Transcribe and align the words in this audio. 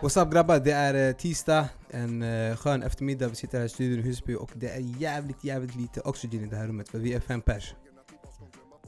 What's 0.00 0.16
up 0.22 0.32
grabbar, 0.32 0.58
det 0.58 0.70
är 0.70 1.08
eh, 1.08 1.14
tisdag, 1.14 1.68
en 1.90 2.22
eh, 2.22 2.56
skön 2.56 2.82
eftermiddag, 2.82 3.28
vi 3.28 3.34
sitter 3.34 3.58
här 3.58 3.66
i 3.66 3.68
studion 3.68 3.98
i 3.98 4.02
Husby 4.02 4.34
och 4.34 4.50
det 4.54 4.68
är 4.68 4.80
jävligt 5.00 5.44
jävligt 5.44 5.74
lite 5.74 6.00
oxygen 6.00 6.44
i 6.44 6.46
det 6.46 6.56
här 6.56 6.66
rummet 6.66 6.88
för 6.88 6.98
vi 6.98 7.12
är 7.14 7.20
fem 7.20 7.40
pers. 7.40 7.74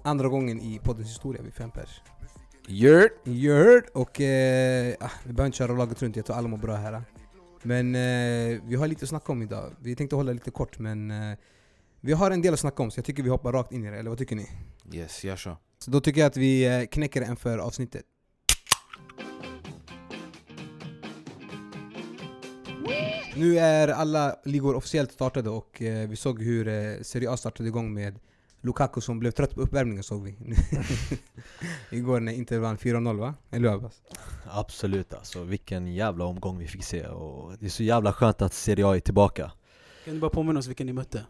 Andra 0.02 0.28
gången 0.28 0.60
i 0.60 0.80
poddens 0.84 1.08
historia 1.08 1.42
vi 1.42 1.48
är 1.48 1.52
fem 1.52 1.70
pers. 1.70 2.02
Gert! 2.66 3.12
Gerd! 3.24 3.84
Och 3.94 4.20
eh, 4.20 4.94
ah, 5.00 5.10
vi 5.24 5.32
behöver 5.32 5.46
inte 5.46 5.58
köra 5.58 5.72
laget 5.72 6.02
runt, 6.02 6.16
jag 6.16 6.26
tror 6.26 6.36
alla 6.36 6.48
mår 6.48 6.58
bra 6.58 6.76
här. 6.76 7.02
Men 7.62 7.94
eh, 7.94 8.60
vi 8.64 8.76
har 8.76 8.86
lite 8.86 9.02
att 9.02 9.08
snacka 9.08 9.32
om 9.32 9.42
idag. 9.42 9.72
Vi 9.80 9.96
tänkte 9.96 10.16
hålla 10.16 10.32
lite 10.32 10.50
kort 10.50 10.78
men 10.78 11.10
eh, 11.10 11.38
vi 12.00 12.12
har 12.12 12.30
en 12.30 12.42
del 12.42 12.54
att 12.54 12.60
snacka 12.60 12.82
om 12.82 12.90
så 12.90 12.98
jag 12.98 13.04
tycker 13.04 13.22
vi 13.22 13.28
hoppar 13.28 13.52
rakt 13.52 13.72
in 13.72 13.84
i 13.84 13.90
det, 13.90 13.98
eller 13.98 14.10
vad 14.10 14.18
tycker 14.18 14.36
ni? 14.36 14.48
Yes, 14.92 15.24
gör 15.24 15.36
så. 15.36 15.56
Så 15.78 15.90
då 15.90 16.00
tycker 16.00 16.20
jag 16.20 16.28
att 16.28 16.36
vi 16.36 16.80
eh, 16.80 16.86
knäcker 16.86 17.22
en 17.22 17.36
för 17.36 17.58
avsnittet. 17.58 18.04
Nu 23.36 23.58
är 23.58 23.88
alla 23.88 24.36
ligor 24.44 24.76
officiellt 24.76 25.12
startade 25.12 25.50
och 25.50 25.82
eh, 25.82 26.08
vi 26.08 26.16
såg 26.16 26.42
hur 26.42 26.68
eh, 26.68 27.02
Serie 27.02 27.30
A 27.30 27.36
startade 27.36 27.68
igång 27.68 27.94
med 27.94 28.18
Lukaku 28.60 29.00
som 29.00 29.18
blev 29.18 29.30
trött 29.30 29.54
på 29.54 29.60
uppvärmningen 29.60 30.02
såg 30.02 30.24
vi. 30.24 30.36
Igår 31.96 32.20
när 32.20 32.32
Inter 32.32 32.58
vann 32.58 32.76
4-0 32.76 33.18
va? 33.18 33.34
Eller 33.50 33.68
hur 33.68 33.76
Abbas? 33.76 34.02
Absolut 34.50 35.14
alltså, 35.14 35.42
vilken 35.42 35.94
jävla 35.94 36.24
omgång 36.24 36.58
vi 36.58 36.66
fick 36.66 36.84
se 36.84 37.06
och 37.06 37.52
det 37.58 37.66
är 37.66 37.70
så 37.70 37.82
jävla 37.82 38.12
skönt 38.12 38.42
att 38.42 38.52
Serie 38.52 38.86
A 38.86 38.96
är 38.96 39.00
tillbaka. 39.00 39.52
Kan 40.04 40.14
du 40.14 40.20
bara 40.20 40.30
påminna 40.30 40.58
oss 40.58 40.66
vilka 40.66 40.84
ni 40.84 40.92
mötte? 40.92 41.24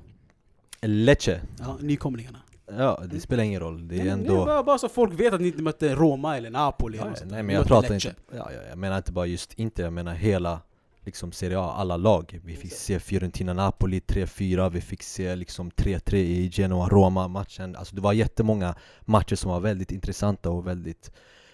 Lecce, 0.83 1.41
Ja, 1.59 1.77
nykomlingarna. 1.81 2.39
ja 2.79 3.03
det 3.11 3.21
spelar 3.21 3.45
ingen 3.45 3.61
roll, 3.61 3.89
det 3.89 3.95
är 3.95 3.99
Nej, 3.99 4.09
ändå... 4.09 4.45
bara, 4.45 4.63
bara 4.63 4.79
så 4.79 4.89
folk 4.89 5.21
vet 5.21 5.35
att 5.35 5.41
ni 5.41 5.47
inte 5.49 5.63
mötte 5.63 5.95
Roma 5.95 6.37
eller 6.37 6.51
Napoli 6.51 6.99
eller 6.99 7.09
Ja, 7.11 7.15
där. 7.15 7.27
nej 7.27 7.37
Ni 7.37 7.43
men 7.43 7.55
jag 7.57 7.67
pratar 7.67 7.89
Lecce. 7.95 8.09
inte, 8.09 8.21
ja, 8.37 8.53
ja, 8.53 8.61
jag 8.69 8.79
menar 8.79 8.97
inte 8.97 9.13
bara 9.13 9.27
just 9.27 9.53
Inter, 9.55 9.85
jag 9.85 9.93
menar 9.93 10.15
hela 10.15 10.61
liksom 11.05 11.33
Serie 11.33 11.59
A, 11.59 11.73
alla 11.77 11.97
lag. 11.97 12.41
Vi 12.45 12.57
fick 12.57 12.73
se 12.73 12.99
Fiorentina-Napoli 13.01 14.01
3-4, 14.01 14.71
vi 14.71 14.81
fick 14.81 15.03
se 15.03 15.37
liksom 15.37 15.71
3-3 15.71 16.15
i 16.15 16.51
Genoa-Roma-matchen. 16.53 17.77
Alltså 17.77 17.95
det 17.95 18.01
var 18.01 18.13
jättemånga 18.13 18.75
matcher 19.01 19.35
som 19.37 19.51
var 19.51 19.61
väldigt 19.61 19.93
intressanta 19.93 20.51
och 20.51 20.67
väldigt 20.67 21.13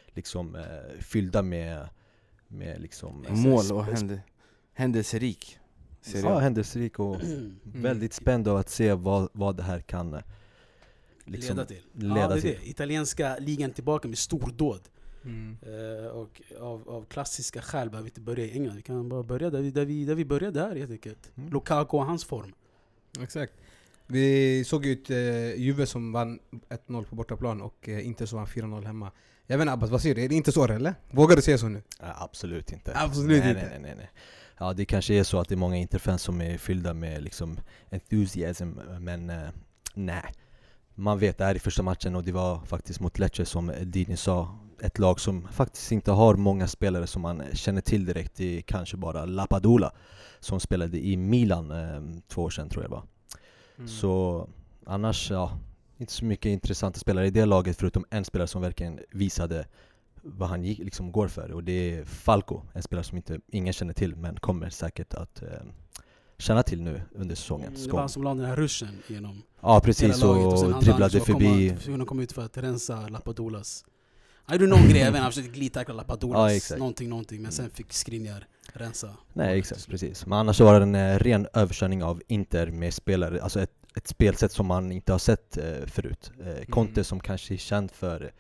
liksom 0.08 0.55
eh, 0.56 0.62
fyllda 1.00 1.42
med, 1.42 1.88
med 2.48 2.80
liksom... 2.80 3.24
Mål 3.28 3.72
och 3.72 3.84
hände, 3.84 4.20
händelserik. 4.74 5.58
Serie 6.06 6.24
Ja, 6.30 6.38
händelserik 6.38 6.98
och 6.98 7.20
Mm. 7.22 7.56
väldigt 7.64 8.12
spänd 8.12 8.48
av 8.48 8.56
att 8.56 8.68
se 8.70 8.92
vad, 8.92 9.28
vad 9.32 9.56
det 9.56 9.62
här 9.62 9.80
kan 9.80 10.14
eh, 10.14 10.20
liksom 11.24 11.56
leda 11.56 11.66
till. 11.66 11.82
leda 11.92 12.20
ja, 12.20 12.28
det 12.28 12.34
är 12.34 12.40
till. 12.40 12.58
det. 12.62 12.68
Italienska 12.70 13.36
ligan 13.40 13.70
tillbaka 13.70 14.08
med 14.08 14.18
stordåd. 14.18 14.80
Mm. 15.24 15.56
Eh, 15.62 16.06
och 16.06 16.42
av, 16.60 16.88
av 16.88 17.04
klassiska 17.04 17.62
skäl 17.62 17.90
behöver 17.90 18.04
vi 18.04 18.10
inte 18.10 18.20
börja 18.20 18.44
i 18.44 18.52
England. 18.52 18.77
Vi 18.77 18.82
kan 18.82 19.08
bara 19.08 19.22
börja 19.22 19.50
där 19.50 19.60
vi, 19.60 19.70
där 19.70 19.84
vi, 19.84 20.04
där 20.04 20.14
vi 20.14 20.24
började 20.24 20.60
här 20.60 20.77
helt 20.77 20.90
enkelt. 20.90 21.30
Mm. 21.36 21.50
Lukaku 21.52 21.96
och 21.96 22.06
hans 22.06 22.24
form. 22.24 22.52
Exakt. 23.20 23.52
Vi 24.06 24.64
såg 24.64 24.86
ju 24.86 24.92
ett 24.92 25.10
eh, 25.10 25.60
Juve 25.62 25.86
som 25.86 26.12
vann 26.12 26.38
1-0 26.86 27.04
på 27.04 27.16
bortaplan 27.16 27.60
och 27.62 27.88
eh, 27.88 28.06
Inter 28.06 28.27
som 28.27 28.36
vann 28.38 28.46
4-0 28.46 28.84
hemma. 28.84 29.10
Jag 29.46 29.58
vet 29.58 29.62
inte 29.62 29.72
Abbas, 29.72 29.90
vad 29.90 30.02
säger 30.02 30.14
du? 30.14 30.24
Är 30.24 30.28
det 30.28 30.34
inte 30.34 30.52
så 30.52 30.64
eller? 30.64 30.94
Vågar 31.10 31.36
du 31.36 31.42
säga 31.42 31.58
så 31.58 31.68
nu? 31.68 31.82
Ja, 32.00 32.06
absolut 32.18 32.72
inte. 32.72 32.92
Absolut 32.96 33.38
nej, 33.44 33.48
inte. 33.50 33.60
Nej, 33.62 33.70
nej, 33.70 33.80
nej, 33.80 33.94
nej. 33.96 34.10
Ja, 34.58 34.72
det 34.72 34.84
kanske 34.84 35.14
är 35.14 35.24
så 35.24 35.38
att 35.38 35.48
det 35.48 35.54
är 35.54 35.56
många 35.56 35.76
Interfans 35.76 36.22
som 36.22 36.40
är 36.40 36.58
fyllda 36.58 36.94
med 36.94 37.22
liksom 37.22 37.60
enthusiasm, 37.90 38.70
men 39.00 39.30
eh, 39.30 39.48
nej. 39.94 40.32
Man 40.94 41.18
vet, 41.18 41.38
det 41.38 41.44
här 41.44 41.54
är 41.54 41.58
första 41.58 41.82
matchen 41.82 42.14
och 42.14 42.24
det 42.24 42.32
var 42.32 42.60
faktiskt 42.60 43.00
mot 43.00 43.18
Lecce 43.18 43.44
som 43.44 43.72
Dini 43.82 44.16
sa. 44.16 44.58
Ett 44.80 44.98
lag 44.98 45.20
som 45.20 45.48
faktiskt 45.48 45.92
inte 45.92 46.10
har 46.10 46.34
många 46.34 46.68
spelare 46.68 47.06
som 47.06 47.22
man 47.22 47.42
känner 47.52 47.80
till 47.80 48.05
direkt. 48.05 48.36
Det 48.36 48.58
är 48.58 48.62
kanske 48.62 48.96
bara 48.96 49.24
Lapadula 49.24 49.92
som 50.40 50.61
spelade 50.61 51.06
i 51.06 51.16
Milan 51.16 51.70
eh, 51.70 52.20
två 52.28 52.42
år 52.42 52.50
sedan 52.50 52.68
tror 52.68 52.84
jag 52.84 52.90
det 52.90 52.95
var. 52.95 53.05
Mm. 53.78 53.89
Så 53.89 54.48
annars, 54.86 55.30
ja, 55.30 55.58
inte 55.96 56.12
så 56.12 56.24
mycket 56.24 56.50
intressanta 56.50 56.98
spelare 56.98 57.27
i 57.27 57.30
det 57.30 57.45
laget 57.45 57.77
förutom 57.77 58.05
en 58.11 58.24
spelare 58.24 58.48
som 58.48 58.62
verkligen 58.62 59.00
visade 59.11 59.66
vad 60.27 60.48
han 60.48 60.64
gick, 60.64 60.79
liksom 60.79 61.13
går 61.13 61.29
för 61.29 61.51
och 61.53 61.64
det 61.64 61.73
är 61.95 62.05
Falco, 62.05 62.63
en 62.75 62.83
spelare 62.83 63.05
som 63.05 63.17
inte, 63.17 63.41
ingen 63.48 63.73
känner 63.73 63.92
till 63.92 64.17
men 64.17 64.37
kommer 64.37 64.70
säkert 64.70 65.14
att 65.14 65.42
eh, 65.42 65.48
känna 66.39 66.63
till 66.63 66.83
nu 66.83 67.03
under 67.14 67.35
säsongens 67.35 67.85
Det 67.85 67.92
var 67.92 68.01
han 68.01 68.09
som 68.09 68.23
la 68.23 68.35
den 68.35 68.45
här 68.45 68.57
ruschen 68.57 68.89
genom 69.09 69.42
Ja 69.61 69.81
precis, 69.81 70.03
hela 70.03 70.27
laget. 70.27 70.47
och 70.47 70.59
hade 70.73 70.85
dribblade 70.85 71.19
han 71.19 71.27
förbi. 71.27 71.69
Komma, 71.69 71.81
kunna 71.81 72.05
komma 72.05 72.23
ut 72.23 72.33
för 72.33 72.45
att 72.45 72.57
rensa 72.57 73.09
Lapadulas. 73.09 73.85
Han 74.45 74.59
gjorde 74.59 74.70
någon 74.70 74.89
grej, 74.89 75.07
inte, 75.07 75.19
han 75.19 75.31
försökte 75.33 75.51
glidtackla 75.51 75.95
Lapadulas. 75.95 76.37
Ja, 76.39 76.57
exakt. 76.57 76.79
någonting, 76.79 77.08
någonting. 77.08 77.43
Men 77.43 77.53
sen 77.53 77.70
fick 77.70 77.93
Skriniar 77.93 78.47
rensa. 78.73 79.17
Nej 79.33 79.58
exakt, 79.58 79.89
precis. 79.89 80.27
Men 80.27 80.39
annars 80.39 80.57
så 80.57 80.64
var 80.64 80.81
det 80.81 80.83
en 80.83 80.95
eh, 80.95 81.19
ren 81.19 81.47
överkörning 81.55 82.03
av 82.05 82.23
Inter 82.29 82.70
med 82.70 82.95
spelare, 82.95 83.43
alltså 83.43 83.61
ett, 83.61 83.73
ett 83.97 84.07
spelsätt 84.08 84.53
som 84.53 84.67
man 84.67 84.93
inte 84.93 85.13
har 85.13 85.19
sett 85.19 85.57
eh, 85.57 85.64
förut. 85.87 86.31
Eh, 86.41 86.64
Conte 86.70 86.93
Mm. 86.93 87.05
som 87.05 87.20
kanske 87.20 87.55
är 87.55 87.58
känd 87.58 87.91
för 87.91 88.33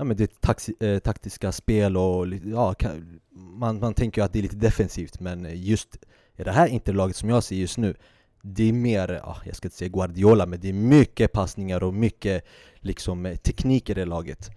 ja, 0.00 0.04
men 0.04 0.16
det 0.16 0.40
taxi, 0.40 0.74
eh, 0.80 0.98
taktiska 0.98 1.52
spel 1.52 1.96
och 1.96 2.26
ja, 2.44 2.74
kan, 2.74 3.20
man, 3.30 3.78
man 3.78 3.94
tänker 3.94 4.20
ju 4.20 4.24
att 4.24 4.32
det 4.32 4.38
är 4.38 4.42
lite 4.42 4.56
defensivt 4.56 5.20
men 5.20 5.48
just 5.54 5.96
i 6.36 6.44
det 6.44 6.52
här 6.52 6.66
Interlaget 6.66 7.16
som 7.16 7.28
jag 7.28 7.44
ser 7.44 7.56
just 7.56 7.78
nu 7.78 7.94
det 8.42 8.68
är 8.68 8.72
mer, 8.72 9.20
ja, 9.24 9.36
jag 9.44 9.56
ska 9.56 9.66
inte 9.66 9.76
säga 9.76 9.88
Guardiola, 9.88 10.46
men 10.46 10.60
det 10.60 10.68
är 10.68 10.72
mycket 10.72 11.32
passningar 11.32 11.82
och 11.82 11.94
mycket 11.94 12.44
liksom 12.76 13.26
eh, 13.26 13.36
teknik 13.36 13.90
i 13.90 13.94
det 13.94 14.04
laget. 14.04 14.50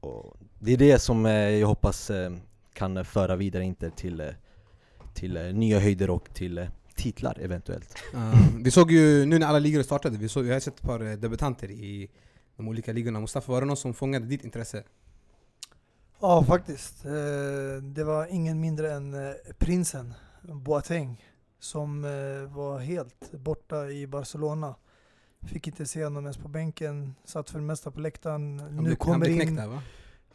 Och 0.00 0.36
det 0.58 0.72
är 0.72 0.76
det 0.76 0.98
som 0.98 1.26
eh, 1.26 1.32
jag 1.32 1.68
hoppas 1.68 2.10
eh, 2.10 2.32
kan 2.72 3.04
föra 3.04 3.36
vidare 3.36 3.64
Inter 3.64 3.90
till, 3.90 4.20
eh, 4.20 4.26
till 5.14 5.36
eh, 5.36 5.42
nya 5.42 5.80
höjder 5.80 6.10
och 6.10 6.34
till 6.34 6.66
titlar 6.94 7.38
eventuellt. 7.40 7.94
Uh, 8.14 8.48
vi 8.62 8.70
såg 8.70 8.92
ju, 8.92 9.26
nu 9.26 9.38
när 9.38 9.46
alla 9.46 9.58
ligor 9.58 9.82
startade, 9.82 10.18
vi, 10.18 10.28
såg, 10.28 10.44
vi 10.44 10.52
har 10.52 10.60
sett 10.60 10.74
ett 10.74 10.82
par 10.82 11.16
debutanter 11.16 11.70
i 11.70 12.10
de 12.58 12.68
olika 12.68 12.92
ligorna. 12.92 13.20
Mustafa, 13.20 13.52
var 13.52 13.60
det 13.60 13.66
någon 13.66 13.76
som 13.76 13.94
fångade 13.94 14.26
ditt 14.26 14.44
intresse? 14.44 14.84
Ja, 16.20 16.44
faktiskt. 16.44 17.04
Eh, 17.04 17.82
Det 17.82 18.04
var 18.04 18.26
ingen 18.26 18.60
mindre 18.60 18.92
än 18.92 19.14
eh, 19.14 19.32
prinsen 19.58 20.14
Boateng 20.42 21.24
som 21.60 22.04
eh, 22.04 22.54
var 22.56 22.78
helt 22.78 23.32
borta 23.32 23.90
i 23.90 24.06
Barcelona. 24.06 24.74
Fick 25.42 25.66
inte 25.66 25.86
se 25.86 26.04
honom 26.04 26.24
ens 26.24 26.36
på 26.36 26.48
bänken, 26.48 27.14
satt 27.24 27.50
för 27.50 27.58
det 27.58 27.64
mesta 27.64 27.90
på 27.90 28.00
läktaren. 28.00 28.58
Han 28.60 28.76
Nu 28.76 28.82
blev, 28.82 28.88
han 28.88 28.96
kommer 28.96 29.18
blev 29.18 29.32
in, 29.32 29.40
knäckt 29.40 29.56
där 29.56 29.66
va? 29.68 29.82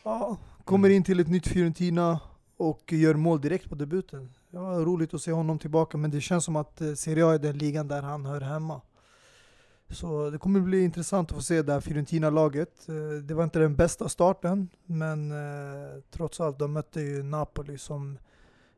ja, 0.04 0.38
kommer 0.64 0.90
in 0.90 1.04
till 1.04 1.20
ett 1.20 1.28
nytt 1.28 1.48
Fiorentina 1.48 2.20
och 2.58 2.94
gör 2.94 3.14
mål 3.16 3.42
direkt 3.42 3.70
på 3.70 3.76
debuten. 3.76 4.34
Var 4.50 4.80
roligt 4.86 5.14
att 5.14 5.22
se 5.22 5.32
honom 5.32 5.60
tillbaka, 5.60 5.98
men 5.98 6.12
det 6.12 6.22
känns 6.22 6.46
som 6.46 6.56
att 6.56 6.82
Serie 6.96 7.26
A 7.26 7.34
är 7.34 7.40
den 7.40 7.58
ligan 7.58 7.88
där 7.88 8.02
han 8.02 8.26
hör 8.26 8.42
hemma. 8.42 8.82
Så 9.94 10.30
det 10.30 10.38
kommer 10.38 10.60
bli 10.60 10.84
intressant 10.84 11.32
att 11.32 11.36
få 11.36 11.42
se 11.42 11.62
det 11.62 11.74
här 11.74 11.80
Fiorentina-laget. 11.80 12.90
Eh, 12.90 12.96
Det 13.24 13.34
var 13.34 13.44
inte 13.44 13.60
den 13.60 13.76
bästa 13.76 14.10
starten, 14.10 14.70
men 14.86 15.32
eh, 15.32 16.02
trots 16.12 16.42
allt, 16.42 16.60
de 16.60 16.74
mötte 16.74 17.02
ju 17.02 17.24
Napoli 17.24 17.78
som 17.78 18.18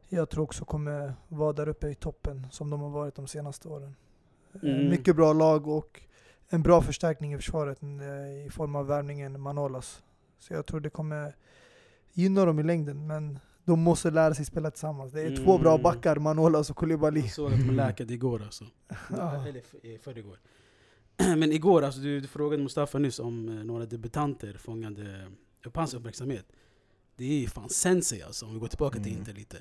jag 0.10 0.30
tror 0.30 0.44
också 0.44 0.66
kommer 0.66 1.14
vara 1.28 1.54
där 1.54 1.68
uppe 1.70 1.88
i 1.90 1.96
toppen 1.96 2.48
som 2.52 2.70
de 2.70 2.82
har 2.82 2.90
varit 2.90 3.16
de 3.16 3.28
senaste 3.28 3.68
åren. 3.68 3.96
Eh, 4.54 4.62
Mm. 4.62 4.90
Mycket 4.90 5.16
bra 5.16 5.34
lag 5.34 5.68
och 5.68 6.02
en 6.50 6.62
bra 6.64 6.82
förstärkning 6.82 7.34
i 7.34 7.38
försvaret 7.38 7.80
i 8.48 8.50
form 8.50 8.76
av 8.76 8.88
värvningen 8.88 9.42
Manolas. 9.42 10.04
Så 10.40 10.54
jag 10.54 10.66
tror 10.66 10.80
det 10.80 10.90
kommer 10.90 11.36
gynna 12.14 12.46
dem 12.46 12.60
i 12.60 12.64
längden, 12.64 13.08
men 13.08 13.40
de 13.64 13.80
måste 13.80 14.12
lära 14.12 14.34
sig 14.34 14.46
spela 14.46 14.72
tillsammans. 14.72 15.14
Det 15.14 15.22
är 15.22 15.36
två 15.46 15.58
bra 15.58 15.72
Mm. 15.72 15.84
backar, 15.84 16.16
Manolas 16.16 16.70
och 16.70 16.76
Koulibaly. 16.76 17.20
Jag 17.22 17.30
såg 17.32 17.54
att 17.54 17.60
de 17.68 17.72
läkade 17.76 18.14
igår 18.14 18.42
alltså. 18.44 18.64
Ja. 19.18 19.48
Eller 19.48 19.62
i 19.86 19.98
förrgår. 19.98 20.38
Men 21.38 21.52
igår, 21.52 21.82
alltså, 21.82 22.00
du, 22.02 22.20
du 22.20 22.28
frågade 22.28 22.64
Mustafa 22.64 23.00
nyss 23.00 23.20
om 23.20 23.50
eh, 23.50 23.64
några 23.64 23.86
debutanter 23.86 24.54
fångade 24.58 25.28
upp 25.66 25.76
hans 25.76 25.94
uppmärksamhet. 25.94 26.46
Det 27.16 27.26
är 27.26 27.40
ju 27.40 27.48
fan 27.48 27.70
sensei 27.70 28.22
alltså, 28.22 28.46
om 28.46 28.54
vi 28.54 28.60
går 28.60 28.68
tillbaka 28.68 29.00
till 29.00 29.08
Mm. 29.08 29.20
Inter 29.20 29.34
lite. 29.34 29.58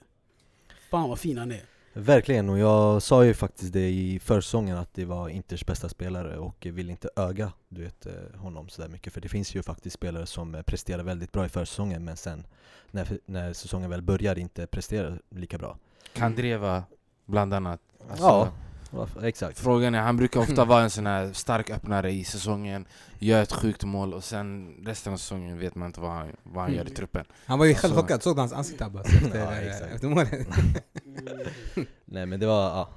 Fan 0.90 1.08
vad 1.08 1.18
fin 1.18 1.38
han 1.38 1.52
är. 1.52 1.64
Verkligen, 1.96 2.48
och 2.48 2.58
jag 2.58 3.02
sa 3.02 3.24
ju 3.24 3.34
faktiskt 3.34 3.72
det 3.72 3.90
i 3.90 4.18
försäsongen 4.18 4.76
att 4.76 4.94
det 4.94 5.04
var 5.04 5.28
Inters 5.28 5.66
bästa 5.66 5.88
spelare 5.88 6.38
och 6.38 6.66
vill 6.66 6.90
inte 6.90 7.08
öga 7.16 7.52
du 7.68 7.82
vet, 7.82 8.06
eh, 8.06 8.12
honom 8.36 8.68
sådär 8.68 8.88
mycket 8.88 9.12
för 9.12 9.20
det 9.20 9.28
finns 9.28 9.54
ju 9.54 9.62
faktiskt 9.62 9.94
spelare 9.94 10.26
som 10.26 10.54
eh, 10.54 10.62
presterar 10.62 11.02
väldigt 11.02 11.32
bra 11.32 11.46
i 11.46 11.48
försäsongen 11.48 12.04
men 12.04 12.16
sen 12.16 12.46
när, 12.90 13.18
när 13.26 13.52
säsongen 13.52 13.90
väl 13.90 14.02
börjar 14.02 14.38
inte 14.38 14.66
presterar 14.66 15.20
lika 15.30 15.58
bra. 15.58 15.78
Kandreva 16.12 16.84
bland 17.26 17.54
annat. 17.54 17.80
Alltså, 18.10 18.24
Ja, 18.24 18.52
varför- 18.94 19.24
exakt. 19.24 19.58
Frågan 19.58 19.94
är, 19.94 20.00
han 20.00 20.16
brukar 20.16 20.40
ofta 20.40 20.64
vara 20.64 20.82
en 20.82 20.90
sån 20.90 21.06
här 21.06 21.32
stark 21.32 21.70
öppnare 21.70 22.10
i 22.12 22.24
säsongen, 22.24 22.86
gör 23.18 23.42
ett 23.42 23.52
sjukt 23.52 23.84
mål 23.84 24.14
och 24.14 24.24
sen 24.24 24.74
resten 24.86 25.12
av 25.12 25.16
säsongen 25.16 25.58
vet 25.58 25.74
man 25.74 25.86
inte 25.86 26.00
vad 26.00 26.10
han, 26.10 26.28
vad 26.42 26.64
han 26.64 26.74
gör 26.74 26.86
i 26.86 26.90
truppen. 26.90 27.24
Han 27.46 27.58
var 27.58 27.66
ju 27.66 27.74
själv 27.74 27.94
chockad, 27.94 28.22
såg 28.22 28.36
du 28.36 28.40
hans 28.40 28.52
ansikte 28.52 28.84
Abbas 28.84 29.06
efter, 29.06 29.38
Ja, 29.44 29.52
eh, 29.52 29.94
efter 29.94 30.08
målet? 30.08 30.30
Nej 32.04 32.26
men 32.26 32.40
det 32.40 32.46
var, 32.46 32.62
ja, 32.62 32.88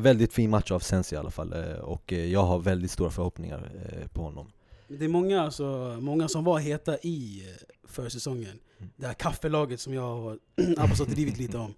väldigt 0.00 0.32
fin 0.32 0.50
match 0.50 0.70
av 0.70 0.80
Sensi 0.80 1.14
i 1.14 1.18
alla 1.18 1.30
fall, 1.30 1.52
eh, 1.52 1.74
och 1.78 2.12
eh, 2.12 2.24
jag 2.24 2.42
har 2.42 2.58
väldigt 2.58 2.90
stora 2.90 3.10
förhoppningar 3.10 3.70
på 4.12 4.22
honom. 4.22 4.52
Det 4.88 5.04
är 5.04 5.08
många, 5.08 5.42
alltså, 5.42 5.96
många 6.00 6.28
som 6.28 6.44
var 6.44 6.58
heta 6.58 6.96
i 6.98 7.42
försäsongen. 7.88 8.58
Mm. 8.78 8.90
Det 8.96 9.06
här 9.06 9.14
kaffelaget 9.14 9.80
som 9.80 9.94
jag 9.94 10.26
och 10.26 10.36
Abbas 10.78 10.98
har 10.98 11.06
drivit 11.14 11.38
lite 11.38 11.58
om. 11.58 11.74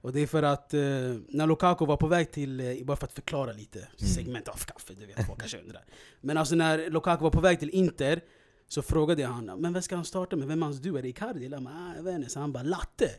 Och 0.00 0.12
det 0.12 0.20
är 0.20 0.26
för 0.26 0.42
att 0.42 0.74
eh, 0.74 0.80
när 1.28 1.46
Lukaku 1.46 1.86
var 1.86 1.96
på 1.96 2.06
väg 2.06 2.30
till, 2.32 2.60
eh, 2.60 2.84
bara 2.84 2.96
för 2.96 3.06
att 3.06 3.12
förklara 3.12 3.52
lite, 3.52 3.88
segment 3.96 4.48
av 4.48 4.56
kaffe, 4.56 4.94
du 4.94 5.06
vet 5.06 5.26
folk 5.26 5.38
kanske 5.40 5.58
undrar. 5.60 5.84
Men 6.20 6.36
alltså 6.36 6.54
när 6.54 6.90
Lukaku 6.90 7.22
var 7.22 7.30
på 7.30 7.40
väg 7.40 7.58
till 7.58 7.70
Inter 7.70 8.20
så 8.68 8.82
frågade 8.82 9.22
jag 9.22 9.28
han 9.28 9.44
men 9.44 9.72
vem 9.72 9.82
ska 9.82 9.94
han 9.96 10.04
starta 10.04 10.36
med? 10.36 10.48
Vem 10.48 10.62
är 10.62 10.66
hans 10.66 10.78
du? 10.80 10.98
Är 10.98 11.02
det 11.02 11.08
Icardi? 11.08 11.48
Jag, 11.48 11.62
bara, 11.62 11.74
"Ah, 11.74 11.96
jag 11.96 12.02
vet 12.02 12.14
inte. 12.14 12.30
Så 12.30 12.40
han 12.40 12.52
bara 12.52 12.62
latte. 12.62 13.10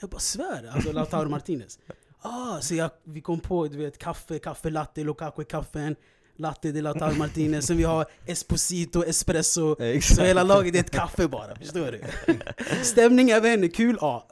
Jag 0.00 0.10
bara 0.10 0.18
svär, 0.18 0.70
alltså 0.72 0.92
Lautaro 0.92 1.28
Martinez. 1.28 1.78
Ah, 2.20 2.60
så 2.60 2.74
jag, 2.74 2.90
vi 3.04 3.20
kom 3.20 3.40
på 3.40 3.66
du 3.66 3.76
vet 3.76 3.98
kaffe, 3.98 4.38
kaffe, 4.38 4.70
latte, 4.70 5.04
Lukaku 5.04 5.42
är 5.42 5.46
kaffen. 5.46 5.96
Latte 6.38 6.72
de 6.72 6.82
Lautaro 6.82 7.14
Martinez, 7.14 7.66
sen 7.66 7.76
vi 7.76 7.84
har 7.84 8.06
Esposito, 8.26 9.04
Espresso. 9.04 9.76
Så 10.00 10.22
hela 10.24 10.42
laget 10.42 10.74
är 10.74 10.80
ett 10.80 10.90
kaffe 10.90 11.28
bara, 11.28 11.56
förstår 11.56 11.92
du? 11.92 12.00
Stämning, 12.82 13.28
jag 13.28 13.40
vet 13.40 13.56
inte, 13.58 13.76
kul? 13.76 13.98
Ja. 14.00 14.26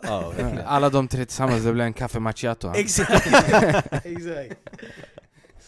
Alla 0.66 0.90
de 0.90 1.08
tre 1.08 1.24
tillsammans, 1.26 1.64
det 1.64 1.72
blir 1.72 1.84
en 1.84 1.92
kaffe 1.92 2.20
macchiato. 2.20 2.72
Exakt! 2.74 3.26
Exakt. 4.04 4.56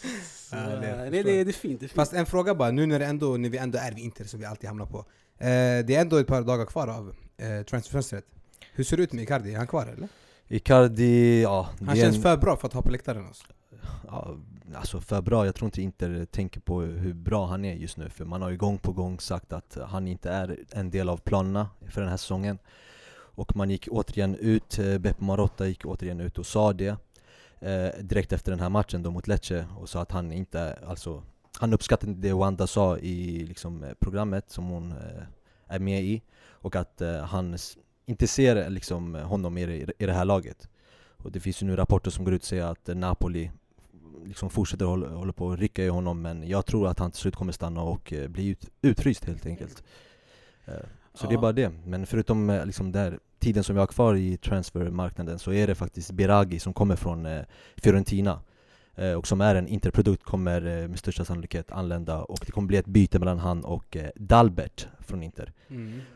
Så, 0.01 0.55
Ja, 0.55 0.57
det 0.61 0.75
det, 0.79 1.11
förstår 1.11 1.31
det, 1.31 1.43
det 1.43 1.51
är 1.51 1.53
fint. 1.53 1.79
Det 1.79 1.85
är 1.85 1.87
fint. 1.87 1.91
Fast 1.91 2.13
en 2.13 2.25
fråga 2.25 2.55
bara, 2.55 2.71
nu 2.71 2.85
när, 2.85 2.99
det 2.99 3.05
ändå, 3.05 3.37
när 3.37 3.49
vi 3.49 3.57
ändå 3.57 3.77
är 3.77 3.91
vid 3.91 4.03
Inter 4.03 4.23
som 4.25 4.39
vi 4.39 4.45
alltid 4.45 4.67
hamnar 4.67 4.85
på. 4.85 4.97
Eh, 4.97 5.05
det 5.85 5.95
är 5.95 6.01
ändå 6.01 6.17
ett 6.17 6.27
par 6.27 6.41
dagar 6.41 6.65
kvar 6.65 6.87
av 6.87 7.15
eh, 7.37 7.63
transferfönstret. 7.65 8.25
Hur 8.73 8.83
ser 8.83 8.97
det 8.97 9.03
ut 9.03 9.13
med 9.13 9.23
Icardi? 9.23 9.53
Är 9.53 9.57
han 9.57 9.67
kvar 9.67 9.85
eller? 9.97 10.07
Icardi, 10.47 11.41
ja, 11.43 11.69
Han 11.87 11.95
känns 11.95 12.15
en- 12.15 12.21
för 12.21 12.37
bra 12.37 12.57
för 12.57 12.67
att 12.67 12.73
ha 12.73 12.81
på 12.81 12.91
läktaren 12.91 13.25
alltså. 13.27 13.43
Ja, 14.07 14.37
alltså 14.75 15.01
för 15.01 15.21
bra, 15.21 15.45
jag 15.45 15.55
tror 15.55 15.67
inte 15.67 15.81
Inter 15.81 16.25
tänker 16.25 16.59
på 16.59 16.81
hur 16.81 17.13
bra 17.13 17.45
han 17.45 17.65
är 17.65 17.73
just 17.73 17.97
nu 17.97 18.09
För 18.09 18.25
man 18.25 18.41
har 18.41 18.49
ju 18.49 18.57
gång 18.57 18.77
på 18.77 18.91
gång 18.91 19.19
sagt 19.19 19.53
att 19.53 19.77
han 19.87 20.07
inte 20.07 20.29
är 20.29 20.57
en 20.71 20.89
del 20.89 21.09
av 21.09 21.17
planerna 21.17 21.69
för 21.89 22.01
den 22.01 22.09
här 22.09 22.17
säsongen. 22.17 22.59
Och 23.09 23.55
man 23.55 23.69
gick 23.69 23.87
återigen 23.91 24.35
ut, 24.35 24.79
eh, 24.79 24.97
Beppe 24.97 25.23
Marotta 25.23 25.67
gick 25.67 25.85
återigen 25.85 26.19
ut 26.19 26.37
och 26.37 26.45
sa 26.45 26.73
det 26.73 26.97
eh, 27.59 27.89
Direkt 28.01 28.33
efter 28.33 28.51
den 28.51 28.59
här 28.59 28.69
matchen 28.69 29.03
då 29.03 29.11
mot 29.11 29.27
Lecce 29.27 29.65
och 29.77 29.89
sa 29.89 30.01
att 30.01 30.11
han 30.11 30.31
inte, 30.31 30.79
alltså 30.87 31.23
Han 31.59 31.73
uppskattade 31.73 32.11
inte 32.11 32.27
det 32.27 32.33
Wanda 32.33 32.67
sa 32.67 32.97
i 32.97 33.45
liksom, 33.45 33.83
eh, 33.83 33.93
programmet 33.99 34.51
som 34.51 34.65
hon 34.65 34.91
eh, 34.91 35.23
är 35.67 35.79
med 35.79 36.03
i 36.03 36.21
Och 36.49 36.75
att 36.75 37.01
eh, 37.01 37.21
han 37.21 37.57
inte 38.05 38.27
ser 38.27 38.69
liksom, 38.69 39.15
honom 39.15 39.57
i 39.57 39.65
det, 39.65 39.93
i 40.03 40.05
det 40.05 40.13
här 40.13 40.25
laget. 40.25 40.67
Och 41.17 41.31
det 41.31 41.39
finns 41.39 41.61
ju 41.61 41.65
nu 41.65 41.75
rapporter 41.75 42.11
som 42.11 42.25
går 42.25 42.33
ut 42.33 42.41
och 42.41 42.47
säger 42.47 42.65
att 42.65 42.87
Napoli 42.87 43.51
liksom 44.27 44.49
fortsätter 44.49 44.85
hålla, 44.85 45.09
hålla 45.09 45.33
på 45.33 45.51
att 45.51 45.59
rycka 45.59 45.83
i 45.83 45.87
honom 45.87 46.21
men 46.21 46.47
jag 46.47 46.65
tror 46.65 46.87
att 46.87 46.99
han 46.99 47.11
till 47.11 47.19
slut 47.21 47.35
kommer 47.35 47.51
stanna 47.51 47.81
och 47.81 48.13
eh, 48.13 48.27
bli 48.27 48.47
ut, 48.47 48.65
utfryst 48.81 49.25
helt 49.25 49.45
enkelt. 49.45 49.83
Eh, 50.65 50.73
Så 51.13 51.27
det 51.27 51.31
är 51.33 51.35
Ja. 51.37 51.41
bara 51.41 51.51
det. 51.51 51.69
Men 51.85 52.05
förutom 52.05 52.49
eh, 52.49 52.65
liksom 52.65 52.91
där 52.91 53.19
tiden 53.39 53.63
som 53.63 53.75
vi 53.75 53.79
har 53.79 53.87
kvar 53.87 54.15
i 54.15 54.37
transfermarknaden 54.37 55.39
så 55.39 55.53
är 55.53 55.67
det 55.67 55.75
faktiskt 55.75 56.11
Biragi 56.11 56.59
som 56.59 56.73
kommer 56.73 56.95
från 56.95 57.27
Fiorentina 57.77 58.39
och 59.17 59.27
som 59.27 59.41
är 59.41 59.55
en 59.55 59.67
interprodukt 59.67 60.23
kommer 60.23 60.87
med 60.87 60.99
största 60.99 61.25
sannolikhet 61.25 61.71
anlända 61.71 62.21
och 62.23 62.39
det 62.45 62.51
kommer 62.51 62.67
bli 62.67 62.77
ett 62.77 62.85
byte 62.85 63.19
mellan 63.19 63.39
han 63.39 63.65
och 63.65 63.97
Dalbert 64.15 64.87
från 64.99 65.23
Inter. 65.23 65.53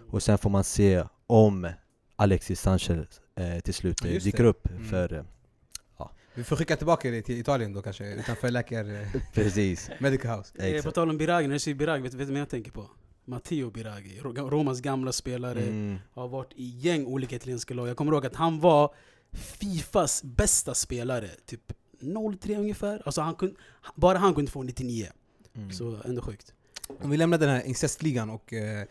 Och 0.10 0.24
sen 0.24 0.38
får 0.38 0.50
man 0.50 0.64
se 0.64 1.04
om 1.28 1.70
Alexis 2.16 2.62
Sanchez 2.62 3.22
till 3.64 3.74
slut 3.74 4.04
Just 4.06 4.26
dyker 4.26 4.44
det. 4.44 4.50
upp 4.50 4.70
Mm. 4.70 4.84
för 4.84 5.26
Vi 6.34 6.44
får 6.44 6.56
skicka 6.56 6.76
tillbaka 6.78 7.12
dig 7.12 7.22
till 7.24 7.38
Italien 7.40 7.74
då 7.74 7.82
kanske, 7.82 8.14
utanför 8.14 8.50
läkar... 8.52 8.94
eh, 9.02 9.08
precis. 9.34 9.90
Medical 10.00 10.38
House. 10.38 10.54
Eh, 10.56 10.72
På 10.72 10.76
Exakt. 10.78 10.96
tal 10.96 11.10
om 11.10 11.18
Biragi, 11.18 11.48
när 11.48 11.54
jag 11.56 11.62
säger 11.62 11.76
Biragi, 11.76 12.04
vet 12.04 12.12
du 12.12 12.18
du 12.18 12.26
vem 12.26 12.36
jag 12.36 12.50
tänker 12.50 12.72
på? 12.72 12.90
Matteo 13.26 13.72
Biragi, 13.72 14.20
Ro- 14.20 14.50
Romas 14.50 14.82
gamla 14.82 15.12
spelare. 15.12 15.62
Mm. 15.62 15.98
Har 16.14 16.28
varit 16.28 16.54
i 16.56 16.64
gäng 16.66 17.06
olika 17.06 17.36
italienska 17.36 17.74
lag. 17.74 17.88
Jag 17.90 17.98
kommer 17.98 18.12
ihåg 18.12 18.26
att 18.26 18.36
han 18.36 18.60
var 18.60 18.96
Fifas 19.34 20.24
bästa 20.24 20.74
spelare, 20.74 21.28
typ 21.46 21.74
03 22.42 22.56
ungefär. 22.56 23.02
Alltså 23.06 23.22
han 23.22 23.36
kunde, 23.36 23.56
bara 23.96 24.18
han 24.18 24.34
kunde 24.36 24.52
få 24.52 24.64
99. 24.64 25.08
Mm. 25.56 25.72
Så 25.72 25.98
ändå 26.06 26.22
sjukt. 26.22 26.54
Om 27.02 27.10
vi 27.10 27.18
lämnar 27.18 27.38
den 27.38 27.50
här 27.50 27.64
incestligan 27.66 28.30
och... 28.30 28.54
Eh, 28.54 28.86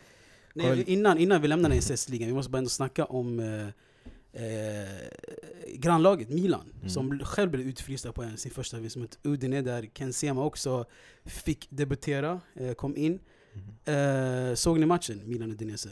Nej, 0.53 0.83
innan, 0.87 1.17
innan 1.17 1.41
vi 1.41 1.47
lämnar 1.47 1.69
den 1.69 1.75
incestligan, 1.75 2.27
vi 2.27 2.33
måste 2.33 2.51
bara 2.51 2.57
ändå 2.57 2.69
snacka 2.69 3.05
om 3.05 3.39
eh, 3.39 3.67
eh, 4.33 4.43
grannlaget 5.75 6.29
Milan, 6.29 6.73
Mm. 6.77 6.89
som 6.89 7.19
själv 7.19 7.51
blev 7.51 7.67
utfrysta 7.67 8.11
på 8.11 8.23
en, 8.23 8.37
sin 8.37 8.51
första 8.51 8.79
vinst 8.79 8.95
mot 8.95 9.19
Udine, 9.23 9.61
där 9.61 9.85
Ken 9.93 10.13
Sema 10.13 10.43
också 10.43 10.85
fick 11.25 11.67
debutera, 11.69 12.41
eh, 12.55 12.73
kom 12.73 12.95
in. 12.97 13.19
Mm. 13.85 14.49
Eh, 14.49 14.55
såg 14.55 14.79
ni 14.79 14.85
matchen, 14.85 15.21
Milan-Udinese? 15.25 15.89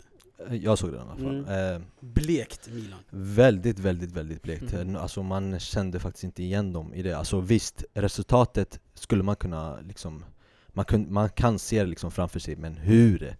Eh, 0.48 0.56
Jag 0.56 0.78
såg 0.78 0.92
den 0.92 1.00
i 1.00 1.04
alla 1.04 1.16
fall. 1.16 1.40
Mm. 1.40 1.76
Eh, 1.76 1.82
Blekt 2.00 2.70
Milan. 2.74 3.00
väldigt, 3.10 3.80
väldigt, 3.80 4.12
väldigt 4.12 4.42
blekt. 4.42 4.74
Mhm. 4.74 4.96
Eh, 4.96 5.02
Alltså 5.02 5.24
man 5.24 5.60
kände 5.60 6.00
faktiskt 6.00 6.24
inte 6.24 6.44
igen 6.44 6.74
dem 6.74 6.94
i 6.94 7.02
det. 7.02 7.18
Alltså 7.18 7.40
visst, 7.40 7.84
resultatet 7.94 8.80
skulle 8.94 9.24
man 9.24 9.36
kunna 9.36 9.80
liksom 9.82 10.26
man, 10.68 10.86
kun, 10.86 11.14
man 11.14 11.30
kan 11.30 11.60
se 11.60 11.80
det 11.80 11.90
liksom 11.90 12.12
framför 12.12 12.40
sig, 12.40 12.56
men 12.56 12.78
hur 12.78 13.36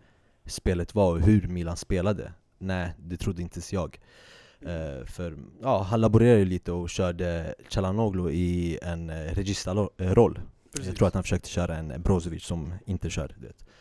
spelet 0.46 0.96
var 0.96 1.12
och 1.12 1.22
hur 1.22 1.48
Milan 1.48 1.78
spelade, 1.78 2.34
nej, 2.58 2.92
det 3.00 3.18
trodde 3.18 3.42
inte 3.42 3.56
ens 3.58 3.74
jag. 3.74 4.00
Eh, 4.62 5.06
för 5.06 5.38
ja, 5.62 5.82
han 5.84 6.02
laborerade 6.02 6.40
ju 6.40 6.46
lite 6.46 6.72
och 6.72 6.90
körde 6.90 7.56
Chalanoglu 7.70 8.30
i 8.32 8.80
en 8.82 9.10
eh, 9.10 9.16
regista-roll. 9.16 10.40
Jag 10.86 10.96
tror 10.96 11.08
att 11.08 11.14
han 11.14 11.24
försökte 11.24 11.50
köra 11.50 11.76
en 11.78 12.02
Brozovic 12.02 12.44
som 12.44 12.74
inte 12.86 13.10
kör. 13.10 13.36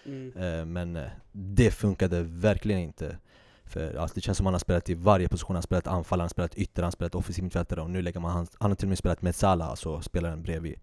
Mm. 0.06 0.32
Eh, 0.36 0.64
Men 0.64 0.96
eh, 0.96 1.06
det 1.32 1.70
funkade 1.70 2.22
verkligen 2.22 2.80
inte. 2.80 3.16
För 3.64 3.94
alltså, 3.96 4.14
det 4.14 4.20
känns 4.20 4.36
som 4.36 4.46
han 4.46 4.54
har 4.54 4.58
spelat 4.58 4.88
i 4.90 4.94
varje 4.94 5.28
position, 5.28 5.54
han 5.54 5.56
har 5.56 5.62
spelat 5.62 5.86
anfall, 5.86 6.20
han 6.20 6.24
har 6.24 6.28
spelat 6.28 6.54
ytter, 6.58 6.82
han 6.82 6.86
har 6.86 6.90
spelat 6.90 7.14
offensiv 7.14 7.44
mittfältare 7.44 7.80
och 7.80 7.90
nu 7.90 8.02
lägger 8.02 8.20
man 8.20 8.30
han, 8.30 8.46
han 8.58 8.70
har 8.70 8.76
till 8.76 8.86
och 8.86 8.88
med 8.88 8.98
spelat 8.98 9.22
med 9.22 9.34
Salah, 9.34 9.68
alltså 9.68 10.00
spelaren 10.00 10.42
bredvid. 10.42 10.74
Eh, 10.74 10.78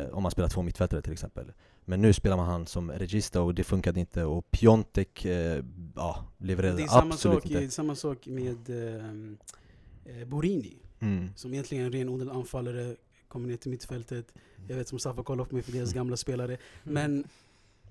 Mm. 0.00 0.14
om 0.14 0.22
man 0.22 0.32
spelar 0.32 0.48
två 0.48 0.62
mittfältare 0.62 1.02
till 1.02 1.12
exempel. 1.12 1.52
Men 1.88 2.02
nu 2.02 2.12
spelar 2.12 2.36
man 2.36 2.46
han 2.46 2.66
som 2.66 2.90
regista 2.90 3.42
och 3.42 3.54
det 3.54 3.64
funkade 3.64 4.00
inte 4.00 4.24
och 4.24 4.50
Piontek, 4.50 5.24
eh, 5.24 5.64
ja, 5.96 6.24
levererade 6.38 6.86
absolut 6.88 7.20
sak, 7.20 7.46
inte. 7.46 7.58
det 7.58 7.64
är 7.64 7.68
samma 7.68 7.94
sak 7.94 8.26
med 8.26 8.70
ehm, 8.70 9.38
eh, 10.04 10.26
Borini, 10.26 10.76
Mm. 11.00 11.28
som 11.36 11.52
egentligen 11.52 11.82
är 11.82 11.86
en 11.86 11.92
renodlad 11.92 12.36
anfallare, 12.36 12.96
kommer 13.28 13.48
ner 13.48 13.56
till 13.56 13.70
mittfältet. 13.70 14.34
Jag 14.68 14.76
vet 14.76 14.88
som 14.88 14.96
Mustafa 14.96 15.22
kollar 15.22 15.44
på 15.44 15.54
mig 15.54 15.62
för 15.64 15.72
deras 15.72 15.92
gamla 15.92 16.16
spelare. 16.16 16.56
Men 16.82 17.24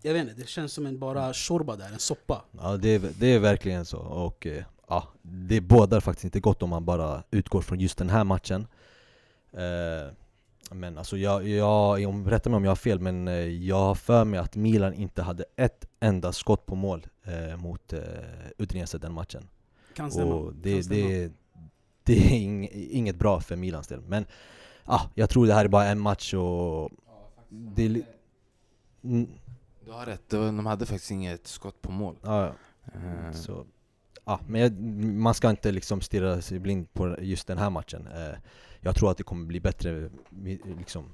jag 0.01 0.13
vet 0.13 0.21
inte, 0.29 0.41
det 0.41 0.47
känns 0.47 0.73
som 0.73 0.85
en 0.85 0.99
bara 0.99 1.33
shorba 1.33 1.75
där, 1.75 1.91
en 1.93 1.99
soppa. 1.99 2.45
Ja 2.51 2.77
det 2.77 2.89
är, 2.89 3.01
det 3.19 3.27
är 3.27 3.39
verkligen 3.39 3.85
så 3.85 3.97
och 3.97 4.47
eh, 4.47 4.63
ja, 4.87 5.07
det 5.21 5.61
bådar 5.61 5.99
faktiskt 5.99 6.25
inte 6.25 6.39
gott 6.39 6.63
om 6.63 6.69
man 6.69 6.85
bara 6.85 7.23
utgår 7.31 7.61
från 7.61 7.79
just 7.79 7.97
den 7.97 8.09
här 8.09 8.23
matchen 8.23 8.67
eh, 9.53 10.13
Men 10.71 10.97
alltså 10.97 11.17
jag, 11.17 11.47
jag 11.47 12.07
om, 12.09 12.29
rätta 12.29 12.49
mig 12.49 12.57
om 12.57 12.63
jag 12.63 12.71
har 12.71 12.75
fel 12.75 12.99
men 12.99 13.27
eh, 13.27 13.33
jag 13.35 13.75
har 13.79 13.95
för 13.95 14.25
mig 14.25 14.39
att 14.39 14.55
Milan 14.55 14.93
inte 14.93 15.21
hade 15.21 15.45
ett 15.55 15.85
enda 15.99 16.31
skott 16.31 16.65
på 16.65 16.75
mål 16.75 17.07
eh, 17.23 17.57
mot 17.57 17.93
eh, 17.93 17.99
Udinese 18.57 18.97
den 18.97 19.13
matchen 19.13 19.47
Kan 19.93 20.11
stämma. 20.11 20.35
Och 20.35 20.51
kan 20.51 20.61
det, 20.61 20.83
stämma. 20.83 20.99
det, 21.07 21.31
det 22.03 22.13
är 22.13 22.31
ing, 22.31 22.69
inget 22.71 23.15
bra 23.15 23.39
för 23.41 23.55
Milans 23.55 23.87
del 23.87 24.01
Men 24.01 24.25
ah, 24.83 25.01
jag 25.15 25.29
tror 25.29 25.47
det 25.47 25.53
här 25.53 25.65
är 25.65 25.69
bara 25.69 25.85
en 25.85 25.99
match 25.99 26.33
och 26.33 26.89
det 27.49 27.83
är 27.85 27.89
li- 27.89 28.05
mm, 29.03 29.27
Du 29.85 29.91
har 29.91 30.05
rätt, 30.05 30.29
det 30.29 30.37
de 30.37 30.65
hade 30.65 30.85
faktiskt 30.85 31.11
inget 31.11 31.47
skott 31.47 31.81
på 31.81 31.91
mål. 31.91 32.15
ja, 32.23 32.53
Eh, 32.93 33.31
Så, 33.31 33.65
ja, 34.25 34.39
men 34.47 34.61
jag, 34.61 34.71
man 35.13 35.33
ska 35.33 35.49
inte 35.49 35.71
liksom 35.71 36.01
stirra 36.01 36.41
sig 36.41 36.59
blind 36.59 36.93
på 36.93 37.15
just 37.21 37.47
den 37.47 37.57
här 37.57 37.69
matchen. 37.69 38.07
Eh, 38.07 38.37
jag 38.87 38.95
tror 38.95 39.11
att 39.11 39.17
det 39.17 39.23
kommer 39.23 39.45
bli 39.45 39.59
bättre 39.59 40.09
liksom, 40.77 41.05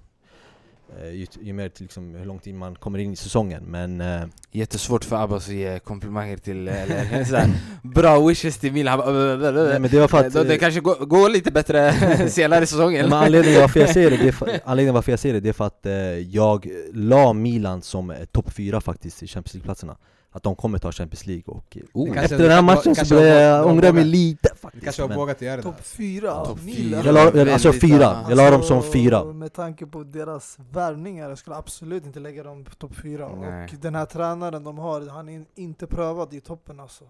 eh, 0.99 1.09
ju, 1.09 1.27
ju 1.41 1.53
mer 1.53 1.71
liksom, 1.77 2.15
hur 2.15 2.25
långt 2.25 2.47
in 2.47 2.57
man 2.57 2.75
kommer 2.75 2.99
in 2.99 3.13
i 3.13 3.15
säsongen. 3.15 3.63
Men 3.63 4.01
eh, 4.01 4.23
Jättesvårt 4.51 5.05
för 5.05 5.23
Abbas 5.23 5.47
att 5.47 5.53
ge 5.53 5.79
komplimanger 5.79 6.37
till, 6.37 6.67
eller 6.67 7.23
så 7.23 7.35
här, 7.35 7.49
bra 7.83 8.27
wishes 8.27 8.57
till 8.57 8.73
Milan. 8.73 8.99
Nej, 9.69 9.79
men 9.79 9.91
det 9.91 9.99
var 9.99 10.07
för 10.07 10.17
att, 10.17 10.33
det, 10.33 10.43
det 10.43 10.53
eh, 10.53 10.59
kanske 10.59 10.79
går, 10.79 11.05
går 11.05 11.29
lite 11.29 11.51
bättre 11.51 11.93
senare 12.29 12.63
i 12.63 12.67
säsongen. 12.67 13.09
men 13.09 13.19
anledningen 13.19 13.61
varför 13.61 13.79
jag 13.79 13.89
säger 13.89 14.11
det, 14.11 14.17
det 14.17 14.31
för, 14.31 14.59
anledningen 14.65 14.93
varför 14.93 15.11
jag 15.11 15.19
säger 15.19 15.33
det, 15.33 15.41
det 15.41 15.49
är 15.49 15.53
för 15.53 15.67
att 15.67 15.85
eh, 15.85 15.93
jag 16.17 16.67
la 16.93 17.33
Milan 17.33 17.81
som 17.81 18.11
eh, 18.11 18.25
topp 18.25 18.53
fyra 18.53 18.81
faktiskt 18.81 19.23
i 19.23 19.27
Champions 19.27 19.53
League-platserna. 19.53 19.97
Att 20.35 20.43
de 20.43 20.55
kommer 20.55 20.77
ta 20.77 20.91
Champions 20.91 21.25
League 21.27 21.43
och 21.45 21.77
eh, 21.77 21.83
Oh. 21.93 22.17
Efter 22.17 22.37
den 22.37 22.51
här 22.51 22.61
matchen 22.61 22.95
så 22.95 23.15
börjar 23.15 23.41
jag 23.41 23.67
ångra 23.67 23.91
mig 23.93 24.03
lite 24.05 24.49
faktiskt. 24.61 24.83
kanske 24.83 25.01
har 25.01 25.09
men- 25.09 25.17
vågat 25.17 25.41
göra 25.41 25.57
det. 25.57 25.63
Topp 25.63 25.81
fyra, 25.85 26.45
Topp 26.45 26.63
Milan. 26.63 27.05
Jag 27.05 27.13
la, 27.13 27.21
alltså 27.21 27.67
Väldigt, 27.67 27.81
fyra, 27.81 28.01
ja. 28.01 28.25
jag 28.29 28.37
la 28.37 28.49
dem 28.51 28.63
som 28.63 28.77
Alltså, 28.77 28.91
fyra. 28.91 29.23
Med 29.23 29.53
tanke 29.53 29.85
på 29.85 30.03
deras 30.03 30.57
värvningar, 30.71 31.29
jag 31.29 31.37
skulle 31.37 31.55
absolut 31.55 32.05
inte 32.05 32.19
lägga 32.19 32.43
dem 32.43 32.63
på 32.63 32.75
topp 32.75 32.95
fyra. 32.95 33.29
Nej. 33.35 33.63
Och 33.63 33.79
den 33.81 33.95
här 33.95 34.05
tränaren 34.05 34.63
de 34.63 34.77
har, 34.77 35.09
han 35.09 35.29
är 35.29 35.45
inte 35.55 35.87
prövad 35.87 36.33
i 36.33 36.39
toppen 36.41 36.79
alltså. 36.79 37.03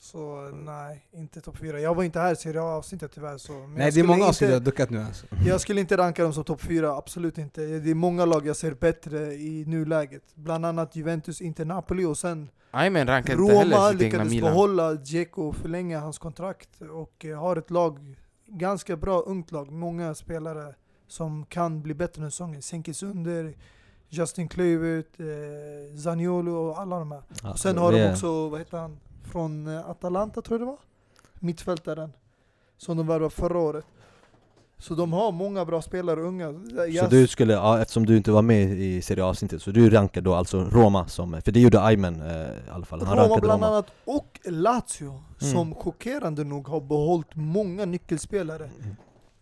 Så 0.00 0.50
nej, 0.54 1.06
inte 1.12 1.40
topp 1.40 1.56
fyra. 1.56 1.80
Jag 1.80 1.94
var 1.94 2.02
inte 2.04 2.20
här 2.20 2.32
i 2.32 2.36
Serie 2.36 2.60
A-avsnittet 2.62 3.10
tyvärr. 3.14 3.38
Så, 3.38 3.52
men 3.52 3.74
Nej 3.74 3.90
det 3.90 4.00
är 4.00 4.04
många 4.04 4.16
inte- 4.16 4.28
avsnitt 4.28 4.50
jag 4.50 4.56
har 4.56 4.64
duckat 4.64 4.90
nu 4.90 4.98
alltså. 5.02 5.26
Jag 5.46 5.60
skulle 5.60 5.80
inte 5.80 5.96
ranka 5.96 6.22
dem 6.22 6.32
som 6.32 6.44
topp 6.44 6.60
fyra, 6.60 6.96
absolut 6.96 7.38
inte. 7.38 7.60
Det 7.60 7.90
är 7.90 7.94
många 7.94 8.24
lag 8.24 8.46
jag 8.46 8.56
ser 8.56 8.74
bättre 8.74 9.34
i 9.34 9.64
nuläget. 9.66 10.22
Bland 10.34 10.66
annat 10.66 10.96
Juventus, 10.96 11.40
Inter, 11.40 11.64
Napoli 11.64 12.04
och 12.04 12.18
sen 12.18 12.48
Aymen 12.70 13.06
rankar 13.06 13.32
inte 13.40 13.54
heller 13.54 13.76
Roma 13.76 13.90
sitt 13.92 14.02
egna 14.02 14.06
lyckades 14.18 14.32
Milan. 14.32 14.50
behålla 14.52 14.94
Dzeko 14.94 15.42
och 15.48 15.56
förlänga 15.56 16.00
hans 16.00 16.18
kontrakt 16.18 16.68
och 16.92 17.24
eh, 17.24 17.38
har 17.40 17.56
ett 17.56 17.70
lag, 17.70 18.16
ganska 18.46 18.96
bra 18.96 19.20
ungt 19.20 19.52
lag, 19.52 19.70
många 19.72 20.14
spelare 20.14 20.74
som 21.08 21.44
kan 21.44 21.82
bli 21.82 21.94
bättre 21.94 22.22
den 22.22 22.30
säsongen. 22.30 22.62
Senke 22.62 22.94
Sunder, 22.94 23.54
Justin 24.08 24.48
Kluivert, 24.48 25.20
eh, 25.20 25.96
Zaniolo 25.98 26.52
och 26.52 26.80
alla 26.80 26.98
de 26.98 27.12
här. 27.12 27.22
Ja, 27.42 27.50
Och 27.50 27.58
sen 27.58 27.78
har 27.78 27.92
det- 27.92 28.04
de 28.04 28.10
också, 28.12 28.48
vad 28.48 28.60
heter 28.60 28.78
han, 28.78 28.98
från 29.28 29.66
eh, 29.66 29.90
Atalanta 29.90 30.42
tror 30.42 30.60
jag 30.60 30.66
det 30.68 30.70
var? 30.70 30.78
Mittfältaren. 31.34 32.12
Som 32.76 32.96
de 32.96 33.06
värvade 33.06 33.30
förra 33.30 33.58
året. 33.58 33.84
Så 34.80 34.94
de 34.94 35.12
har 35.12 35.32
många 35.32 35.64
bra 35.64 35.82
spelare, 35.82 36.20
unga. 36.20 36.52
Så 36.52 36.86
Jag- 36.88 37.10
du 37.10 37.26
skulle, 37.26 37.52
ja, 37.52 37.80
eftersom 37.80 38.06
du 38.06 38.16
inte 38.16 38.30
var 38.30 38.42
med 38.42 38.70
i 38.80 39.02
Serie 39.02 39.24
A-avsnittet, 39.24 39.62
så 39.62 39.70
du 39.70 39.90
rankar 39.90 40.20
då 40.20 40.34
alltså 40.34 40.60
Roma 40.64 41.08
som, 41.08 41.42
för 41.44 41.52
det 41.52 41.60
gjorde 41.60 41.82
Aymen 41.82 42.20
eh, 42.22 42.30
i 42.48 42.70
alla 42.70 42.84
fall, 42.84 43.02
han 43.02 43.16
Roma 43.18 43.36
bland 43.40 43.62
Roma. 43.62 43.66
annat 43.66 43.86
och 44.04 44.40
Lazio 44.44 45.22
Mm. 45.42 45.52
som 45.54 45.74
chockerande 45.74 46.44
nog 46.44 46.68
har 46.68 46.80
behållit 46.80 47.34
många 47.34 47.84
nyckelspelare. 47.84 48.64
Mm. 48.82 48.96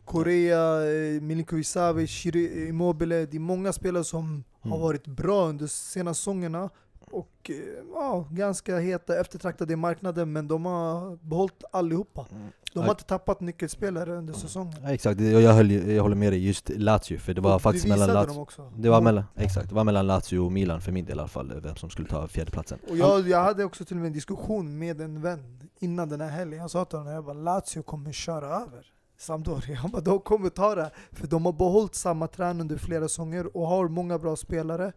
Korea, 0.04 0.82
eh, 0.90 1.20
Milinkovic 1.22 1.68
Savic, 1.68 2.26
Immobile, 2.26 3.26
det 3.26 3.36
är 3.36 3.40
många 3.40 3.72
spelare 3.72 4.04
som 4.04 4.44
har 4.60 4.70
Mm. 4.70 4.80
varit 4.80 5.06
bra 5.06 5.48
under 5.48 5.66
senaste 5.66 6.20
säsongerna 6.20 6.70
och 7.10 7.50
eh, 7.50 7.56
ja, 7.94 8.28
ganska 8.30 8.78
heta, 8.78 9.20
eftertraktade 9.20 9.72
i 9.72 9.76
marknaden 9.76 10.32
men 10.32 10.48
de 10.48 10.64
har 10.66 11.16
behållit 11.16 11.64
allihopa. 11.70 12.26
Mm. 12.30 12.48
De 12.72 12.80
har 12.82 12.90
inte 12.90 13.04
tappat 13.04 13.40
nyckelspelare 13.40 14.16
under 14.16 14.34
säsongen. 14.34 14.74
Ja, 14.82 14.92
exakt, 14.92 15.18
det- 15.18 15.30
jag, 15.30 15.52
höll, 15.52 15.70
jag 15.70 16.02
håller 16.02 16.16
med 16.16 16.32
dig 16.32 16.46
just 16.46 16.68
Lazio, 16.68 17.18
för 17.18 17.34
det 17.34 17.40
var 17.40 17.54
Och 17.54 17.62
faktiskt 17.62 17.86
mellan 17.88 18.08
Lazio 18.08 18.46
det 18.76 18.88
var, 18.88 19.00
mellan, 19.00 19.24
exakt, 19.34 19.68
det 19.68 19.74
var 19.74 19.84
mellan 19.84 20.06
Lazio 20.06 20.38
och 20.38 20.52
Milan 20.52 20.80
för 20.80 20.92
min 20.92 21.04
del 21.04 21.16
i 21.16 21.20
alla 21.20 21.28
fall, 21.28 21.60
vem 21.62 21.76
som 21.76 21.90
skulle 21.90 22.08
ta 22.08 22.28
fjärdeplatsen. 22.28 22.78
Och 22.90 22.96
jag, 22.96 23.28
jag 23.28 23.42
hade 23.42 23.64
också 23.64 23.84
till 23.84 23.96
och 23.96 24.00
med 24.00 24.06
en 24.06 24.12
diskussion 24.12 24.78
med 24.78 25.00
en 25.00 25.22
vän 25.22 25.60
innan 25.78 26.08
den 26.08 26.20
här 26.20 26.28
helgen. 26.30 26.60
Jag 26.60 26.70
sa 26.70 26.84
till 26.84 26.98
honom, 26.98 27.12
jag 27.12 27.24
bara, 27.24 27.34
Lazio 27.34 27.82
kommer 27.82 28.12
köra 28.12 28.46
över 28.46 28.86
Sampdoria. 29.18 29.78
Jag 29.82 29.90
bara, 29.90 30.02
de 30.02 30.20
kommer 30.20 30.48
ta 30.48 30.74
det. 30.74 30.90
För 31.12 31.26
de 31.26 31.44
har 31.46 31.52
behållit 31.52 31.94
samma 31.94 32.26
tränare 32.26 32.60
under 32.60 32.76
flera 32.76 33.02
säsonger 33.08 33.56
och 33.56 33.66
har 33.66 33.88
många 33.88 34.18
bra 34.18 34.36
spelare 34.36 34.92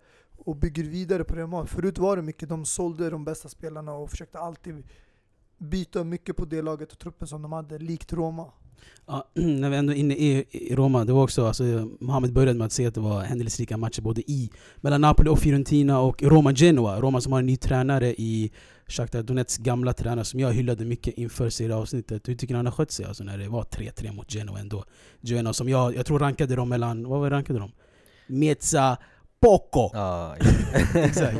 och 0.46 0.55
bygger 0.55 0.84
vidare 0.84 1.24
på 1.24 1.36
det 1.36 1.41
de 1.41 1.53
har. 1.53 1.65
Förut 1.65 1.98
var 1.98 2.15
det 2.15 2.22
mycket, 2.22 2.50
de 2.50 2.65
sålde 2.65 3.10
de 3.10 3.25
bästa 3.25 3.50
spelarna 3.50 3.93
och 3.93 4.10
försökte 4.10 4.39
alltid 4.39 4.84
byta 5.58 6.03
mycket 6.03 6.38
på 6.38 6.46
det 6.46 6.62
laget 6.62 6.91
och 6.91 7.00
truppen 7.00 7.27
som 7.27 7.41
de 7.41 7.51
hade, 7.51 7.77
likt 7.77 8.13
Roma. 8.13 8.51
Ja, 9.08 9.27
när 9.34 9.69
vi 9.69 9.77
ändå 9.77 9.93
är 9.93 9.98
inne 9.98 10.13
i, 10.13 10.46
i 10.51 10.75
Roma, 10.75 11.05
det 11.05 11.13
var 11.13 11.24
också, 11.24 11.46
alltså, 11.46 11.63
Mohamed 12.00 12.34
började 12.34 12.58
med 12.58 12.65
att 12.65 12.72
säga 12.72 12.88
att 12.88 12.96
det 12.96 13.01
var 13.01 13.22
händelserika 13.22 13.77
matcher 13.77 14.01
både 14.01 14.31
i 14.31 14.50
mellan 14.77 15.01
Napoli 15.01 15.29
och 15.29 15.39
Fiorentina 15.39 16.00
och 16.00 16.24
Roma-Genoa. 16.24 17.01
Roma 17.01 17.22
som 17.22 17.31
har 17.31 17.39
en 17.39 17.46
ny 17.46 17.58
tränare 17.58 18.13
i 18.13 18.51
Shakhtar 18.88 19.24
Donets 19.24 19.58
gamla 19.58 19.93
tränare 19.93 20.25
som 20.25 20.39
jag 20.39 20.53
hyllade 20.53 20.86
mycket 20.86 21.13
inför 21.17 21.50
serieavsnittet. 21.50 22.27
Hur 22.27 22.36
tycker 22.36 22.53
ni 22.53 22.58
han 22.58 22.65
har 22.65 22.74
skött 22.74 22.91
sig 22.91 23.05
alltså, 23.05 23.24
när 23.24 23.38
det 23.38 23.48
var 23.48 23.63
3-3 23.63 24.13
mot 24.13 24.31
Genoa 24.31 24.60
ändå? 24.60 24.84
Genoa 25.22 25.53
som 25.53 25.69
jag, 25.69 25.96
jag 25.96 26.05
tror 26.05 26.19
rankade 26.19 26.55
dem 26.55 26.69
mellan, 26.69 27.08
vad 27.08 27.19
var 27.19 27.29
rankade 27.29 27.60
de? 27.60 27.72
Mezza 28.27 28.98
Poco! 29.41 29.89
Ja, 29.93 30.36
Exakt. 30.96 31.38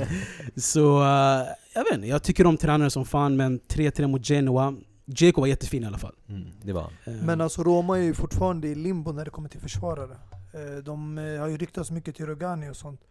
Så 0.58 1.02
eh, 1.02 1.48
jag 1.74 1.84
vet 1.84 1.94
inte, 1.94 2.08
jag 2.08 2.24
tycker 2.24 2.46
om 2.48 2.58
tränare 2.58 2.90
som 2.90 3.06
fan 3.06 3.38
men 3.38 3.60
3-3 3.60 4.08
mot 4.08 4.26
Genoa. 4.30 4.76
Dzeko 5.06 5.42
var 5.42 5.48
jättefin 5.48 5.84
i 5.84 5.86
alla 5.86 5.98
fall. 5.98 6.16
mm, 6.30 6.48
det 6.62 6.74
var 6.74 6.82
Eh, 7.06 7.14
Men 7.14 7.42
alltså 7.42 7.64
Roma 7.64 7.98
är 7.98 8.02
ju 8.04 8.14
fortfarande 8.14 8.68
i 8.68 8.76
limbo 8.76 9.12
när 9.12 9.26
det 9.26 9.32
kommer 9.32 9.50
till 9.50 9.60
försvarare. 9.62 10.18
Eh, 10.54 10.84
De 10.84 11.18
har 11.18 11.48
ju 11.48 11.58
ryktats 11.58 11.92
mycket 11.92 12.16
till 12.16 12.26
Rogani 12.26 12.70
och 12.70 12.76
sånt. 12.76 13.02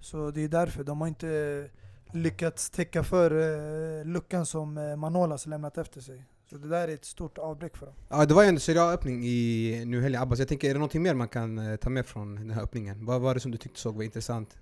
Så 0.00 0.30
det 0.30 0.44
är 0.44 0.48
därför. 0.48 0.84
De 0.84 1.00
har 1.00 1.08
inte 1.08 1.68
lyckats 2.12 2.70
täcka 2.70 3.02
för 3.04 4.04
luckan 4.04 4.46
som 4.46 4.94
Manolas 4.98 5.46
lämnat 5.46 5.78
efter 5.78 6.00
sig. 6.00 6.24
Så 6.50 6.56
det 6.56 6.68
där 6.68 6.88
är 6.88 6.94
ett 6.94 7.04
stort 7.04 7.38
avbräck 7.38 7.76
för 7.76 7.86
dem. 7.86 7.94
Ja 8.08 8.26
det 8.26 8.34
var 8.34 8.42
ju 8.42 8.48
en 8.48 8.60
Serie 8.60 8.82
A-öppning 8.82 9.24
i 9.24 9.82
nu 9.86 10.02
helgen 10.02 10.22
Abbas, 10.22 10.38
jag 10.38 10.48
tänker 10.48 10.68
är 10.68 10.72
det 10.72 10.78
någonting 10.78 11.02
mer 11.02 11.14
man 11.14 11.28
kan 11.28 11.58
eh, 11.58 11.76
ta 11.76 11.90
med 11.90 12.06
från 12.06 12.34
den 12.34 12.50
här 12.50 12.62
öppningen? 12.62 13.06
Vad 13.06 13.20
var 13.20 13.34
det 13.34 13.40
som 13.40 13.50
du 13.50 13.58
tyckte 13.58 13.80
såg 13.80 13.96
var 13.96 14.02
intressant? 14.02 14.56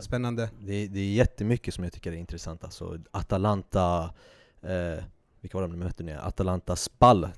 Spännande? 0.00 0.50
det, 0.60 0.86
det 0.86 1.00
är 1.00 1.12
jättemycket 1.12 1.74
som 1.74 1.84
jag 1.84 1.92
tycker 1.92 2.12
är 2.12 2.16
intressant 2.16 2.64
alltså 2.64 2.98
Atalanta, 3.10 4.14
eh, 4.62 5.04
vilka 5.40 5.58
var 5.58 5.62
de 5.62 5.70
de 5.70 5.76
mötte 5.76 6.02
nu? 6.02 6.12
Atalanta 6.12 6.76
Spal 6.76 7.24
eh, 7.24 7.30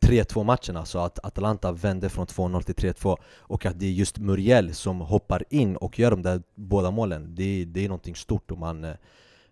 3-2 0.00 0.44
matcherna, 0.44 0.84
så 0.84 0.98
att 0.98 1.24
Atalanta 1.24 1.72
vände 1.72 2.08
från 2.08 2.26
2-0 2.26 2.62
till 2.62 2.74
3-2 2.74 3.16
och 3.36 3.66
att 3.66 3.78
det 3.78 3.86
är 3.86 3.90
just 3.90 4.18
Muriel 4.18 4.74
som 4.74 5.00
hoppar 5.00 5.44
in 5.50 5.76
och 5.76 5.98
gör 5.98 6.10
de 6.10 6.22
där 6.22 6.42
båda 6.54 6.90
målen, 6.90 7.34
det, 7.34 7.64
det 7.64 7.84
är 7.84 7.88
någonting 7.88 8.16
stort 8.16 8.50
och 8.50 8.58
man, 8.58 8.84
eh, 8.84 8.94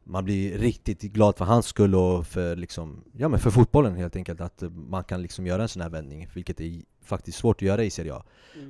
man 0.09 0.25
blir 0.25 0.59
riktigt 0.59 1.01
glad 1.03 1.37
för 1.37 1.45
hans 1.45 1.67
skull 1.67 1.95
och 1.95 2.27
för, 2.27 2.57
liksom, 2.57 3.05
ja, 3.13 3.29
men 3.29 3.41
för 3.41 3.51
fotbollen 3.51 3.97
helt 3.97 4.17
enkelt, 4.17 4.41
att 4.41 4.63
man 4.71 5.05
kan 5.05 5.23
liksom 5.23 5.47
göra 5.47 5.63
en 5.63 5.69
sån 5.69 5.83
här 5.83 5.89
vändning, 5.89 6.29
vilket 6.35 6.61
är 6.61 6.83
faktiskt 7.05 7.39
svårt 7.39 7.57
att 7.57 7.63
göra 7.63 7.85
i 7.85 7.91
Serie 7.91 8.15
A. 8.15 8.23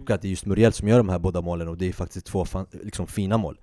Och 0.02 0.11
att 0.11 0.23
det 0.23 0.28
är 0.28 0.31
just 0.31 0.47
Muriel 0.47 0.73
som 0.73 0.88
gör 0.88 0.99
de 0.99 1.09
här 1.09 1.19
båda 1.19 1.40
målen 1.40 1.69
och 1.69 1.78
det 1.78 1.88
är 1.88 1.93
faktiskt 1.93 2.26
två 2.26 2.45
fan, 2.45 2.66
liksom 2.73 3.07
fina 3.07 3.37
mål. 3.37 3.61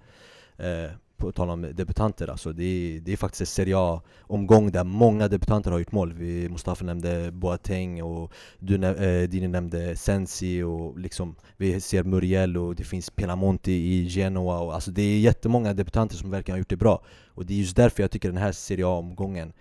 Eh, 0.57 0.91
på 1.23 1.31
tal 1.31 1.49
om 1.49 1.61
debutanter 1.61 2.27
alltså, 2.27 2.53
det 2.53 2.63
är, 2.63 2.99
det 2.99 3.13
är 3.13 3.17
faktiskt 3.17 3.41
en 3.41 3.47
Serie 3.47 3.77
A-omgång 3.77 4.71
där 4.71 4.83
många 4.83 5.27
debutanter 5.27 5.71
har 5.71 5.79
gjort 5.79 5.91
mål. 5.91 6.13
Vi, 6.13 6.49
Mustafa 6.49 6.85
nämnde 6.85 7.31
Boateng 7.31 8.03
och 8.03 8.33
du, 8.59 8.85
eh, 8.85 9.29
Dini 9.29 9.47
nämnde 9.47 9.95
Sensi 9.95 10.61
och 10.61 10.99
liksom 10.99 11.35
vi 11.57 11.81
ser 11.81 12.03
Muriel 12.03 12.57
och 12.57 12.75
det 12.75 12.83
finns 12.83 13.09
Pelamonti 13.09 13.71
i 13.71 14.07
Genoa 14.07 14.59
och 14.59 14.73
alltså 14.73 14.91
det 14.91 15.01
är 15.01 15.19
jättemånga 15.19 15.73
debutanter 15.73 16.15
som 16.15 16.31
verkligen 16.31 16.53
har 16.53 16.59
gjort 16.59 16.69
det 16.69 16.77
bra. 16.77 17.03
Och 17.27 17.45
det 17.45 17.53
är 17.53 17.57
just 17.57 17.75
därför 17.75 18.03
jag 18.03 18.11
tycker 18.11 18.29
den 18.29 18.37
här 18.37 18.51
Serie 18.51 18.85
A-omgången 18.87 19.53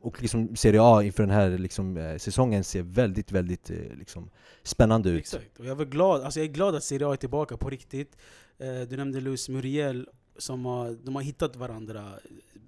och 0.00 0.22
liksom 0.22 0.56
Serie 0.56 0.80
A 0.82 1.02
inför 1.02 1.22
den 1.22 1.34
här 1.34 1.58
liksom, 1.58 1.96
eh, 1.96 2.16
säsongen 2.16 2.64
ser 2.64 2.82
väldigt, 2.82 3.32
väldigt 3.32 3.70
eh, 3.70 3.76
liksom, 3.98 4.30
spännande 4.62 5.10
ut. 5.10 5.18
Exakt, 5.18 5.58
och 5.58 5.66
jag, 5.66 5.76
var 5.76 5.84
glad, 5.84 6.22
alltså 6.22 6.40
jag 6.40 6.48
är 6.48 6.52
glad 6.52 6.74
att 6.74 6.84
Serie 6.84 7.08
A 7.08 7.12
är 7.12 7.16
tillbaka 7.16 7.56
på 7.56 7.70
riktigt. 7.70 8.16
Eh, 8.58 8.80
du 8.88 8.96
nämnde 8.96 9.20
Luis 9.20 9.48
Muriel, 9.48 10.08
som 10.38 10.64
har, 10.64 10.96
de 11.04 11.14
har 11.14 11.22
hittat 11.22 11.56
varandra, 11.56 12.12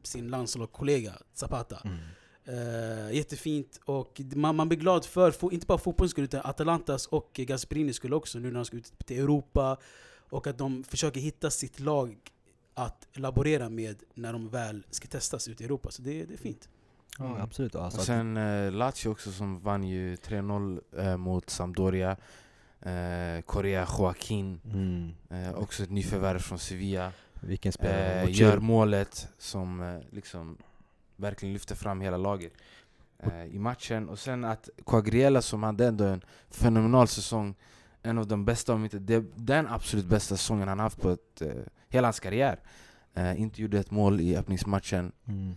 sin 0.02 0.28
landslagskollega 0.28 1.12
Zapata. 1.34 1.82
Mm. 1.84 1.98
Eh, 2.44 3.12
jättefint, 3.16 3.80
och 3.84 4.20
man, 4.34 4.56
man 4.56 4.68
blir 4.68 4.78
glad 4.78 5.04
för, 5.04 5.30
fo- 5.30 5.52
inte 5.52 5.66
bara 5.66 5.78
fotbollens 5.78 6.10
skull, 6.10 6.25
utan 6.25 6.40
Atalantas 6.44 7.06
och 7.06 7.30
Gasperini 7.34 7.92
skulle 7.92 8.16
också, 8.16 8.38
nu 8.38 8.48
när 8.48 8.54
de 8.54 8.64
ska 8.64 8.76
ut 8.76 8.92
till 9.06 9.18
Europa. 9.18 9.76
Och 10.30 10.46
att 10.46 10.58
de 10.58 10.84
försöker 10.84 11.20
hitta 11.20 11.50
sitt 11.50 11.80
lag 11.80 12.16
att 12.75 13.06
laborera 13.12 13.68
med 13.68 14.02
när 14.14 14.32
de 14.32 14.48
väl 14.48 14.87
ska 14.90 15.08
testas 15.08 15.48
ute 15.48 15.62
i 15.62 15.66
Europa. 15.66 15.90
Så 15.90 16.02
det, 16.02 16.25
det 16.25 16.34
är 16.34 16.38
fint. 16.38 16.68
Ja, 17.18 17.25
Mm. 17.25 17.40
absolut. 17.40 17.75
Alltså, 17.75 17.98
Och 18.00 18.06
sen 18.06 18.37
eh, 18.37 18.72
Lazio 18.72 19.08
också 19.08 19.32
som 19.32 19.60
vann 19.60 19.84
ju 19.84 20.14
3-0 20.16 20.80
eh, 20.98 21.16
mot 21.16 21.50
Sampdoria. 21.50 22.16
Eh, 22.80 23.40
Korea 23.46 23.87
Joaquin, 23.98 24.60
mm, 24.64 25.14
eh, 25.30 25.54
också 25.58 25.82
ett 25.82 25.90
nyförvärv 25.90 26.38
från 26.38 26.58
Sevilla. 26.58 27.12
Vilken 27.40 27.73
spelare. 27.73 28.23
Eh, 28.23 28.40
gör 28.40 28.59
målet 28.59 29.28
som 29.38 29.83
eh, 29.83 29.99
liksom 30.11 30.57
verkligen 31.16 31.52
lyfter 31.52 31.75
fram 31.75 32.00
hela 32.00 32.16
laget 32.16 32.52
eh, 33.18 33.45
i 33.45 33.59
matchen. 33.59 34.09
Och 34.09 34.18
sen 34.18 34.45
att 34.45 34.68
Quagliarella 34.87 35.42
som 35.42 35.62
hade 35.62 35.87
ändå 35.87 36.04
en 36.04 36.21
fenomenal 36.50 37.09
säsong, 37.09 37.54
en 38.02 38.18
av 38.18 38.26
de 38.26 38.45
bästa, 38.45 38.75
om 38.75 38.85
inte 38.85 38.99
det, 38.99 39.25
den 39.35 39.66
absolut 39.66 40.07
bästa 40.07 40.37
säsongen 40.37 40.68
han 40.68 40.78
haft 40.78 41.00
på 41.00 41.11
ett, 41.11 41.42
eh, 41.42 41.49
hela 41.88 42.07
hans 42.07 42.21
karriär. 42.21 42.61
Eh, 43.14 43.40
inte 43.40 43.62
gjorde 43.62 43.78
ett 43.78 43.90
mål 43.90 44.21
i 44.21 44.37
öppningsmatchen. 44.37 45.12
Mm. 45.28 45.54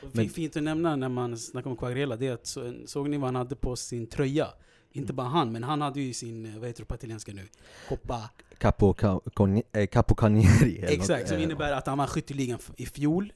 Men, 0.00 0.10
Men- 0.12 0.28
fint 0.28 0.56
att 0.56 0.62
nämna 0.62 0.96
när 0.96 1.08
man 1.08 1.38
snackar 1.38 1.70
om 1.70 1.76
Quagliarella, 1.76 2.16
det 2.16 2.26
är 2.26 2.32
att 2.32 2.46
så, 2.46 2.74
såg 2.86 3.08
ni 3.10 3.16
vad 3.16 3.26
han 3.26 3.36
hade 3.36 3.56
på 3.56 3.76
sin 3.76 4.06
tröja? 4.06 4.48
Inte 4.96 5.12
bara 5.12 5.28
han, 5.28 5.52
men 5.52 5.62
han 5.62 5.80
hade 5.80 6.00
ju 6.00 6.14
sin, 6.14 6.46
eh, 6.46 6.58
vad 6.58 6.68
heter 6.68 6.80
det 6.82 6.86
på 6.86 6.94
italienska 6.94 7.32
nu? 7.32 7.42
Coppa. 7.88 8.30
Capo, 8.58 8.94
eh, 9.72 9.86
Capo 9.86 10.14
Canieri 10.14 10.84
Exakt, 10.88 11.28
som 11.28 11.36
eh, 11.36 11.42
innebär 11.42 11.72
att 11.72 11.86
han 11.86 11.98
vann 11.98 12.06
skytteligan 12.06 12.58
i 12.76 12.86
fjol. 12.86 13.32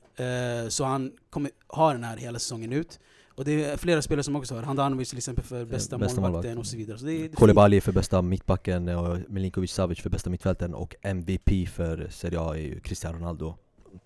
Så 0.68 0.84
han 0.84 1.12
kommer 1.30 1.50
ha 1.68 1.92
den 1.92 2.04
här 2.04 2.16
hela 2.16 2.38
säsongen 2.38 2.72
ut. 2.72 3.00
Och 3.34 3.44
det 3.44 3.64
är 3.64 3.76
flera 3.76 4.02
spelare 4.02 4.22
som 4.22 4.36
också 4.36 4.54
har. 4.54 4.62
Handanovic 4.62 5.08
till 5.08 5.18
exempel 5.18 5.44
för 5.44 5.64
bästa, 5.64 5.98
bästa 5.98 6.20
målvakten 6.20 6.50
målvakt. 6.50 6.58
och 6.58 6.66
så 6.66 6.76
vidare. 6.76 6.98
Så 6.98 7.06
det 7.06 7.12
är, 7.12 7.28
det. 7.28 7.36
Koulibaly 7.36 7.80
för 7.80 7.92
bästa 7.92 8.22
mittbacken 8.22 8.88
och 8.88 9.18
Milinkovic 9.28 9.72
Savic 9.72 10.00
för 10.00 10.10
bästa 10.10 10.30
mittfälten 10.30 10.74
och 10.74 10.94
MVP 11.02 11.68
för 11.68 12.08
Serie 12.10 12.40
A 12.40 12.54
är 12.56 12.60
ju 12.60 12.80
Cristiano 12.80 13.18
Ronaldo. 13.18 13.54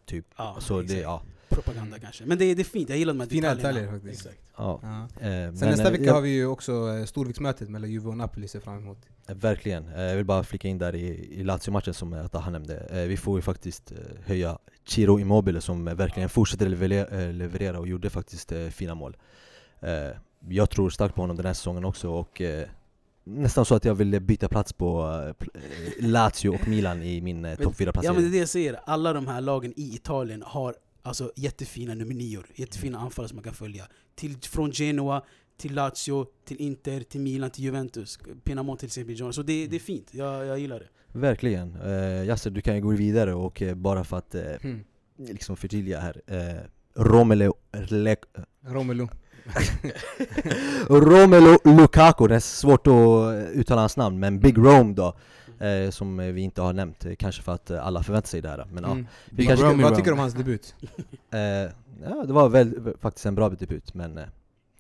Typ. 0.07 0.27
Ja, 0.37 0.57
så 0.61 0.79
det, 0.79 0.85
exakt. 0.85 1.03
ja. 1.03 1.23
Propaganda 1.53 1.99
kanske. 1.99 2.25
Men 2.27 2.39
det, 2.39 2.45
är- 2.45 2.55
det 2.55 2.63
är 2.63 2.65
fint, 2.65 2.89
jag 2.89 2.99
gillar 2.99 3.13
de 3.13 3.21
här 3.21 3.27
Fina 3.29 3.55
detaljerna. 3.55 3.81
detaljer 3.81 4.01
faktiskt. 4.01 4.27
Exakt. 4.27 4.43
Ja. 4.57 4.81
Ja. 4.83 5.03
Eh, 5.03 5.09
Sen 5.11 5.55
men, 5.55 5.69
nästa 5.69 5.85
eh, 5.87 5.91
vecka 5.93 6.05
jag- 6.05 6.15
har 6.15 6.21
vi 6.21 6.31
ju 6.31 6.47
också 6.47 6.73
eh, 6.99 7.05
storviktsmötet 7.05 7.69
mellan 7.69 7.91
Juve 7.91 8.09
och 8.09 8.17
Napoli 8.17 8.49
ser 8.49 8.61
fram 8.61 8.79
emot. 8.79 8.99
Eh, 9.29 9.35
Verkligen. 9.37 9.89
Eh, 9.89 10.03
Jag 10.03 10.17
vill 10.17 10.25
bara 10.25 10.45
flika 10.45 10.69
in 10.69 10.79
där 10.79 10.95
i, 10.95 11.07
i 11.41 11.45
Lazio-matchen 11.45 11.95
som 11.95 12.13
Ataha 12.13 12.51
nämnde. 12.51 12.77
Eh, 12.91 13.09
Vi 13.09 13.17
får 13.17 13.39
ju 13.39 13.43
faktiskt 13.43 13.93
eh, 13.93 13.99
höja 14.27 14.59
Ciro 14.89 15.19
Immobile 15.21 15.61
som 15.61 15.85
verkligen 15.85 16.29
fortsätter 16.29 16.69
leverera, 16.69 17.33
leverera 17.33 17.79
och 17.79 17.89
gjorde 17.89 18.11
faktiskt 18.11 18.53
eh, 18.53 18.67
fina 18.69 18.95
mål. 18.95 19.17
Eh, 19.81 19.91
Jag 20.49 20.71
tror 20.71 20.91
starkt 20.91 21.15
på 21.15 21.21
honom 21.21 21.37
den 21.37 21.47
här 21.47 21.55
säsongen 21.55 21.85
också 21.85 22.11
och 22.11 22.41
eh, 22.41 22.65
nästan 23.25 23.65
så 23.65 23.75
att 23.75 23.85
jag 23.85 23.95
vill 23.95 24.21
byta 24.21 24.49
plats 24.49 24.73
på 24.73 25.09
Lazio 26.01 26.49
och 26.49 26.69
Milan 26.69 27.03
i 27.03 27.21
min 27.21 27.45
eh, 27.45 27.57
topp 27.57 27.77
4 27.77 27.93
Ja 28.03 28.13
men 28.13 28.23
det 28.23 28.29
är 28.29 28.31
det 28.33 28.39
jag 28.39 28.49
säger, 28.49 28.81
alla 28.87 29.13
de 29.13 29.27
här 29.27 29.41
lagen 29.41 29.73
i 29.77 29.95
Italien 29.95 30.43
har 30.47 30.75
alltså 31.03 31.33
jättefina 31.37 31.95
nummer 31.95 32.15
nior, 32.15 32.47
jättefina 32.55 32.99
anfallare 32.99 33.29
som 33.29 33.37
man 33.37 33.45
kan 33.45 33.55
följa. 33.55 33.85
Till, 34.15 34.37
från 34.43 34.71
Genoa, 34.73 35.23
till 35.57 35.75
Lazio, 35.75 36.27
till 36.45 36.57
Inter, 36.61 37.01
till 37.01 37.21
Milan, 37.21 37.51
till 37.51 37.65
Juventus, 37.65 38.19
Pinamonti 38.45 38.81
till 38.81 38.87
exempel. 38.87 39.33
Så 39.35 39.43
det, 39.43 39.67
det 39.67 39.77
är 39.77 39.81
fint, 39.81 40.09
jag, 40.11 40.47
jag 40.47 40.59
gillar 40.59 40.81
det. 40.81 41.19
Verkligen. 41.19 41.77
Eh, 41.77 42.25
Yasser, 42.27 42.51
du 42.51 42.61
kan 42.61 42.75
ju 42.75 42.81
gå 42.81 42.91
vidare 42.91 43.35
och 43.35 43.63
eh, 43.63 43.75
bara 43.75 44.05
för 44.05 44.17
att 44.17 44.35
eh, 44.35 44.43
Hmm. 44.63 44.85
liksom 45.17 45.57
förtydliga 45.57 46.01
här. 46.01 46.23
Eh, 46.27 46.61
Romelu, 47.03 47.53
Le, 47.89 48.17
Romelu. 48.67 49.09
Romelu 50.89 51.59
Lukaku, 51.65 52.27
det 52.27 52.35
är 52.35 52.41
svårt 52.41 52.87
att 52.87 53.51
uttala 53.53 53.81
hans 53.81 53.97
namn, 53.97 54.19
men 54.21 54.41
Big 54.41 54.59
Rome 54.59 54.95
då, 54.95 55.17
eh, 55.63 55.91
som 55.91 56.21
eh, 56.21 56.27
vi 56.27 56.41
inte 56.41 56.63
har 56.63 56.73
nämnt, 56.73 57.05
eh, 57.05 57.15
kanske 57.15 57.43
för 57.43 57.53
att 57.53 57.71
eh, 57.71 57.87
alla 57.87 58.03
förväntar 58.03 58.29
sig 58.29 58.41
det 58.41 58.49
här. 58.49 58.67
Men 58.73 58.85
Mm. 58.85 59.07
vi 59.31 59.37
Big 59.37 59.49
kanske. 59.49 59.67
Vad 59.75 59.97
tycker 59.97 60.07
du 60.07 60.13
om 60.13 60.19
hans 60.19 60.35
debut? 60.35 60.75
eh, 61.33 61.39
ja, 62.05 62.25
det 62.27 62.33
var 62.33 62.49
väl 62.49 62.95
faktiskt 63.01 63.27
en 63.27 63.35
bra 63.35 63.49
debut, 63.49 63.95
men 63.95 64.19
eh, 64.19 64.25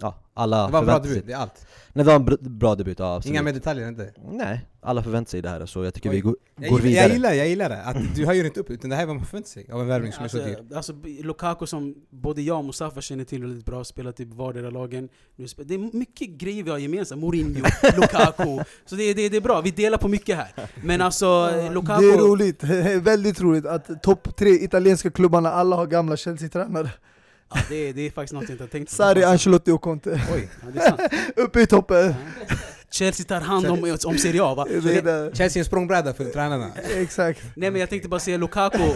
ja, 0.00 0.18
alla 0.34 0.66
Det 0.66 0.72
var 0.72 0.78
en 0.80 0.84
bra 0.86 0.94
förväntar 0.94 1.02
sig- 1.08 1.14
debut, 1.14 1.26
det 1.26 1.32
är 1.32 1.36
allt. 1.36 1.66
Nej, 1.92 2.04
det 2.04 2.10
var 2.10 2.14
en 2.16 2.26
br- 2.26 2.48
bra 2.48 2.74
debut, 2.74 2.98
ja, 2.98 3.16
absolut. 3.16 3.32
Inga 3.34 3.42
mer 3.42 3.52
detaljer 3.52 3.88
inte. 3.88 4.12
Nej, 4.32 4.66
alla 4.80 5.02
förväntar 5.02 5.30
sig 5.30 5.42
det 5.42 5.48
här, 5.48 5.66
så 5.66 5.84
jag 5.84 5.94
tycker 5.94 6.10
Oj. 6.10 6.14
vi 6.14 6.20
går, 6.20 6.36
Jag 6.60 6.70
går 6.70 6.80
gillar, 6.80 6.88
vidare. 6.90 7.04
jag 7.06 7.12
gillar, 7.14 7.32
jag 7.32 7.48
gillar 7.48 7.68
det. 7.68 7.82
Att 7.82 8.14
du 8.14 8.26
höjer 8.26 8.44
inte 8.44 8.60
upp, 8.60 8.70
utan 8.70 8.90
det 8.90 8.96
här 8.96 9.02
är 9.02 9.06
vad 9.06 9.16
man 9.16 9.24
förväntar 9.26 9.48
sig 9.48 9.66
av 9.72 9.80
en 9.80 9.86
värvning 9.86 10.12
som 10.12 10.24
är 10.24 10.28
så 10.28 10.36
dyr. 10.36 10.56
Alltså, 10.58 10.76
alltså 10.76 10.94
Lukaku 11.22 11.66
som 11.66 11.94
både 12.10 12.42
jag 12.42 12.58
och 12.58 12.64
Mustafa 12.64 13.00
känner 13.00 13.24
till 13.24 13.40
väldigt 13.42 13.64
bra, 13.66 13.84
spelat 13.84 14.20
i 14.20 14.24
vardera 14.24 14.70
lagen. 14.70 15.08
Nu 15.36 15.46
Det 15.64 15.74
är 15.74 15.96
mycket 15.96 16.28
grejer 16.28 16.62
vi 16.62 16.70
har 16.70 16.78
gemensamt, 16.78 17.20
Mourinho, 17.20 17.60
Lukaku. 17.96 18.58
Så 18.86 18.94
det, 18.94 19.14
det, 19.14 19.28
det 19.28 19.36
är 19.36 19.40
bra, 19.40 19.60
vi 19.60 19.70
delar 19.70 19.98
på 19.98 20.08
mycket 20.08 20.36
här. 20.36 20.52
Men 20.84 21.00
alltså, 21.00 21.26
Ja, 21.26 21.70
Lukaku... 21.72 22.02
Det 22.02 22.12
är 22.12 22.18
roligt, 22.18 22.64
väldigt 23.04 23.40
roligt 23.40 23.66
att 23.66 24.02
topp 24.02 24.36
tre 24.36 24.50
italienska 24.50 25.10
klubbarna 25.10 25.50
alla 25.52 25.76
har 25.76 25.86
gamla 25.86 26.16
Chelsea-tränare. 26.16 26.90
Ja, 27.54 27.60
det, 27.68 27.74
är- 27.88 27.92
det 27.92 28.02
är 28.06 28.10
faktiskt 28.10 28.32
något 28.34 28.42
jag 28.42 28.50
inte 28.50 28.62
har 28.64 28.68
tänkt 28.68 28.88
på. 28.88 28.94
Sarri, 28.94 29.24
Ancelotti 29.24 29.70
och 29.70 29.80
Conte. 29.80 30.20
Oj. 30.34 30.48
Ja, 30.62 30.68
det 30.74 30.80
är 30.80 30.88
sant. 30.88 31.00
Uppe 31.36 31.60
i 31.60 31.66
toppen. 31.66 32.14
Ja. 32.48 32.56
Chelsea 32.90 33.26
tar 33.26 33.40
hand 33.40 33.66
om, 33.66 33.96
om 34.06 34.18
Serie 34.18 34.42
A 34.42 34.54
va? 34.54 34.66
Det 34.70 34.76
är 34.76 34.80
det, 34.80 35.00
det. 35.00 35.36
Chelsea 35.36 35.60
är 35.60 35.62
en 35.62 35.64
språngbräda 35.64 36.14
för 36.14 36.24
tränarna. 36.24 36.70
Exakt. 36.96 37.42
nej 37.56 37.70
men 37.70 37.80
jag 37.80 37.90
tänkte 37.90 38.08
bara 38.08 38.20
säga 38.20 38.36
Lukaku, 38.36 38.78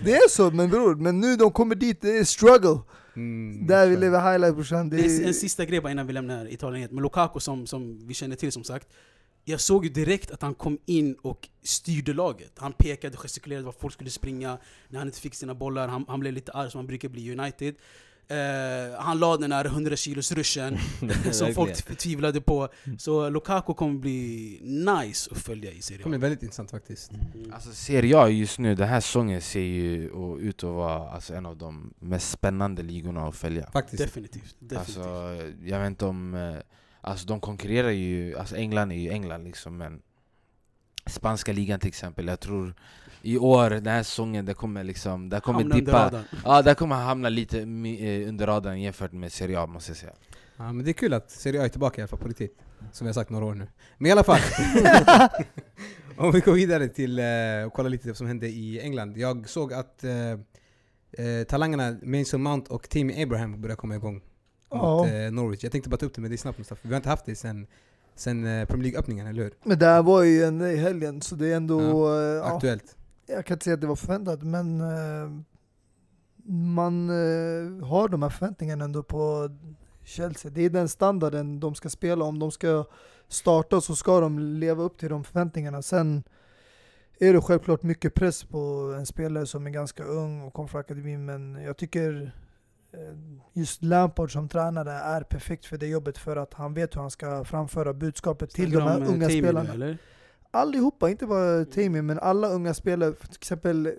Det 0.00 0.12
är 0.16 0.28
så 0.28 0.50
men 0.50 0.70
bror, 0.70 0.94
men 0.94 1.20
nu 1.20 1.36
de 1.36 1.50
kommer 1.50 1.74
dit, 1.74 2.00
det 2.00 2.18
är 2.18 2.24
struggle. 2.24 2.78
Mm, 3.16 3.66
Där 3.66 3.86
vi 3.86 3.96
lever 3.96 4.32
highlight 4.32 4.54
brorsan. 4.54 4.88
Det 4.90 4.96
en, 4.96 5.22
en 5.22 5.28
är, 5.28 5.32
sista 5.32 5.64
grej 5.64 5.80
bara 5.80 5.92
innan 5.92 6.06
vi 6.06 6.12
lämnar 6.12 6.52
Italien 6.52 6.80
helt. 6.80 6.92
Men 6.92 7.02
Lukaku 7.02 7.40
som, 7.40 7.66
som 7.66 8.06
vi 8.08 8.14
känner 8.14 8.36
till 8.36 8.52
som 8.52 8.64
sagt, 8.64 8.86
jag 9.48 9.60
såg 9.60 9.84
ju 9.84 9.90
direkt 9.90 10.30
att 10.30 10.42
han 10.42 10.54
kom 10.54 10.78
in 10.86 11.14
och 11.14 11.48
styrde 11.62 12.12
laget. 12.12 12.52
Han 12.56 12.72
pekade, 12.72 13.16
gestikulerade 13.16 13.64
var 13.66 13.72
folk 13.72 13.94
skulle 13.94 14.10
springa 14.10 14.58
när 14.88 14.98
han 14.98 15.08
inte 15.08 15.20
fick 15.20 15.34
sina 15.34 15.54
bollar. 15.54 15.88
Han, 15.88 16.04
han 16.08 16.20
blev 16.20 16.32
lite 16.32 16.52
arg 16.52 16.70
som 16.70 16.78
han 16.78 16.86
brukar 16.86 17.08
bli 17.08 17.22
i 17.26 17.32
United. 17.32 17.74
Eh, 18.30 19.00
han 19.00 19.18
la 19.18 19.36
den 19.36 19.52
här 19.52 19.64
100 19.64 19.96
kilos 19.96 20.32
ruschen 20.32 20.78
som 21.32 21.54
folk 21.54 21.98
tvivlade 21.98 22.40
på. 22.40 22.68
Så 22.98 23.28
Lukaku 23.28 23.74
kommer 23.74 23.98
bli 23.98 24.58
nice 24.62 25.30
att 25.32 25.38
följa 25.38 25.72
i 25.72 25.76
Det 25.76 25.82
Serie 25.82 26.02
kommer 26.02 26.16
A. 26.16 26.18
bli 26.18 26.28
väldigt 26.28 26.42
intressant 26.42 26.70
faktiskt. 26.70 27.12
Mm. 27.12 27.52
Alltså 27.52 27.72
Serie 27.72 28.18
A 28.18 28.28
just 28.28 28.58
nu, 28.58 28.74
den 28.74 28.88
här 28.88 29.00
säsongen 29.00 29.40
ser 29.40 29.60
ju 29.60 30.10
ut 30.40 30.64
att 30.64 30.70
vara 30.70 31.10
alltså, 31.10 31.34
en 31.34 31.46
av 31.46 31.56
de 31.56 31.94
mest 31.98 32.30
spännande 32.30 32.82
ligorna 32.82 33.28
att 33.28 33.36
följa. 33.36 33.70
Faktiskt. 33.70 34.02
Definitivt. 34.02 34.56
definitivt. 34.58 34.78
Alltså, 34.78 35.10
jag 35.64 35.80
vet 35.80 35.86
inte 35.86 36.06
om... 36.06 36.34
eh, 36.34 36.56
Alltså 37.08 37.26
de 37.26 37.40
konkurrerar 37.40 37.90
ju, 37.90 38.38
alltså 38.38 38.56
England 38.56 38.92
är 38.92 38.96
ju 38.96 39.10
England 39.10 39.44
liksom 39.44 39.76
men 39.76 40.02
Spanska 41.06 41.52
ligan 41.52 41.80
till 41.80 41.88
exempel, 41.88 42.26
jag 42.26 42.40
tror 42.40 42.74
i 43.22 43.38
år, 43.38 43.70
den 43.70 43.86
här 43.86 44.02
säsongen, 44.02 44.44
det 44.44 44.54
kommer 44.54 44.84
liksom, 44.84 45.28
det 45.28 45.40
kommer 45.40 45.60
Hamna 45.60 45.74
dippa. 45.74 46.24
Ja, 46.44 46.62
det 46.62 46.74
kommer 46.74 46.96
hamna 46.96 47.28
lite 47.28 47.58
eh, 47.58 48.28
under 48.28 48.46
radarn 48.46 48.80
jämfört 48.80 49.12
med 49.12 49.32
Serie 49.32 49.60
A 49.60 49.66
måste 49.66 49.90
jag 49.90 49.96
säga 49.96 50.12
Ja, 50.56 50.72
men 50.72 50.84
det 50.84 50.90
är 50.90 50.92
kul 50.92 51.12
att 51.14 51.30
Serie 51.30 51.60
A 51.60 51.64
är 51.64 51.68
tillbaka 51.68 52.00
i 52.00 52.02
alla 52.02 52.08
fall 52.08 52.18
på 52.18 52.28
riktigt. 52.28 52.58
Som 52.92 53.04
vi 53.04 53.08
har 53.08 53.14
sagt 53.14 53.30
några 53.30 53.44
år 53.44 53.54
nu. 53.54 53.68
Men 53.98 54.08
i 54.08 54.12
alla 54.12 54.24
fall. 54.24 54.40
Om 56.16 56.32
vi 56.32 56.40
går 56.40 56.52
vidare 56.52 56.88
till 56.88 57.18
eh, 57.18 57.66
och 57.66 57.72
kollar 57.72 57.90
lite 57.90 58.08
vad 58.08 58.16
som 58.16 58.26
hände 58.26 58.48
i 58.48 58.80
England. 58.80 59.16
Jag 59.16 59.48
såg 59.48 59.72
att 59.72 60.04
eh, 60.04 60.30
eh, 61.12 61.44
talangerna 61.48 61.96
Mason 62.02 62.42
Mount 62.42 62.74
och 62.74 62.88
Timmy 62.88 63.22
Abraham 63.22 63.60
börjar 63.60 63.76
komma 63.76 63.94
igång 63.94 64.22
Ja. 64.70 64.96
mot 64.96 65.06
eh, 65.06 65.30
Norwich. 65.32 65.62
Jag 65.62 65.72
tänkte 65.72 65.90
bara 65.90 65.96
ta 65.96 66.06
upp 66.06 66.14
det 66.14 66.20
med 66.20 66.30
dig 66.30 66.38
snabbt 66.38 66.58
Mustafa. 66.58 66.80
Vi 66.82 66.88
har 66.88 66.96
inte 66.96 67.08
haft 67.08 67.24
det 67.26 67.34
sen, 67.34 67.66
sen 68.14 68.44
eh, 68.46 68.66
Premier 68.66 68.82
League-öppningen, 68.82 69.26
eller 69.26 69.42
hur? 69.42 69.52
men 69.64 69.78
det 69.78 69.86
här 69.86 70.02
var 70.02 70.22
ju 70.22 70.42
en 70.44 70.60
i 70.60 70.76
helgen, 70.76 71.20
så 71.22 71.34
det 71.34 71.46
är 71.52 71.56
ändå... 71.56 71.80
eh, 72.14 72.22
Ja, 72.22 72.54
Aktuellt. 72.54 72.96
jag 73.26 73.46
kan 73.46 73.54
inte 73.54 73.64
säga 73.64 73.74
att 73.74 73.80
det 73.80 73.86
var 73.86 73.96
förväntat, 73.96 74.42
men 74.42 74.80
eh, 74.80 75.30
man 76.52 77.08
eh, 77.10 77.86
har 77.86 78.08
de 78.08 78.22
här 78.22 78.30
förväntningarna 78.30 78.84
ändå 78.84 79.02
på 79.02 79.50
Chelsea. 80.04 80.50
Det 80.50 80.62
är 80.64 80.70
den 80.70 80.88
standarden 80.88 81.60
de 81.60 81.74
ska 81.74 81.88
spela. 81.88 82.24
Om 82.24 82.38
de 82.38 82.50
ska 82.50 82.84
starta 83.28 83.80
så 83.80 83.96
ska 83.96 84.20
de 84.20 84.38
leva 84.38 84.82
upp 84.82 84.98
till 84.98 85.08
de 85.08 85.24
förväntningarna. 85.24 85.82
Sen 85.82 86.22
är 87.20 87.32
det 87.32 87.40
självklart 87.40 87.82
mycket 87.82 88.14
press 88.14 88.44
på 88.44 88.94
en 88.98 89.06
spelare 89.06 89.46
som 89.46 89.66
är 89.66 89.70
ganska 89.70 90.04
ung 90.04 90.42
och 90.42 90.52
kommer 90.52 90.68
från 90.68 90.80
akademin, 90.80 91.24
men 91.24 91.54
jag 91.62 91.76
tycker 91.76 92.22
eh, 92.22 92.28
just 93.52 93.84
Lampard 93.84 94.32
som 94.32 94.48
tränare 94.48 94.92
är 94.92 95.20
perfekt 95.20 95.66
för 95.66 95.78
det 95.78 95.86
jobbet 95.86 96.18
för 96.18 96.36
att 96.36 96.54
han 96.54 96.74
vet 96.74 96.96
hur 96.96 97.00
han 97.00 97.10
ska 97.10 97.44
framföra 97.44 97.92
budskapet 97.94 98.50
till 98.50 98.70
de 98.70 98.82
här 98.82 99.00
eh, 99.00 99.08
unga 99.08 99.26
Tammy 99.28 99.40
nu, 99.40 99.42
spelarna 99.42 99.72
eller? 99.72 99.98
allihopa, 100.50 101.10
inte 101.10 101.26
bara 101.26 101.64
Tammy, 101.64 102.02
men 102.02 102.18
alla 102.18 102.48
unga 102.48 102.74
spelare. 102.74 103.12
Till 103.12 103.36
exempel 103.38 103.94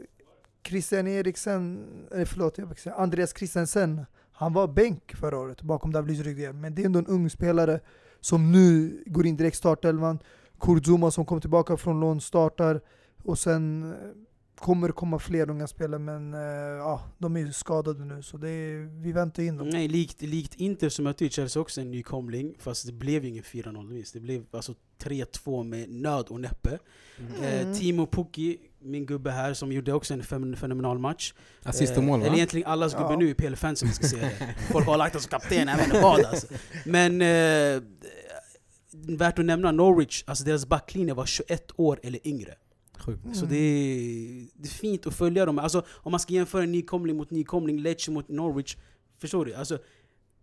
Christian 0.68 1.08
Eriksen, 1.08 1.86
eller 2.12 2.26
förlåt, 2.26 2.60
Andreas 2.98 3.34
Christensen. 3.38 4.06
Han 4.32 4.54
var 4.54 4.68
bänk 4.68 5.16
förra 5.16 5.38
året 5.38 5.62
bakom 5.62 5.92
David 5.92 6.22
Rydgren, 6.26 6.62
men 6.62 6.76
det 6.76 6.82
är 6.82 6.86
ändå 6.86 7.00
en 7.00 7.08
ung 7.08 7.30
spelare 7.30 7.80
som 8.20 8.52
nu 8.52 9.04
går 9.06 9.26
in 9.26 9.38
direkt 9.38 9.58
startelvan. 9.58 10.20
Kurzuma 10.60 11.12
som 11.12 11.26
kom 11.26 11.42
tillbaka 11.42 11.78
från 11.78 12.00
lån 12.00 12.22
startar 12.22 12.82
och 13.24 13.40
sen 13.40 13.94
eh, 13.94 13.98
kommer 14.60 14.90
komma 14.90 15.20
fler 15.20 15.50
unga 15.50 15.68
spelare 15.68 16.00
men 16.00 16.34
eh, 16.34 16.40
ja, 16.78 17.02
de 17.18 17.36
är 17.36 17.40
ju 17.40 17.54
skadade 17.54 18.06
nu 18.06 18.22
så 18.22 18.38
det 18.38 18.50
är, 18.50 19.02
vi 19.04 19.12
väntar 19.12 19.44
in 19.44 19.58
dem. 19.58 19.70
Nej, 19.70 19.88
likt, 19.88 20.22
likt 20.22 20.56
Inter 20.56 20.90
som 20.90 21.04
mötte 21.04 21.30
Chelsea 21.30 21.62
också 21.62 21.82
en 21.82 21.92
nykomling, 21.92 22.56
fast 22.60 22.86
det 22.86 22.92
blev 22.94 23.24
ju 23.24 23.30
ingen 23.30 23.44
4-0 23.44 23.90
vinst. 23.94 24.14
Det 24.14 24.20
blev 24.20 24.44
alltså 24.52 24.74
3-2 25.04 25.64
med 25.64 25.90
nöd 25.90 26.26
och 26.30 26.40
näppe. 26.42 26.80
Mm. 27.20 27.44
Eh, 27.70 27.74
Timo 27.78 28.06
Pukki, 28.06 28.58
min 28.80 29.06
gubbe 29.06 29.32
här, 29.32 29.54
som 29.54 29.72
gjorde 29.72 29.94
också 29.94 30.14
en 30.14 30.24
fen- 30.24 30.56
fenomenal 30.56 31.00
match. 31.00 31.34
Assist 31.64 31.92
och 31.98 32.04
Eh, 32.04 32.08
mål 32.08 32.20
va? 32.20 32.26
Eller 32.26 32.36
egentligen 32.36 32.68
allas 32.68 32.94
gubbe 32.94 33.12
Ja. 33.14 33.18
nu 33.20 33.30
i 33.30 33.34
PL 33.34 33.56
Fantasy 33.56 33.86
om 33.86 33.90
vi 33.90 33.94
ska 33.96 34.08
säga 34.08 34.22
det. 34.40 34.56
Folk 34.72 34.86
har 34.86 34.98
lagt 34.98 35.16
oss 35.16 35.22
som 35.24 35.30
kapten, 35.30 35.68
jag 35.68 35.78
vet 35.78 35.86
inte 35.86 36.02
vad 36.02 36.26
alltså. 36.26 36.48
Men 36.86 37.22
eh, 37.22 37.82
värt 39.18 39.40
att 39.40 39.46
nämna 39.46 39.72
Norwich, 39.72 40.24
alltså 40.28 40.44
deras 40.44 40.66
backlinje 40.66 41.14
var 41.14 41.26
21 41.26 41.72
år 41.76 42.00
eller 42.04 42.28
yngre. 42.28 42.56
Sjukt. 43.00 43.38
Så 43.38 43.46
det 43.46 43.56
är, 43.56 44.48
det 44.54 44.68
är 44.68 44.74
fint 44.74 45.08
att 45.08 45.16
följa 45.16 45.46
dem. 45.46 45.60
Alltså, 45.60 45.86
om 45.90 46.12
man 46.12 46.20
ska 46.20 46.34
jämföra 46.34 46.66
nykomling 46.66 47.18
mot 47.18 47.32
nykomling, 47.32 47.80
Lecce 47.80 48.12
mot 48.12 48.28
Norwich. 48.28 48.76
Förstår 49.20 49.46
du? 49.46 49.54
Alltså, 49.54 49.78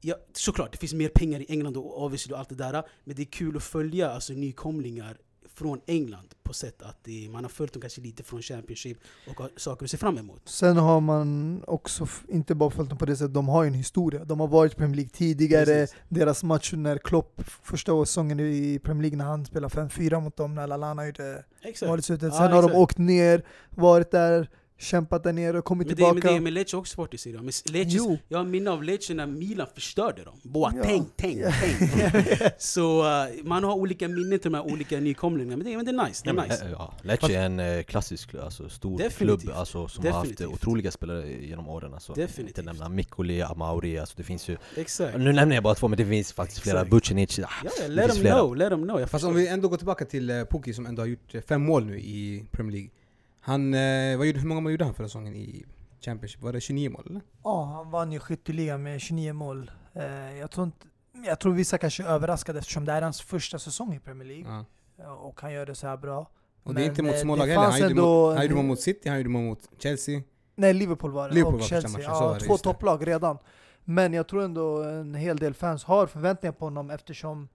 ja, 0.00 0.16
såklart, 0.32 0.72
det 0.72 0.78
finns 0.78 0.94
mer 0.94 1.08
pengar 1.08 1.40
i 1.40 1.46
England 1.48 1.76
och 1.76 2.04
obviously 2.04 2.32
och 2.32 2.38
allt 2.38 2.48
det 2.48 2.54
där. 2.54 2.82
Men 3.04 3.16
det 3.16 3.22
är 3.22 3.26
kul 3.26 3.56
att 3.56 3.62
följa 3.62 4.10
alltså, 4.10 4.32
nykomlingar 4.32 5.18
från 5.58 5.80
England 5.86 6.28
på 6.42 6.52
sätt 6.52 6.82
att 6.82 7.04
det, 7.04 7.28
man 7.32 7.44
har 7.44 7.48
följt 7.48 7.72
dem 7.72 7.80
kanske 7.80 8.00
lite 8.00 8.22
från 8.22 8.42
Championship 8.42 8.98
och 9.28 9.40
har 9.40 9.50
saker 9.56 9.84
att 9.84 9.90
se 9.90 9.96
fram 9.96 10.18
emot. 10.18 10.42
Sen 10.44 10.76
har 10.76 11.00
man 11.00 11.62
också 11.66 12.06
inte 12.28 12.54
bara 12.54 12.70
följt 12.70 12.88
dem 12.88 12.98
på 12.98 13.06
det 13.06 13.16
sättet, 13.16 13.34
de 13.34 13.48
har 13.48 13.62
ju 13.62 13.68
en 13.68 13.74
historia. 13.74 14.24
De 14.24 14.40
har 14.40 14.48
varit 14.48 14.72
i 14.72 14.76
Premier 14.76 14.96
League 14.96 15.10
tidigare, 15.10 15.64
Precis. 15.64 15.96
deras 16.08 16.42
match 16.42 16.72
när 16.72 16.98
Klopp, 16.98 17.42
första 17.62 18.04
säsongen 18.04 18.40
i 18.40 18.80
Premier 18.84 19.02
League 19.02 19.18
när 19.18 19.24
han 19.24 19.46
spelade 19.46 19.74
5-4 19.74 20.20
mot 20.20 20.36
dem, 20.36 20.54
när 20.54 20.66
Lallana 20.66 21.06
gjorde 21.06 21.44
målet 21.82 22.04
slutet. 22.04 22.34
Sen 22.34 22.42
har 22.42 22.50
de 22.50 22.64
exakt. 22.64 22.76
åkt 22.76 22.98
ner, 22.98 23.42
varit 23.70 24.10
där, 24.10 24.50
kämpat 24.78 25.22
där 25.24 25.32
nere 25.32 25.58
och 25.58 25.64
kommit 25.64 25.86
Men 25.86 25.96
det, 25.96 26.02
men 26.02 26.14
tillbaka. 26.14 26.32
det 26.32 26.36
är 26.36 26.40
med 26.40 26.52
Lecce 26.52 26.76
också 26.76 26.94
svårt 26.94 27.14
i 27.14 27.18
Serie 27.18 27.38
A. 27.38 27.42
Men 27.42 27.52
Lecce, 27.72 27.96
Jo. 27.96 28.18
jag 28.28 28.38
har 28.38 28.44
minne 28.44 28.70
av 28.70 28.82
Lecce 28.82 29.14
när 29.14 29.26
Milan 29.26 29.66
förstörde 29.74 30.24
dem. 30.24 30.40
Boateng, 30.42 30.80
Ja. 30.82 31.12
tänk, 31.16 31.40
tänk. 31.60 32.52
Så 32.58 33.04
eh, 33.04 33.28
man 33.44 33.64
har 33.64 33.72
olika 33.74 34.08
minnen 34.08 34.38
till 34.38 34.50
de 34.52 34.56
här 34.56 34.72
olika 34.72 35.00
nykomlingarna. 35.00 35.56
Men 35.56 35.66
det, 35.66 35.76
men 35.76 35.84
det 35.86 35.90
är 36.02 36.06
nice. 36.06 36.22
Det 36.24 36.30
är 36.30 36.48
nice. 36.48 36.64
Eh, 36.64 36.70
Ja, 36.70 36.94
Lecce 37.02 37.34
är 37.34 37.42
en 37.46 37.60
eh, 37.60 37.82
klassisk, 37.82 38.34
alltså, 38.34 38.68
stor 38.68 38.98
Definitivt. 38.98 39.40
klubb 39.42 39.56
alltså, 39.56 39.88
som 39.88 40.04
har 40.06 40.12
haft 40.12 40.28
Definitivt. 40.30 40.54
otroliga 40.62 40.90
spelare 40.90 41.32
genom 41.32 41.68
åren. 41.68 41.94
Alltså. 41.94 42.12
Definitivt. 42.12 42.58
Inte 42.58 42.62
nämna 42.72 42.88
Mikkoli, 42.88 43.42
Amauri, 43.42 43.98
alltså, 43.98 44.14
det 44.16 44.22
finns 44.24 44.48
ju... 44.48 44.56
Exakt. 44.76 45.18
Nu 45.18 45.32
nämner 45.32 45.54
jag 45.56 45.62
bara 45.64 45.74
två, 45.74 45.88
men 45.88 45.96
det 45.98 46.06
finns 46.06 46.32
faktiskt 46.32 46.60
flera. 46.60 46.84
Vucinic, 46.84 47.38
ah, 47.38 47.42
Ja, 47.42 47.48
ja, 47.64 47.70
det 47.82 47.88
let 47.88 48.10
them 48.10 48.20
flera. 48.20 48.34
know, 48.38 48.56
let 48.56 48.68
them 48.70 48.82
know. 48.82 49.00
Jag 49.00 49.10
Fast 49.10 49.24
om 49.24 49.34
vi 49.34 49.48
ändå 49.48 49.68
går 49.68 49.76
tillbaka 49.76 50.04
till 50.04 50.30
uh, 50.30 50.44
Pukki 50.44 50.72
som 50.74 50.86
ändå 50.86 51.02
har 51.02 51.06
gjort 51.06 51.32
fem 51.48 51.62
mål 51.64 51.86
nu 51.86 51.98
i 52.00 52.44
Premier 52.52 52.72
League. 52.72 52.90
Han, 53.46 53.74
eh, 53.74 54.16
vad 54.18 54.26
gjorde, 54.26 54.40
hur 54.40 54.48
många 54.48 54.60
mål 54.60 54.72
gjorde 54.72 54.84
han 54.84 54.94
förra 54.94 55.08
säsongen 55.08 55.34
i 55.36 55.64
Championship? 56.00 56.42
Var 56.42 56.52
det 56.52 56.60
29 56.60 56.90
mål 56.90 57.02
eller? 57.10 57.20
Ja, 57.44 57.64
han 57.64 57.90
vann 57.90 58.12
ju 58.12 58.18
skytteligan 58.18 58.82
med 58.82 59.00
29 59.00 59.32
mål. 59.32 59.70
Eh, 59.94 60.38
jag, 60.38 60.50
tror 60.50 60.64
inte, 60.66 60.86
jag 61.26 61.40
tror 61.40 61.52
vissa 61.54 61.78
kanske 61.78 62.02
är 62.02 62.06
överraskade 62.06 62.58
eftersom 62.58 62.84
det 62.84 62.92
är 62.92 63.02
hans 63.02 63.22
första 63.22 63.58
säsong 63.58 63.94
i 63.94 64.00
Premier 64.00 64.28
League. 64.28 64.44
Ja. 64.54 64.64
Ja, 64.98 65.10
Och 65.14 65.40
han 65.40 65.52
gör 65.52 65.66
det 65.66 65.74
så 65.74 65.86
här 65.86 65.96
bra. 65.96 66.30
Och 66.62 66.74
det 66.74 66.82
är 66.82 66.86
inte 66.86 67.02
mot 67.02 67.14
eh, 67.14 67.20
smålag 67.20 67.46
heller. 67.46 67.70
Han 67.70 67.80
gjorde, 67.80 67.94
mål, 67.94 68.28
han 68.28 68.36
en- 68.36 68.42
gjorde 68.42 68.54
mål 68.54 68.64
mot 68.64 68.80
City, 68.80 69.08
han 69.08 69.18
gjorde 69.18 69.30
mål 69.30 69.42
mot 69.42 69.68
Chelsea. 69.78 70.22
Nej, 70.54 70.74
Liverpool 70.74 71.10
var 71.10 71.28
det. 71.28 71.34
Liverpool 71.34 71.60
och 71.60 71.66
Chelsea. 71.66 71.90
matchen, 71.90 72.04
ja, 72.04 72.38
två 72.46 72.56
topplag 72.56 73.06
redan. 73.06 73.38
Men 73.84 74.12
jag 74.12 74.28
tror 74.28 74.42
ändå 74.42 74.82
en 74.82 75.14
hel 75.14 75.36
del 75.36 75.54
fans 75.54 75.84
har 75.84 76.06
förväntningar 76.06 76.52
på 76.52 76.64
honom 76.64 76.90
eftersom 76.90 77.48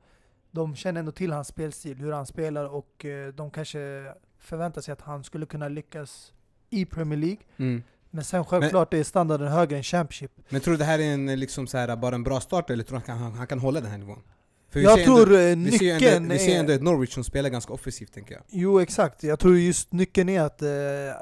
de 0.52 0.76
känner 0.76 1.00
ändå 1.00 1.12
till 1.12 1.32
hans 1.32 1.48
spelstil, 1.48 1.98
hur 1.98 2.12
han 2.12 2.26
spelar 2.26 2.66
och 2.66 3.06
eh, 3.06 3.34
de 3.34 3.52
kanske 3.52 4.14
förväntar 4.42 4.82
sig 4.82 4.92
att 4.92 5.02
han 5.02 5.24
skulle 5.24 5.46
kunna 5.46 5.68
lyckas 5.68 6.34
i 6.70 6.86
Premier 6.86 7.20
League. 7.20 7.40
Mm. 7.58 7.84
Men 8.10 8.24
sen 8.24 8.46
självklart 8.46 8.94
är 8.94 9.04
standarden 9.04 9.48
högre 9.48 9.78
än 9.78 9.84
Championship. 9.84 10.32
Men 10.50 10.62
tror 10.62 10.72
du 10.72 10.78
det 10.78 10.86
här 10.86 11.00
är 11.00 11.14
en, 11.14 11.40
liksom 11.40 11.68
så 11.68 11.78
här, 11.78 11.96
bara 11.96 12.16
en 12.16 12.24
bra 12.24 12.40
start 12.40 12.70
eller 12.70 12.84
tror 12.84 12.98
du 12.98 13.02
att 13.02 13.08
han, 13.08 13.18
han, 13.18 13.34
han 13.34 13.48
kan 13.48 13.60
hålla 13.60 13.82
den 13.82 13.92
här 13.92 13.98
nivån? 13.98 14.22
För 14.70 14.80
vi 14.80 14.86
Jag 14.86 14.98
ser 14.98 15.06
tror 15.06 15.36
ändå, 15.36 15.72
vi 15.72 15.78
ser 15.78 15.86
ju 15.86 15.94
nyckeln 15.94 16.16
ändå, 16.24 16.34
vi 16.34 16.40
ser 16.40 16.56
är... 16.56 16.60
ändå 16.60 16.74
ett 16.74 16.82
Norwich 16.82 17.14
som 17.14 17.24
spelar 17.24 17.50
ganska 17.50 17.74
offensivt 17.74 18.14
tänker 18.14 18.34
jag. 18.36 18.44
Jo 18.50 18.80
exakt, 18.80 19.24
jag 19.24 19.40
tror 19.40 19.58
just 19.58 19.94
nyckeln 19.94 20.30
är 20.30 20.42
att 20.42 20.62
eh, 20.62 20.70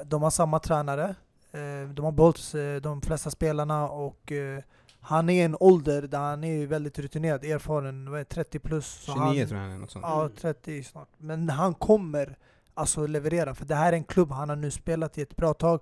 de 0.05 0.21
har 0.21 0.29
samma 0.29 0.59
tränare. 0.59 1.15
Eh, 1.51 1.89
de 1.93 2.05
har 2.05 2.11
behållit 2.11 2.53
eh, 2.55 2.81
de 2.81 3.01
flesta 3.01 3.31
spelarna 3.31 3.89
och 3.89 4.31
eh, 4.31 4.59
han 5.01 5.29
är 5.29 5.33
i 5.33 5.41
en 5.41 5.57
ålder 5.59 6.01
där 6.01 6.19
han 6.19 6.43
är 6.43 6.67
väldigt 6.67 6.99
rutinerad, 6.99 7.45
erfaren, 7.45 8.11
vad 8.11 8.19
är 8.19 8.23
det, 8.23 8.29
30 8.29 8.59
plus. 8.59 8.85
så 8.85 9.11
29 9.11 9.23
han, 9.23 9.35
tror 9.35 9.59
jag 9.59 9.67
han 9.67 9.75
är, 9.75 9.77
något 9.77 9.91
sånt. 9.91 10.05
Ja, 10.07 10.29
30 10.41 10.83
snart. 10.83 11.09
Men 11.17 11.49
han 11.49 11.73
kommer 11.73 12.37
alltså 12.79 13.07
leverera, 13.07 13.55
för 13.55 13.65
det 13.65 13.75
här 13.75 13.93
är 13.93 13.97
en 13.97 14.03
klubb 14.03 14.31
han 14.31 14.49
har 14.49 14.55
nu 14.55 14.71
spelat 14.71 15.17
i 15.17 15.21
ett 15.21 15.35
bra 15.35 15.53
tag. 15.53 15.81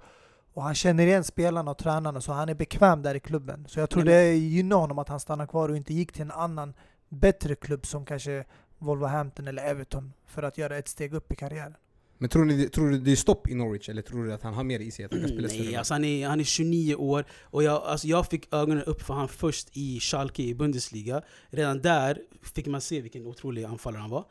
Och 0.54 0.64
han 0.64 0.76
känner 0.76 1.08
igen 1.08 1.24
spelarna 1.24 1.72
och 1.72 1.78
tränarna, 1.78 2.22
så 2.22 2.32
han 2.32 2.50
är 2.50 2.56
bekväm 2.56 3.02
där 3.02 3.16
i 3.16 3.20
klubben. 3.20 3.66
Så 3.68 3.80
jag 3.80 3.90
tror 3.90 4.04
Nej, 4.04 4.32
det 4.32 4.38
gynnar 4.38 4.78
honom 4.78 5.00
att 5.00 5.10
han 5.10 5.20
stannar 5.20 5.48
kvar 5.48 5.70
och 5.70 5.78
inte 5.78 5.94
gick 5.94 6.12
till 6.12 6.22
en 6.22 6.32
annan, 6.32 6.74
bättre 7.10 7.56
klubb 7.56 7.86
som 7.86 8.06
kanske 8.06 8.46
Wolverhampton 8.78 9.48
eller 9.48 9.64
Everton 9.64 10.14
för 10.26 10.44
att 10.44 10.58
göra 10.58 10.78
ett 10.78 10.88
steg 10.88 11.14
upp 11.14 11.32
i 11.32 11.36
karriären. 11.36 11.76
Men 12.18 12.30
tror, 12.30 12.46
ni, 12.46 12.70
tror 12.70 12.90
du 12.90 13.00
det 13.00 13.12
är 13.12 13.16
stopp 13.16 13.50
i 13.50 13.56
Norwich 13.56 13.90
eller 13.90 14.02
tror 14.02 14.26
du 14.26 14.34
att 14.34 14.44
han 14.44 14.54
har 14.54 14.64
mer 14.64 14.80
i 14.80 14.92
sig 14.92 15.06
att 15.06 15.12
han 15.12 15.22
kan 15.22 15.30
spela 15.30 15.50
större 15.50 15.64
Nej, 15.64 15.76
alltså 15.76 15.94
han, 15.94 16.04
är, 16.04 16.28
han 16.28 16.40
är 16.40 16.44
29 16.44 16.96
år 16.96 17.26
och 17.42 17.64
jag, 17.64 17.84
alltså 17.84 18.08
jag 18.08 18.28
fick 18.28 18.54
ögonen 18.54 18.84
upp 18.84 19.02
för 19.02 19.14
han 19.14 19.28
först 19.28 19.78
i 19.78 20.00
Schalke 20.00 20.44
i 20.44 20.56
Bundesliga. 20.56 21.22
Redan 21.50 21.82
där 21.82 22.22
fick 22.56 22.68
man 22.68 22.82
se 22.82 23.02
vilken 23.02 23.26
otrolig 23.26 23.64
anfallare 23.64 24.02
han 24.02 24.10
var. 24.10 24.26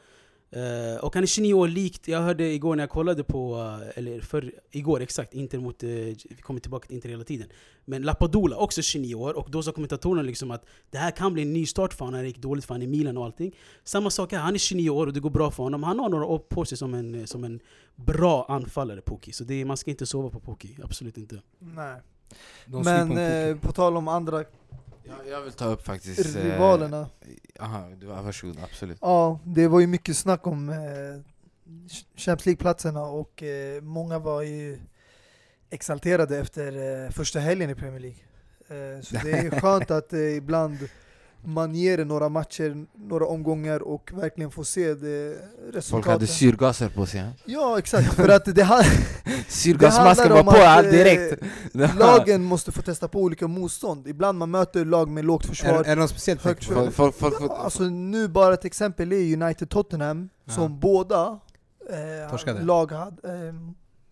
Eh, 0.51 1.05
och 1.05 1.15
han 1.15 1.23
är 1.23 1.27
29 1.27 1.55
år 1.55 1.69
likt, 1.69 2.09
jag 2.09 2.21
hörde 2.21 2.45
igår 2.45 2.77
när 2.77 2.83
jag 2.83 2.91
kollade 2.91 3.25
på, 3.25 3.57
eh, 3.83 3.99
eller 3.99 4.21
för, 4.21 4.53
igår 4.71 5.01
exakt, 5.01 5.35
Inter 5.35 5.59
mot, 5.59 5.83
eh, 5.83 5.89
vi 5.89 6.37
kommer 6.41 6.61
tillbaka 6.61 6.87
till 6.87 6.97
Inter 6.97 7.09
hela 7.09 7.25
tiden. 7.25 7.49
Men 7.85 8.03
Lapadula, 8.03 8.57
också 8.57 8.83
29 8.83 9.15
år, 9.15 9.37
och 9.37 9.51
då 9.51 9.63
sa 9.63 9.73
kommentatorerna 9.73 10.23
liksom 10.23 10.51
att 10.51 10.65
det 10.91 10.99
här 10.99 11.11
kan 11.11 11.33
bli 11.33 11.43
en 11.43 11.53
ny 11.53 11.67
start 11.67 11.93
för 11.93 12.05
honom 12.05 12.19
när 12.19 12.23
det 12.23 12.29
gick 12.29 12.39
dåligt 12.39 12.65
för 12.65 12.75
honom 12.75 12.83
i 12.83 12.87
Milan 12.87 13.17
och 13.17 13.25
allting. 13.25 13.57
Samma 13.85 14.11
sak 14.11 14.33
här, 14.33 14.39
han 14.39 14.55
är 14.55 14.59
29 14.59 14.91
år 14.91 15.07
och 15.07 15.13
det 15.13 15.21
går 15.21 15.31
bra 15.31 15.51
för 15.51 15.63
honom. 15.63 15.83
Han 15.83 15.99
har 15.99 16.09
några 16.09 16.25
år 16.25 16.39
på 16.39 16.65
sig 16.65 16.79
som 16.79 16.95
en, 16.95 17.27
som 17.27 17.45
en 17.45 17.61
bra 17.95 18.47
anfallare, 18.49 19.01
Poki. 19.01 19.33
Så 19.33 19.45
det, 19.45 19.65
man 19.65 19.77
ska 19.77 19.91
inte 19.91 20.07
sova 20.07 20.31
på 20.31 20.41
Poki, 20.41 20.77
absolut 20.85 21.19
inte. 21.19 21.41
Nej. 21.59 22.01
Men 22.67 23.11
eh, 23.11 23.55
Pukki. 23.55 23.67
på 23.67 23.73
tal 23.73 23.97
om 23.97 24.09
andra 24.09 24.45
Jag, 25.09 25.29
jag 25.29 25.41
vill 25.43 25.53
ta 25.53 25.65
upp 25.65 25.83
faktiskt... 25.87 26.37
eh, 26.37 26.43
rivalerna. 26.43 27.09
Aha, 27.61 27.89
du, 28.01 28.07
ja, 28.07 28.23
varsågod, 28.23 28.59
absolut. 28.65 28.99
Ja, 29.01 29.41
det 29.45 29.69
var 29.69 29.81
ju 29.81 29.87
mycket 29.87 30.17
snack 30.17 30.47
om 30.47 30.69
eh, 30.69 30.77
Champions 32.17 32.47
League-platserna 32.47 33.03
och 33.03 33.43
eh, 33.43 33.83
många 33.83 34.19
var 34.19 34.43
ju 34.43 34.79
exalterade 35.71 36.39
efter 36.39 37.05
eh, 37.05 37.11
första 37.11 37.39
helgen 37.41 37.71
i 37.71 37.75
Premier 37.75 38.01
League. 38.01 38.19
Eh, 38.69 39.03
så 39.03 39.15
det 39.23 39.31
är 39.33 39.51
skönt 39.61 39.91
att 39.91 40.13
eh, 40.13 40.21
ibland 40.37 40.79
man 41.47 41.75
ger 41.75 41.97
det 41.97 42.05
några 42.05 42.29
matcher, 42.29 42.87
några 42.95 43.27
omgångar 43.27 43.83
och 43.83 44.11
verkligen 44.15 44.51
får 44.51 44.65
se 44.65 44.95
det 44.95 45.37
Folk 45.37 45.67
hade 45.67 45.79
resultatet. 45.79 46.31
syrgaser 46.31 46.89
på 46.89 47.07
sig. 47.07 47.25
ja. 47.45 47.79
Exakt. 47.79 48.15
För 48.15 48.29
att 48.29 48.45
det, 48.55 48.65
ha- 48.65 48.83
Syrgasmasken 49.49 50.29
Det 50.29 50.35
var 50.35 50.37
handlar 50.43 50.75
på 50.75 50.79
att, 50.79 50.85
eh, 50.85 50.91
direkt. 50.91 51.43
lagen 51.99 52.45
måste 52.45 52.73
få 52.73 52.83
testa 52.83 53.09
på 53.09 53.21
olika 53.21 53.47
motstånd. 53.49 54.09
Ibland 54.09 54.39
man 54.39 54.51
möter 54.51 54.85
lag 54.85 55.09
med 55.09 55.25
lågt 55.25 55.45
Är, 55.45 55.49
försvar. 55.49 55.85
är 55.85 55.97
det 55.97 56.01
något 56.01 56.11
speciellt? 56.11 56.43
Högt 56.43 56.65
för- 56.65 56.91
folk, 56.91 57.35
Ja, 57.41 57.57
alltså 57.57 57.83
nu 57.83 58.29
bara 58.29 58.55
ett 58.55 58.65
exempel 58.65 59.13
är 59.13 59.17
United-Tottenham 59.37 60.29
Ja. 60.45 60.53
som 60.53 60.81
båda 60.81 61.39
eh, 61.91 62.65
lag 62.65 62.93
hade, 62.93 63.47
eh, 63.49 63.55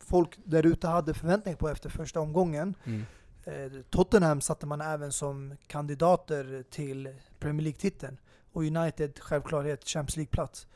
folk 0.06 0.38
där 0.44 0.66
ute 0.66 0.86
hade 0.86 1.14
förväntningar 1.14 1.56
på 1.56 1.68
efter 1.68 1.90
första 1.90 2.20
omgången. 2.20 2.74
Mm. 2.84 3.06
Eh, 3.44 3.80
Tottenham 3.90 4.40
satte 4.40 4.66
man 4.66 4.80
även 4.80 5.12
som 5.12 5.56
kandidater 5.66 6.64
till 6.70 7.14
Premier 7.38 7.62
League-titeln 7.62 8.18
och 8.52 8.62
United 8.62 9.18
självklarhet 9.20 9.88
Champions 9.88 10.16
League-plats. 10.16 10.66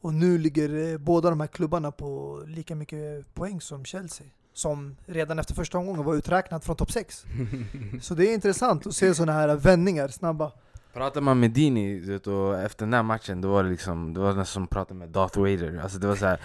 Och 0.00 0.14
nu 0.14 0.38
ligger 0.38 0.92
eh, 0.92 0.98
båda 0.98 1.30
de 1.30 1.40
här 1.40 1.46
klubbarna 1.46 1.92
på 1.92 2.42
lika 2.46 2.74
mycket 2.74 3.34
poäng 3.34 3.60
som 3.60 3.84
Chelsea. 3.84 4.26
Som 4.54 4.96
redan 5.06 5.38
efter 5.38 5.54
första 5.54 5.78
omgången 5.78 6.04
var 6.04 6.14
uträknad 6.14 6.64
från 6.64 6.76
topp 6.76 6.92
6. 6.92 7.24
Så 8.02 8.14
det 8.14 8.26
är 8.26 8.34
intressant 8.34 8.86
att 8.86 8.94
se 8.94 9.14
sådana 9.14 9.32
här 9.32 9.56
vändningar 9.56 10.08
snabba. 10.08 10.52
Pratar 10.92 11.20
man 11.20 11.40
med 11.40 11.50
Dini 11.50 12.00
du 12.00 12.12
vet, 12.12 12.26
och 12.26 12.60
efter 12.60 12.86
den 12.86 12.94
här 12.94 13.02
matchen, 13.02 13.40
då 13.40 13.52
var 13.52 13.64
det 13.64 13.70
liksom, 13.70 14.14
det 14.14 14.20
var 14.20 14.28
nästan 14.28 14.46
som 14.46 14.64
att 14.64 14.70
prata 14.70 14.94
med 14.94 15.08
Darth 15.08 15.38
Vader. 15.38 15.80
Alltså 15.82 15.98
det 15.98 16.06
var 16.06 16.16
så 16.16 16.26
här. 16.26 16.40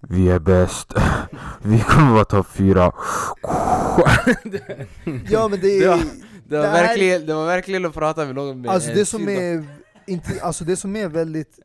Vi 0.00 0.28
är 0.30 0.38
bäst. 0.38 0.92
Vi 1.62 1.80
kommer 1.80 2.12
vara 2.12 2.24
topp 2.24 2.46
fyra. 2.46 2.92
Ja 5.30 5.48
men 5.48 5.60
det 5.60 5.80
Det 5.80 5.88
var- 5.88 6.02
Det 6.48 6.56
var, 6.56 6.64
Det 6.66 6.72
verkligen, 6.72 7.26
det 7.26 7.34
var 7.34 7.46
verkligen 7.46 7.84
att 7.86 7.94
prata 7.94 8.24
med 8.26 8.34
någon 8.34 8.60
med 8.60 8.70
Alltså 8.70 8.90
det, 8.92 9.06
som 9.06 9.28
är, 9.28 9.64
inte, 10.06 10.42
alltså 10.42 10.64
det 10.64 10.76
som 10.76 10.96
är 10.96 11.08
väldigt 11.08 11.58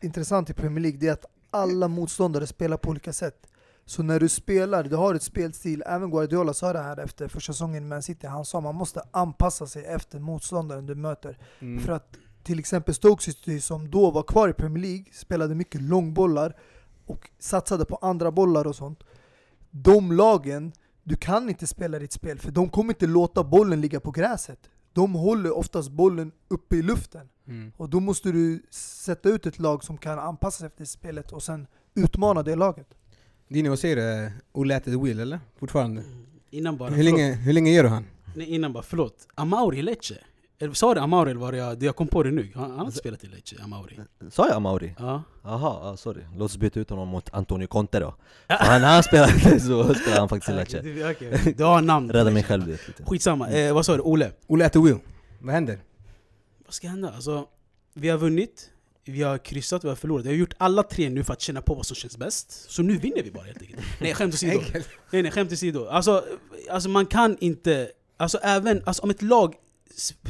intressant 0.00 0.50
i 0.50 0.54
Premier 0.54 0.80
League 0.82 0.98
det 1.00 1.08
är 1.08 1.12
att 1.12 1.24
alla 1.50 1.88
motståndare 1.88 2.46
spelar 2.46 2.76
på 2.76 2.90
olika 2.90 3.12
sätt. 3.12 3.36
Så 3.86 4.02
när 4.02 4.20
du 4.20 4.28
spelar, 4.28 4.84
du 4.84 4.96
har 4.96 5.14
ett 5.14 5.22
spelstil, 5.22 5.82
även 5.86 6.10
Guardiola 6.10 6.54
sa 6.54 6.72
det 6.72 6.78
här 6.82 7.00
efter 7.00 7.28
första 7.28 7.52
säsongen 7.52 7.84
i 7.84 7.86
Man 7.86 8.02
City, 8.02 8.26
han 8.26 8.44
sa 8.44 8.60
man 8.60 8.74
måste 8.74 9.02
anpassa 9.10 9.66
sig 9.66 9.84
efter 9.84 10.18
motståndaren 10.18 10.86
du 10.86 10.94
möter. 10.94 11.38
Mm. 11.60 11.84
För 11.84 11.92
att 11.92 12.16
till 12.44 12.58
exempel 12.58 12.94
Stoke 12.94 13.22
City 13.24 13.60
som 13.60 13.90
då 13.90 14.10
var 14.10 14.22
kvar 14.22 14.48
i 14.48 14.52
Premier 14.52 14.82
League, 14.84 15.04
spelade 15.12 15.54
mycket 15.54 15.82
långbollar 15.82 16.56
och 17.06 17.30
satsade 17.38 17.84
på 17.84 17.96
andra 17.96 18.30
bollar 18.30 18.66
och 18.66 18.76
sånt. 18.76 19.04
De 19.70 20.12
lagen, 20.12 20.72
du 21.02 21.16
kan 21.16 21.48
inte 21.48 21.66
spela 21.66 21.98
ditt 21.98 22.12
spel 22.12 22.38
för 22.38 22.50
de 22.50 22.68
kommer 22.68 22.92
inte 22.92 23.06
låta 23.06 23.44
bollen 23.44 23.80
ligga 23.80 24.00
på 24.00 24.10
gräset. 24.10 24.58
De 24.92 25.12
håller 25.14 25.56
oftast 25.56 25.90
bollen 25.90 26.32
uppe 26.48 26.76
i 26.76 26.82
luften. 26.82 27.28
Mm. 27.48 27.72
Och 27.76 27.88
då 27.88 28.00
måste 28.00 28.32
du 28.32 28.62
sätta 28.70 29.28
ut 29.28 29.46
ett 29.46 29.58
lag 29.58 29.84
som 29.84 29.98
kan 29.98 30.18
anpassa 30.18 30.58
sig 30.58 30.66
efter 30.66 30.84
spelet 30.84 31.32
och 31.32 31.42
sen 31.42 31.66
utmana 31.94 32.42
det 32.42 32.54
laget. 32.54 32.86
Dini, 33.48 33.68
vad 33.68 33.78
säger 33.78 33.96
du? 33.96 34.32
Olle 34.52 34.80
the 34.80 34.90
wheel 34.90 35.20
eller? 35.20 35.40
Fortfarande? 35.58 36.02
Innan 36.50 36.76
bara, 36.76 36.90
Hur 36.90 37.02
länge, 37.02 37.32
hur 37.32 37.52
länge 37.52 37.70
ger 37.70 37.82
du 37.82 37.88
han? 37.88 38.04
Nej, 38.34 38.46
innan 38.46 38.72
bara, 38.72 38.82
förlåt. 38.82 39.28
Amauri 39.34 39.82
Lecce. 39.82 40.14
Sa 40.72 40.94
du 40.94 41.00
Amauri 41.00 41.30
eller 41.30 41.40
var 41.40 41.52
jag, 41.52 41.82
jag 41.82 41.96
kom 41.96 42.08
på 42.08 42.22
det 42.22 42.30
nu? 42.30 42.52
Han, 42.54 42.70
han 42.70 42.78
har 42.78 42.86
inte 42.86 42.98
spelat 42.98 43.24
i 43.24 43.26
Lecce, 43.26 43.56
Amauri. 43.62 44.00
Sa 44.30 44.46
jag 44.46 44.56
Amauri? 44.56 44.94
Ja. 44.98 45.22
Jaha, 45.44 45.92
ah, 45.92 45.96
sorry. 45.96 46.22
Låt 46.36 46.50
oss 46.50 46.56
byta 46.56 46.80
ut 46.80 46.90
honom 46.90 47.08
mot 47.08 47.34
Antonio 47.34 47.66
Conte 47.66 48.00
då. 48.00 48.14
För 48.46 48.54
han, 48.54 48.80
när 48.80 48.94
han 48.94 49.02
spelade 49.02 49.60
så 49.60 49.94
spelade 49.94 50.20
han 50.20 50.28
faktiskt 50.28 50.48
i 50.48 50.52
Lecce. 50.52 50.78
Okej, 50.78 51.10
okej. 51.10 51.54
Du 51.56 51.64
har 51.64 51.82
namn. 51.82 52.12
Rädda 52.12 52.30
mig 52.30 52.42
själv 52.42 52.66
lite. 52.68 53.04
Skitsamma. 53.04 53.48
Eh, 53.48 53.74
vad 53.74 53.86
sa 53.86 53.96
du? 53.96 54.02
Ole? 54.02 54.32
Olle 54.46 54.66
at 54.66 54.72
the 54.72 54.78
wheel. 54.78 54.98
Vad 55.40 55.54
händer? 55.54 55.78
Vad 56.64 56.74
ska 56.74 56.88
hända? 56.88 57.12
Alltså, 57.14 57.46
vi 57.94 58.08
har 58.08 58.18
vunnit, 58.18 58.70
vi 59.04 59.22
har 59.22 59.38
kryssat, 59.38 59.84
vi 59.84 59.88
har 59.88 59.96
förlorat. 59.96 60.24
Vi 60.24 60.28
har 60.28 60.36
gjort 60.36 60.54
alla 60.58 60.82
tre 60.82 61.10
nu 61.10 61.24
för 61.24 61.32
att 61.32 61.40
känna 61.40 61.62
på 61.62 61.74
vad 61.74 61.86
som 61.86 61.94
känns 61.94 62.16
bäst. 62.16 62.70
Så 62.70 62.82
nu 62.82 62.96
vinner 62.98 63.22
vi 63.22 63.30
bara 63.30 63.44
helt 63.44 63.62
enkelt. 63.62 63.80
Nej 64.00 64.14
skämt 64.14 64.34
åsido. 64.34 64.60
Nej 65.10 65.22
nej, 65.22 65.30
skämt 65.32 65.52
åsido. 65.52 65.86
Alltså, 65.86 66.24
alltså 66.70 66.88
man 66.88 67.06
kan 67.06 67.36
inte... 67.40 67.90
Alltså 68.16 68.38
även 68.38 68.82
alltså, 68.86 69.02
om 69.02 69.10
ett 69.10 69.22
lag 69.22 69.54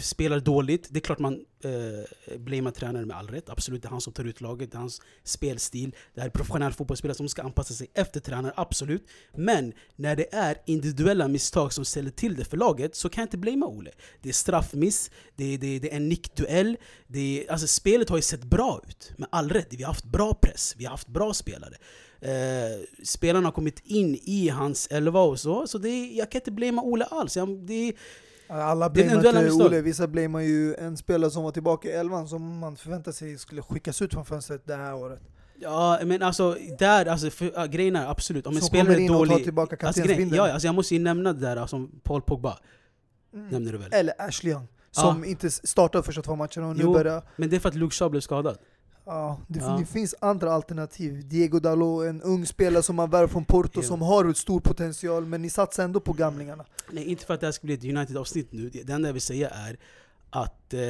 spelar 0.01 0.40
dåligt. 0.40 0.88
Det 0.90 0.99
är 0.99 1.01
klart 1.01 1.19
man 1.19 1.45
eh, 1.64 2.38
blamear 2.38 2.73
tränaren 2.73 3.09
med 3.09 3.16
all 3.16 3.29
rätt. 3.29 3.49
Absolut, 3.49 3.83
det 3.83 3.88
är 3.88 3.90
han 3.90 4.01
som 4.01 4.12
tar 4.12 4.25
ut 4.25 4.40
laget, 4.40 4.73
det 4.73 4.77
är 4.77 4.81
hans 4.81 5.03
spelstil. 5.25 5.95
Det 6.14 6.21
här 6.21 6.29
är 6.29 6.31
professionella 6.31 6.73
fotbollsspelare 6.73 7.16
som 7.16 7.29
ska 7.29 7.42
anpassa 7.42 7.75
sig 7.75 7.90
efter 7.95 8.21
tränaren, 8.21 8.55
absolut. 8.57 9.07
Men 9.35 9.73
när 9.97 10.16
det 10.16 10.35
är 10.35 10.59
individuella 10.66 11.29
misstag 11.29 11.73
som 11.73 11.85
ställer 11.85 12.11
till 12.11 12.37
det 12.37 12.45
för 12.45 12.57
laget 12.57 12.95
så 12.95 13.09
kan 13.09 13.23
jag 13.23 13.27
inte 13.27 13.38
blamea 13.38 13.69
Ole. 13.69 13.90
Det 14.23 14.29
är 14.29 14.33
straffmiss, 14.33 15.11
det 15.37 15.55
är, 15.55 15.59
det 15.59 15.66
är, 15.66 15.81
det 15.81 15.92
är 15.92 15.97
en 15.97 16.09
nickduell. 16.09 16.77
Det 17.07 17.21
är, 17.45 17.53
alltså 17.53 17.66
spelet 17.66 18.09
har 18.09 18.16
ju 18.16 18.23
sett 18.23 18.45
bra 18.45 18.81
ut, 18.88 19.12
med 19.16 19.29
all 19.33 19.51
rätt. 19.51 19.69
Vi 19.71 19.83
har 19.83 19.92
haft 19.92 20.05
bra 20.05 20.35
press, 20.35 20.75
vi 20.79 20.85
har 20.85 20.90
haft 20.90 21.09
bra 21.09 21.35
spelare. 21.35 21.75
Eh, 22.21 22.85
spelarna 23.05 23.47
har 23.47 23.53
kommit 23.53 23.81
in 23.85 24.14
i 24.23 24.49
hans 24.49 24.87
elva 24.87 25.21
och 25.21 25.40
så, 25.40 25.66
så 25.66 25.79
det 25.79 25.88
är, 25.88 26.19
jag 26.19 26.31
kan 26.31 26.40
inte 26.40 26.51
blamea 26.51 26.83
Ole 26.83 27.05
alls. 27.05 27.37
Jag, 27.37 27.66
det 27.66 27.88
är, 27.88 27.95
alla 28.49 28.91
blamear 28.91 29.43
inte. 29.45 29.53
Ole, 29.53 29.81
vissa 29.81 30.07
blamear 30.07 30.43
ju 30.43 30.75
en 30.75 30.97
spelare 30.97 31.31
som 31.31 31.43
var 31.45 31.51
tillbaka 31.51 31.89
i 31.89 31.93
elvan 31.93 32.29
som 32.29 32.59
man 32.59 32.77
förväntar 32.77 33.13
sig 33.13 33.39
skulle 33.39 33.63
skickas 33.63 34.03
ut 34.03 34.13
från 34.15 34.25
fönstret 34.25 34.63
det 34.65 34.75
här 34.77 34.95
året. 34.95 35.21
Ja, 35.59 35.99
men 36.05 36.23
alltså, 36.23 36.57
där, 36.79 37.07
alltså, 37.07 37.31
för, 37.31 37.53
ja, 37.55 37.67
grejen 37.67 37.97
är 37.97 38.07
absolut, 38.11 38.47
om 38.47 38.55
en 38.55 38.61
som 38.61 38.67
spelare 38.69 38.87
kommer 38.87 38.99
är 38.99 39.05
in 39.05 39.11
och 39.11 39.19
tar 39.19 39.27
dålig... 39.27 39.45
tillbaka 39.45 39.87
Alltså, 39.87 40.03
grejen, 40.03 40.29
ja, 40.35 40.53
alltså, 40.53 40.69
jag 40.69 40.75
måste 40.75 40.95
ju 40.95 41.01
nämna 41.01 41.33
det 41.33 41.41
där 41.41 41.67
som 41.67 42.01
Paul 42.03 42.23
Pogba, 42.23 42.59
Mm. 43.35 43.49
nämnde 43.49 43.71
du 43.73 43.79
väl? 43.79 43.93
Eller 43.93 44.15
Ashley 44.19 44.53
Young, 44.53 44.69
som 44.91 45.25
inte 45.25 45.51
startade 45.51 46.05
första 46.05 46.23
två 46.23 46.37
matcherna 46.37 46.69
och 46.69 46.77
nu 46.77 46.83
Jo. 46.83 46.93
börjar... 46.93 47.23
Men 47.37 47.51
det 47.51 47.57
är 47.57 47.61
för 47.61 47.69
att 47.69 47.75
Luke 47.75 47.95
Shaw 47.95 48.11
blev 48.11 48.21
skadad. 48.21 48.59
Ja, 49.07 49.38
det, 49.49 49.59
Ja. 49.59 49.77
det 49.79 49.87
finns 49.87 50.14
andra 50.21 50.53
alternativ. 50.53 51.29
Diego 51.29 51.59
Dalot, 51.61 52.05
en 52.07 52.23
ung 52.23 52.47
spelare 52.47 52.83
som 52.83 52.97
man 52.97 53.11
värvar 53.11 53.29
från 53.29 53.45
Porto 53.45 53.83
som 53.83 54.03
har 54.03 54.33
stor 54.33 54.61
potential, 54.61 55.27
men 55.27 55.42
ni 55.42 55.51
satsar 55.51 55.85
ändå 55.85 56.01
på 56.01 56.12
gamlingarna. 56.12 56.64
Nej, 56.90 57.05
inte 57.05 57.25
för 57.27 57.35
att 57.35 57.40
det 57.40 57.47
här 57.47 57.53
ska 57.53 57.66
bli 57.66 57.75
ett 57.75 57.85
United-avsnitt 57.85 58.53
nu. 58.53 58.69
Det 58.69 58.92
enda 58.92 59.09
jag 59.09 59.12
vill 59.12 59.23
säga 59.23 59.49
är 59.49 59.79
att 60.31 60.75
eh, 60.75 60.81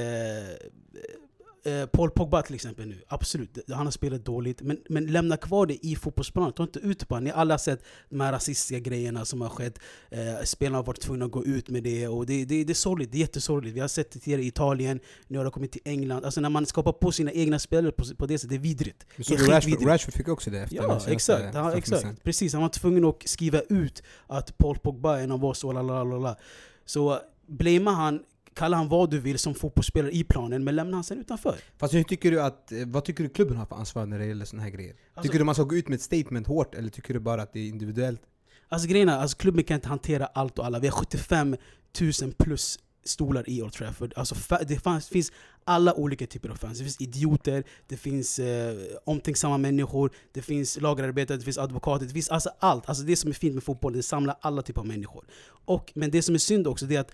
eh, 1.66 1.86
Paul 1.86 2.10
Pogba 2.10 2.42
till 2.42 2.54
exempel 2.54 2.88
nu, 2.88 3.02
absolut, 3.08 3.58
han 3.68 3.86
har 3.86 3.90
spelat 3.90 4.24
dåligt. 4.24 4.62
Men, 4.62 4.78
men 4.88 5.06
lämna 5.06 5.36
kvar 5.36 5.66
det 5.66 5.86
i 5.86 5.96
fotbollsplanen, 5.96 6.52
ta 6.52 6.62
inte 6.62 6.78
ut 6.78 6.98
det 6.98 7.08
bara. 7.08 7.20
Ni 7.20 7.30
har 7.30 7.40
alla 7.40 7.58
sett 7.58 7.84
de 8.10 8.20
här 8.20 8.32
rasistiska 8.32 8.78
grejerna 8.78 9.24
som 9.24 9.40
har 9.40 9.48
skett. 9.48 9.78
Eh, 10.10 10.44
spelarna 10.44 10.78
har 10.78 10.84
varit 10.84 11.00
tvungna 11.00 11.24
att 11.24 11.30
gå 11.30 11.44
ut 11.44 11.68
med 11.68 11.82
det. 11.82 12.08
Och 12.08 12.26
det, 12.26 12.44
det, 12.44 12.64
det 12.64 12.72
är 12.72 12.74
sorgligt, 12.74 13.12
det 13.12 13.18
är 13.18 13.20
jättesorgligt. 13.20 13.76
Vi 13.76 13.80
har 13.80 13.88
sett 13.88 14.10
det 14.10 14.18
tidigare 14.18 14.42
i 14.42 14.46
Italien, 14.46 15.00
nu 15.28 15.38
har 15.38 15.44
det 15.44 15.50
kommit 15.50 15.72
till 15.72 15.82
England. 15.84 16.24
Alltså 16.24 16.40
när 16.40 16.50
man 16.50 16.66
skapar 16.66 16.92
på 16.92 17.12
sina 17.12 17.32
egna 17.32 17.58
spelare 17.58 17.92
på, 17.92 18.04
på 18.18 18.26
det 18.26 18.38
sättet, 18.38 18.50
det 18.50 18.56
är 18.56 18.60
vidrigt. 18.60 19.06
Vi 19.16 19.24
Det 19.24 19.34
är 19.34 19.38
Rashford, 19.38 19.54
skitvidrigt. 19.54 19.88
Rashford 19.90 20.14
fick 20.14 20.28
också 20.28 20.50
det 20.50 20.58
efter 20.60 20.76
Ja, 20.76 21.00
exakt. 21.08 21.48
Straffmissen. 21.48 21.78
exakt. 21.98 22.22
Precis, 22.22 22.52
han 22.52 22.62
var 22.62 22.68
tvungen 22.68 23.04
att 23.04 23.28
skriva 23.28 23.60
ut 23.60 24.02
att 24.26 24.58
Paul 24.58 24.78
Pogba 24.78 25.18
är 25.18 25.24
en 25.24 25.32
av 25.32 25.44
oss 25.44 25.64
och 25.64 25.74
lalalala. 25.74 26.36
Så 26.84 27.18
blamea 27.46 27.92
han, 27.94 28.20
kalla 28.56 28.76
han 28.76 28.88
vad 28.88 29.10
du 29.10 29.18
vill 29.18 29.38
som 29.38 29.54
fotbollsspelare 29.54 30.12
i 30.12 30.24
planen, 30.24 30.64
men 30.64 30.76
lämna 30.76 30.96
han 30.96 31.04
sen 31.04 31.18
utanför. 31.20 31.56
Fast 31.78 31.94
hur 31.94 32.02
tycker 32.02 32.30
du 32.30 32.40
att, 32.42 32.72
eh, 32.72 32.78
vad 32.86 33.04
tycker 33.04 33.24
du 33.24 33.30
klubben 33.30 33.56
har 33.56 33.66
för 33.66 33.76
ansvar 33.76 34.06
när 34.06 34.18
det 34.18 34.26
gäller 34.26 34.44
såna 34.44 34.62
här 34.62 34.70
grejer? 34.70 34.90
Alltså- 34.92 35.22
tycker 35.22 35.38
du 35.38 35.44
man 35.44 35.54
ska 35.54 35.64
gå 35.64 35.76
ut 35.76 35.88
med 35.88 35.96
ett 35.96 36.02
statement 36.02 36.46
hårt 36.46 36.74
eller 36.74 36.90
tycker 36.90 37.14
du 37.14 37.20
bara 37.20 37.42
att 37.42 37.52
det 37.52 37.60
är 37.60 37.68
individuellt? 37.68 38.20
Alltså 38.68 38.88
grejen 38.88 39.08
är, 39.08 39.18
alltså, 39.18 39.36
klubben 39.36 39.64
kan 39.64 39.74
inte 39.74 39.88
hantera 39.88 40.26
allt 40.26 40.58
och 40.58 40.66
alla. 40.66 40.78
Vi 40.78 40.86
har 40.86 40.92
75 40.92 41.56
000 42.00 42.32
plus 42.38 42.78
stolar 43.04 43.50
i 43.50 43.62
Old 43.62 43.72
Trafford. 43.72 44.12
Alltså, 44.16 44.34
det 44.68 44.78
fanns, 44.78 45.08
finns 45.08 45.32
alla 45.64 45.94
olika 45.94 46.26
typer 46.26 46.48
av 46.48 46.54
fans. 46.54 46.78
Det 46.78 46.84
finns 46.84 47.00
idioter, 47.00 47.64
det 47.86 47.96
finns 47.96 48.38
eh, 48.38 48.76
omtänksamma 49.04 49.58
människor, 49.58 50.10
det 50.32 50.42
finns 50.42 50.80
lagerarbetare, 50.80 51.38
det 51.38 51.44
finns 51.44 51.58
advokater, 51.58 52.06
det 52.06 52.12
finns 52.12 52.28
alltså 52.28 52.50
allt. 52.58 52.88
Alltså 52.88 53.04
det 53.04 53.16
som 53.16 53.30
är 53.30 53.34
fint 53.34 53.54
med 53.54 53.62
fotboll, 53.62 53.92
det 53.92 54.02
samlar 54.02 54.36
alla 54.40 54.62
typer 54.62 54.80
av 54.80 54.86
människor. 54.86 55.24
Och, 55.64 55.92
men 55.94 56.10
det 56.10 56.22
som 56.22 56.34
är 56.34 56.38
synd 56.38 56.66
också, 56.66 56.86
det 56.86 56.96
är 56.96 57.00
att 57.00 57.12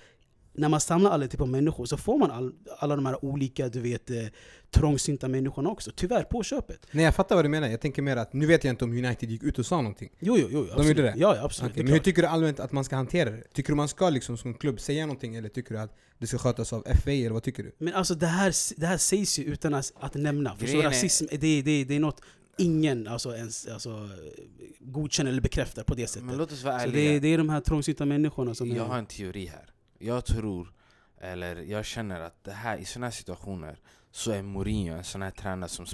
när 0.55 0.69
man 0.69 0.81
samlar 0.81 1.11
alla 1.11 1.27
typer 1.27 1.45
av 1.45 1.51
människor 1.51 1.87
så 1.87 1.97
får 1.97 2.19
man 2.19 2.31
all, 2.31 2.53
alla 2.79 2.97
de 2.97 3.07
här 3.07 3.25
olika, 3.25 3.69
du 3.69 3.81
vet, 3.81 4.11
eh, 4.11 4.17
trångsynta 4.71 5.29
människorna 5.29 5.71
också. 5.71 5.91
Tyvärr, 5.97 6.23
på 6.23 6.43
köpet. 6.43 6.87
Nej 6.91 7.05
jag 7.05 7.15
fattar 7.15 7.37
vad 7.37 7.45
du 7.45 7.49
menar, 7.49 7.69
jag 7.69 7.81
tänker 7.81 8.03
mer 8.03 8.17
att 8.17 8.33
nu 8.33 8.47
vet 8.47 8.65
jag 8.65 8.73
inte 8.73 8.85
om 8.85 8.93
United 8.93 9.31
gick 9.31 9.43
ut 9.43 9.59
och 9.59 9.67
sa 9.67 9.77
någonting. 9.77 10.11
Jo, 10.19 10.37
jo, 10.41 10.49
jo. 10.51 10.61
absolut. 10.71 10.89
gjorde 10.89 11.03
det? 11.03 11.15
Ja, 11.17 11.37
ja, 11.37 11.45
absolut. 11.45 11.77
Är 11.77 11.83
men 11.83 11.93
hur 11.93 11.99
tycker 11.99 12.23
du 12.23 12.29
allmänt 12.29 12.61
att 12.61 12.73
man 12.73 12.85
ska 12.85 12.97
hantera 12.97 13.31
det? 13.31 13.43
Tycker 13.53 13.73
du 13.73 13.77
man 13.77 13.89
ska 13.89 14.11
liksom 14.11 14.37
som 14.37 14.55
klubb 14.55 14.81
säga 14.81 15.07
någonting 15.07 15.35
eller 15.37 15.49
tycker 15.49 15.75
du 15.75 15.81
att 15.81 15.97
det 16.19 16.27
ska 16.27 16.39
skötas 16.39 16.73
av 16.73 16.83
FA 17.05 17.11
eller 17.13 17.31
vad 17.31 17.43
tycker 17.43 17.63
du? 17.63 17.73
Men 17.79 17.95
alltså 17.95 18.15
det 18.15 18.27
här, 18.27 18.55
det 18.81 18.87
här 18.87 18.97
sägs 18.99 19.39
ju 19.39 19.45
utan 19.45 19.75
att, 19.75 19.93
att 20.01 20.15
nämna. 20.15 20.57
Grejen 20.61 20.81
är- 20.81 20.85
Rasism, 20.85 21.27
det, 21.31 21.63
det, 21.63 21.85
det 21.85 21.95
är 21.95 22.01
något 22.01 22.21
ingen 22.59 23.09
alltså, 23.09 23.37
ens 23.37 23.67
alltså, 23.67 24.09
godkänner 24.81 25.31
eller 25.31 25.41
bekräftar 25.43 25.83
på 25.83 25.95
det 25.95 26.07
sättet. 26.07 26.25
Men 26.25 26.37
låt 26.39 26.53
oss 26.53 26.65
vara 26.65 26.79
Så 26.79 26.85
ärliga. 26.85 27.13
det, 27.13 27.19
det 27.21 27.29
är 27.29 27.39
de 27.39 27.49
här 27.49 27.61
trångsynta 27.61 28.05
människorna 28.05 28.55
som 28.55 28.69
Jag 28.69 28.77
är... 28.77 28.83
har 28.85 28.99
en 28.99 29.07
teori 29.07 29.47
här. 29.47 29.72
Jag 30.05 30.25
tror, 30.25 30.73
eller 31.21 31.57
jag 31.57 31.85
känner 31.85 32.21
att 32.21 32.45
det 32.45 32.53
här, 32.53 32.79
i 32.79 32.85
sådana 32.85 33.07
här 33.07 33.11
situationer 33.11 33.79
så 34.11 34.31
är 34.31 34.43
Mourinho 34.43 34.97
en 34.97 35.05
sån 35.05 35.23
här 35.23 35.31
tränare 35.31 35.69
som 35.69 35.87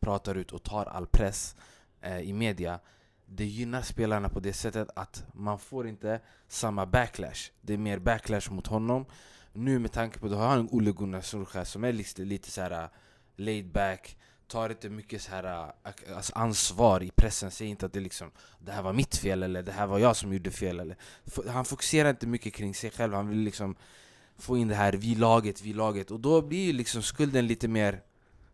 pratar 0.00 0.34
ut 0.34 0.52
och 0.52 0.62
tar 0.62 0.86
all 0.86 1.06
press 1.06 1.56
eh, 2.00 2.18
i 2.18 2.32
media. 2.32 2.80
Det 3.26 3.44
gynnar 3.44 3.82
spelarna 3.82 4.28
på 4.28 4.40
det 4.40 4.52
sättet 4.52 4.88
att 4.96 5.24
man 5.32 5.58
får 5.58 5.88
inte 5.88 6.20
samma 6.48 6.86
backlash. 6.86 7.50
Det 7.60 7.74
är 7.74 7.78
mer 7.78 7.98
backlash 7.98 8.50
mot 8.50 8.66
honom. 8.66 9.06
Nu 9.52 9.78
med 9.78 9.92
tanke 9.92 10.18
på 10.18 10.26
att 10.26 10.32
du 10.32 10.36
har 10.36 10.56
en 10.56 10.68
Ole 10.70 10.92
Gunnar 10.92 11.20
Solskjaer 11.20 11.64
som 11.64 11.84
är 11.84 11.92
lite, 11.92 12.22
lite 12.22 12.50
så 12.50 12.60
här 12.60 12.82
eh, 12.82 12.88
laid 13.36 13.72
back 13.72 14.16
tar 14.50 14.70
inte 14.70 14.88
mycket 14.88 15.22
så 15.22 15.30
här, 15.30 15.72
äh, 15.84 16.16
alltså 16.16 16.32
ansvar 16.34 17.02
i 17.02 17.10
pressen, 17.10 17.50
säger 17.50 17.70
inte 17.70 17.86
att 17.86 17.92
det 17.92 18.00
liksom 18.00 18.30
det 18.58 18.72
här 18.72 18.82
var 18.82 18.92
mitt 18.92 19.16
fel 19.16 19.42
eller 19.42 19.62
det 19.62 19.72
här 19.72 19.86
var 19.86 19.98
jag 19.98 20.16
som 20.16 20.32
gjorde 20.32 20.50
fel 20.50 20.80
eller 20.80 20.96
han 21.48 21.64
fokuserar 21.64 22.10
inte 22.10 22.26
mycket 22.26 22.54
kring 22.54 22.74
sig 22.74 22.90
själv, 22.90 23.14
han 23.14 23.28
vill 23.28 23.38
liksom 23.38 23.76
få 24.38 24.56
in 24.56 24.68
det 24.68 24.74
här 24.74 24.92
vi 24.92 25.14
laget, 25.14 25.62
vi 25.62 25.72
laget. 25.72 26.10
Och 26.10 26.20
då 26.20 26.42
blir 26.42 26.66
ju 26.66 26.72
liksom 26.72 27.02
skulden 27.02 27.46
lite 27.46 27.68
mer 27.68 28.02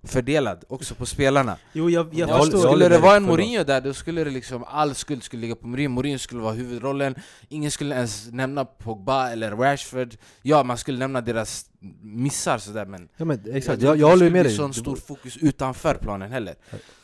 fördelad 0.02 0.64
också 0.68 0.94
på 0.94 1.06
spelarna. 1.06 1.56
Jo, 1.72 1.90
jag, 1.90 2.14
jag 2.14 2.28
jag 2.28 2.46
skulle 2.60 2.88
det 2.88 2.98
vara 2.98 3.16
en. 3.16 3.22
Mourinho 3.22 3.64
där, 3.64 3.80
då 3.80 3.94
skulle 3.94 4.24
det 4.24 4.30
liksom 4.30 4.64
all 4.64 4.94
skuld 4.94 5.22
skulle 5.22 5.40
ligga 5.40 5.54
på 5.56 5.66
Mourinho. 5.66 5.88
Mourinho 5.94 6.18
skulle 6.18 6.40
vara 6.42 6.52
huvudrollen, 6.52 7.14
ingen 7.48 7.70
skulle 7.70 7.94
ens 7.94 8.30
nämna 8.32 8.64
Pogba 8.64 9.30
eller 9.30 9.50
Rashford. 9.56 10.16
Ja, 10.42 10.62
man 10.62 10.78
skulle 10.78 10.98
nämna 10.98 11.20
deras 11.20 11.66
missar 12.02 12.58
sådär 12.58 12.86
men 12.86 13.08
Ja 13.16 13.24
men 13.24 13.40
exakt, 13.54 13.82
jag, 13.82 13.90
jag 13.90 13.98
det 13.98 14.04
håller 14.04 14.16
skulle 14.16 14.30
med 14.30 14.42
bli 14.42 14.48
dig. 14.48 14.56
sån 14.56 14.70
Det 14.70 14.76
stor 14.78 14.90
var- 14.90 14.96
fokus 14.96 15.36
utanför 15.36 15.94
planen 15.94 16.32
heller. 16.32 16.54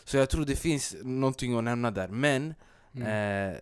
Så 0.05 0.17
jag 0.17 0.31
tror 0.31 0.45
det 0.45 0.57
finns 0.57 0.97
någonting 1.03 1.59
att 1.59 1.65
nämna 1.65 1.91
där. 1.91 2.09
Men, 2.09 2.55
Mm. 2.97 3.51
eh, 3.53 3.57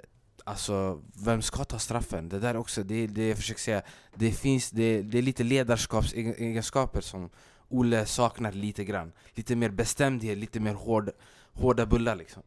alltså 0.45 1.01
vem 1.25 1.43
ska 1.43 1.65
ta 1.65 1.79
straffen? 1.79 2.29
Det 2.29 2.39
där 2.39 2.57
också, 2.57 2.83
det 2.83 2.95
är 2.95 3.09
det 3.09 3.29
jag 3.29 3.37
försöker 3.37 3.61
säga. 3.61 3.83
Det 4.15 4.33
finns, 4.33 4.71
det, 4.71 5.03
det 5.03 5.19
är 5.19 5.23
lite 5.23 5.43
ledarskapsegenskaper 5.43 7.01
som 7.01 7.31
Olle 7.71 8.07
saknar 8.07 8.53
lite 8.53 8.85
grann. 8.85 9.13
Lite 9.35 9.57
mer 9.57 9.71
bestämdhet, 9.71 10.39
lite 10.39 10.61
mer 10.61 10.75
hård, 10.75 11.11
hårda 11.53 11.87
bullar 11.87 12.17
liksom. 12.17 12.43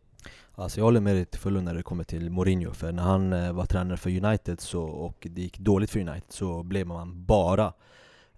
Alltså 0.56 0.80
jag 0.80 0.86
håller 0.86 1.00
med 1.00 1.16
dig 1.16 1.26
till 1.26 1.40
fullo 1.40 1.62
när 1.62 1.74
det 1.74 1.84
kommer 1.84 2.04
till 2.04 2.30
Mourinho, 2.30 2.74
för 2.74 2.92
när 2.92 3.04
han 3.04 3.34
eh, 3.34 3.54
var 3.54 3.66
tränare 3.66 3.98
för 3.98 4.26
United 4.26 4.60
så, 4.60 4.84
och 4.84 5.28
det 5.32 5.42
gick 5.42 5.60
dåligt 5.60 5.90
för 5.90 6.00
United 6.00 6.30
så 6.30 6.64
blev 6.64 6.88
man 6.88 7.26
bara 7.26 7.74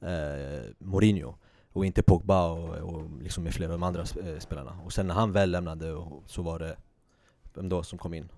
eh, 0.01 0.63
Mourinho 0.79 1.35
och 1.73 1.85
inte 1.85 2.03
Pogba 2.03 2.51
och, 2.51 2.75
och 2.75 3.09
liksom 3.21 3.43
med 3.43 3.53
flera 3.53 3.73
av 3.73 3.79
de 3.79 3.83
andra 3.83 4.01
eh, 4.01 4.39
spelarna. 4.39 4.79
Och 4.85 4.93
sen 4.93 5.07
när 5.07 5.13
han 5.13 5.31
väl 5.31 5.51
lämnade 5.51 5.93
och, 5.93 6.23
så 6.25 6.41
var 6.41 6.59
det, 6.59 6.77
vem 7.53 7.69
då 7.69 7.83
som 7.83 7.99
kom 7.99 8.13
in? 8.13 8.29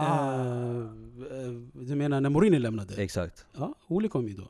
Eh, 0.00 0.06
eh, 0.06 1.52
du 1.72 1.94
menar 1.94 2.20
när 2.20 2.30
Mourinho 2.30 2.58
lämnade? 2.58 3.02
Exakt. 3.02 3.46
Ja, 3.52 3.74
Ole 3.86 4.08
kom 4.08 4.28
ju 4.28 4.34
då. 4.34 4.48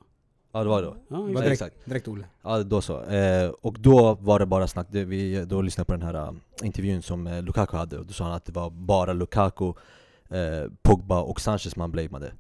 Ja 0.53 0.63
det 0.63 0.69
var 0.69 0.83
det 0.83 0.89
då. 0.89 0.97
Ja, 1.09 1.17
Det 1.17 1.23
var 1.23 1.29
direkt, 1.43 1.53
exakt. 1.63 1.85
direkt 1.85 2.09
Ole. 2.09 2.25
Ja 2.43 2.63
då 2.63 2.81
så. 2.81 3.03
Eh, 3.05 3.51
och 3.51 3.77
då 3.81 4.15
var 4.21 4.39
det 4.39 4.47
bara 4.47 4.67
snack, 4.67 4.87
vi, 4.91 5.45
då 5.45 5.63
lyssnade 5.63 5.81
jag 5.81 5.87
på 6.01 6.07
den 6.07 6.15
här 6.17 6.29
uh, 6.31 6.35
intervjun 6.63 7.03
som 7.03 7.27
eh, 7.27 7.43
Lukaku 7.43 7.77
hade 7.77 7.99
och 7.99 8.07
då 8.07 8.13
sa 8.13 8.25
han 8.25 8.33
att 8.33 8.45
det 8.45 8.53
var 8.53 8.71
bara 8.71 9.13
Lukaku, 9.13 9.67
eh, 10.31 10.71
Pogba 10.83 11.21
och 11.21 11.41
Sanchez 11.41 11.77
man 11.77 11.91
blameade. 11.91 12.33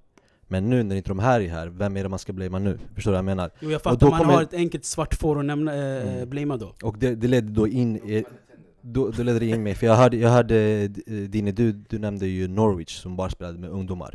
Men 0.49 0.71
nu 0.71 0.83
när 0.83 0.97
inte 0.97 1.09
de 1.11 1.19
här 1.19 1.41
är 1.41 1.49
här, 1.49 1.67
vem 1.67 1.97
är 1.97 2.03
det 2.03 2.09
man 2.09 2.19
ska 2.19 2.33
blamea 2.33 2.59
nu? 2.59 2.79
Förstår 2.95 3.11
du 3.11 3.13
vad 3.13 3.19
jag 3.19 3.25
menar? 3.25 3.51
Jo, 3.61 3.71
jag 3.71 3.77
Och 3.77 3.83
fattar, 3.83 3.99
då 3.99 4.11
man 4.11 4.19
kommer- 4.21 4.35
har 4.35 4.43
ett 4.43 4.55
enkelt 4.55 4.85
svart 4.85 5.15
får 5.15 5.39
att 5.39 5.45
nämna, 5.45 5.75
eh, 5.75 6.15
Mm. 6.17 6.31
blamea 6.31 6.57
då. 6.57 6.73
Och 6.83 6.97
det, 6.99 7.15
det 7.15 7.29
ledde 7.29 7.53
då 7.53 7.69
in 7.69 7.97
i, 7.97 8.25
då, 8.81 9.11
då 9.11 9.23
ledde 9.23 9.39
det 9.39 9.47
in 9.47 9.63
mig, 9.63 9.75
för 9.75 9.87
jag 9.87 9.95
hörde, 9.95 10.17
jag 10.17 10.31
hörde 10.31 10.57
eh, 10.57 10.91
Dini, 11.15 11.53
du, 11.53 11.73
du 11.73 11.99
nämnde 11.99 12.27
ju 12.27 12.49
Norwich 12.49 12.97
som 13.03 13.17
bara 13.17 13.31
spelade 13.31 13.59
med 13.59 13.71
ungdomar 13.71 14.15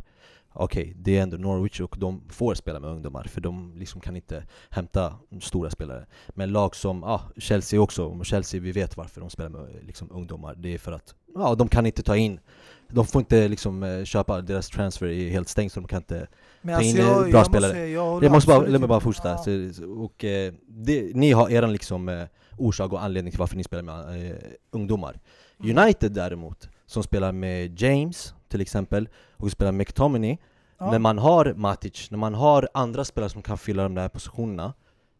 Okej, 0.57 0.93
det 0.97 1.17
är 1.17 1.21
ändå 1.21 1.37
Norwich 1.37 1.81
och 1.81 1.95
de 1.99 2.21
får 2.29 2.55
spela 2.55 2.79
med 2.79 2.89
ungdomar 2.89 3.23
för 3.23 3.41
de 3.41 3.73
liksom 3.75 4.01
kan 4.01 4.15
inte 4.15 4.43
hämta 4.69 5.15
stora 5.41 5.69
spelare 5.69 6.05
Men 6.29 6.51
lag 6.51 6.75
som 6.75 7.03
ah, 7.03 7.21
Chelsea 7.37 7.81
också, 7.81 8.05
och 8.05 8.25
Chelsea 8.25 8.61
vi 8.61 8.71
vet 8.71 8.97
varför 8.97 9.21
de 9.21 9.29
spelar 9.29 9.49
med 9.49 9.67
liksom, 9.81 10.11
ungdomar 10.11 10.55
Det 10.55 10.73
är 10.73 10.77
för 10.77 10.91
att 10.91 11.15
ja, 11.35 11.55
de 11.55 11.67
kan 11.67 11.85
inte 11.85 12.03
ta 12.03 12.15
in 12.15 12.39
De 12.87 13.05
får 13.05 13.19
inte 13.19 13.47
liksom 13.47 13.83
eh, 13.83 14.03
köpa, 14.03 14.41
deras 14.41 14.69
transfer 14.69 15.07
är 15.07 15.29
helt 15.29 15.49
stängt 15.49 15.73
så 15.73 15.79
de 15.79 15.87
kan 15.87 15.97
inte 15.97 16.27
Men 16.61 16.75
Ta 16.75 16.81
in, 16.81 16.87
alltså 16.89 17.01
eh, 17.01 17.07
jag, 17.07 17.31
bra 17.31 17.39
jag 17.39 17.45
spelare. 17.45 17.73
måste 17.73 18.25
jag 18.25 18.31
måste 18.31 18.47
bara, 18.47 18.59
låt 18.59 18.79
mig 18.81 18.87
bara 18.87 18.99
fortsätta. 18.99 19.29
Ja. 19.29 19.37
Så, 19.37 19.89
och, 19.91 20.23
eh, 20.23 20.53
det, 20.67 21.15
ni 21.15 21.31
har 21.31 21.49
eran 21.49 21.71
liksom, 21.71 22.09
eh, 22.09 22.23
orsak 22.57 22.91
och 22.91 23.03
anledning 23.03 23.31
till 23.31 23.39
varför 23.39 23.57
ni 23.57 23.63
spelar 23.63 23.83
med 23.83 24.31
eh, 24.31 24.37
ungdomar. 24.71 25.19
Mm. 25.63 25.77
United 25.77 26.11
däremot, 26.11 26.69
som 26.85 27.03
spelar 27.03 27.31
med 27.31 27.81
James 27.81 28.34
till 28.55 28.61
exempel, 28.61 29.09
och 29.37 29.51
spelar 29.51 29.71
McTominay, 29.71 30.37
Ja. 30.79 30.91
när 30.91 30.99
man 30.99 31.17
har 31.17 31.53
Matic, 31.53 32.11
när 32.11 32.17
man 32.17 32.33
har 32.33 32.69
andra 32.73 33.05
spelare 33.05 33.29
som 33.29 33.41
kan 33.41 33.57
fylla 33.57 33.83
de 33.83 33.95
där 33.95 34.09
positionerna 34.09 34.73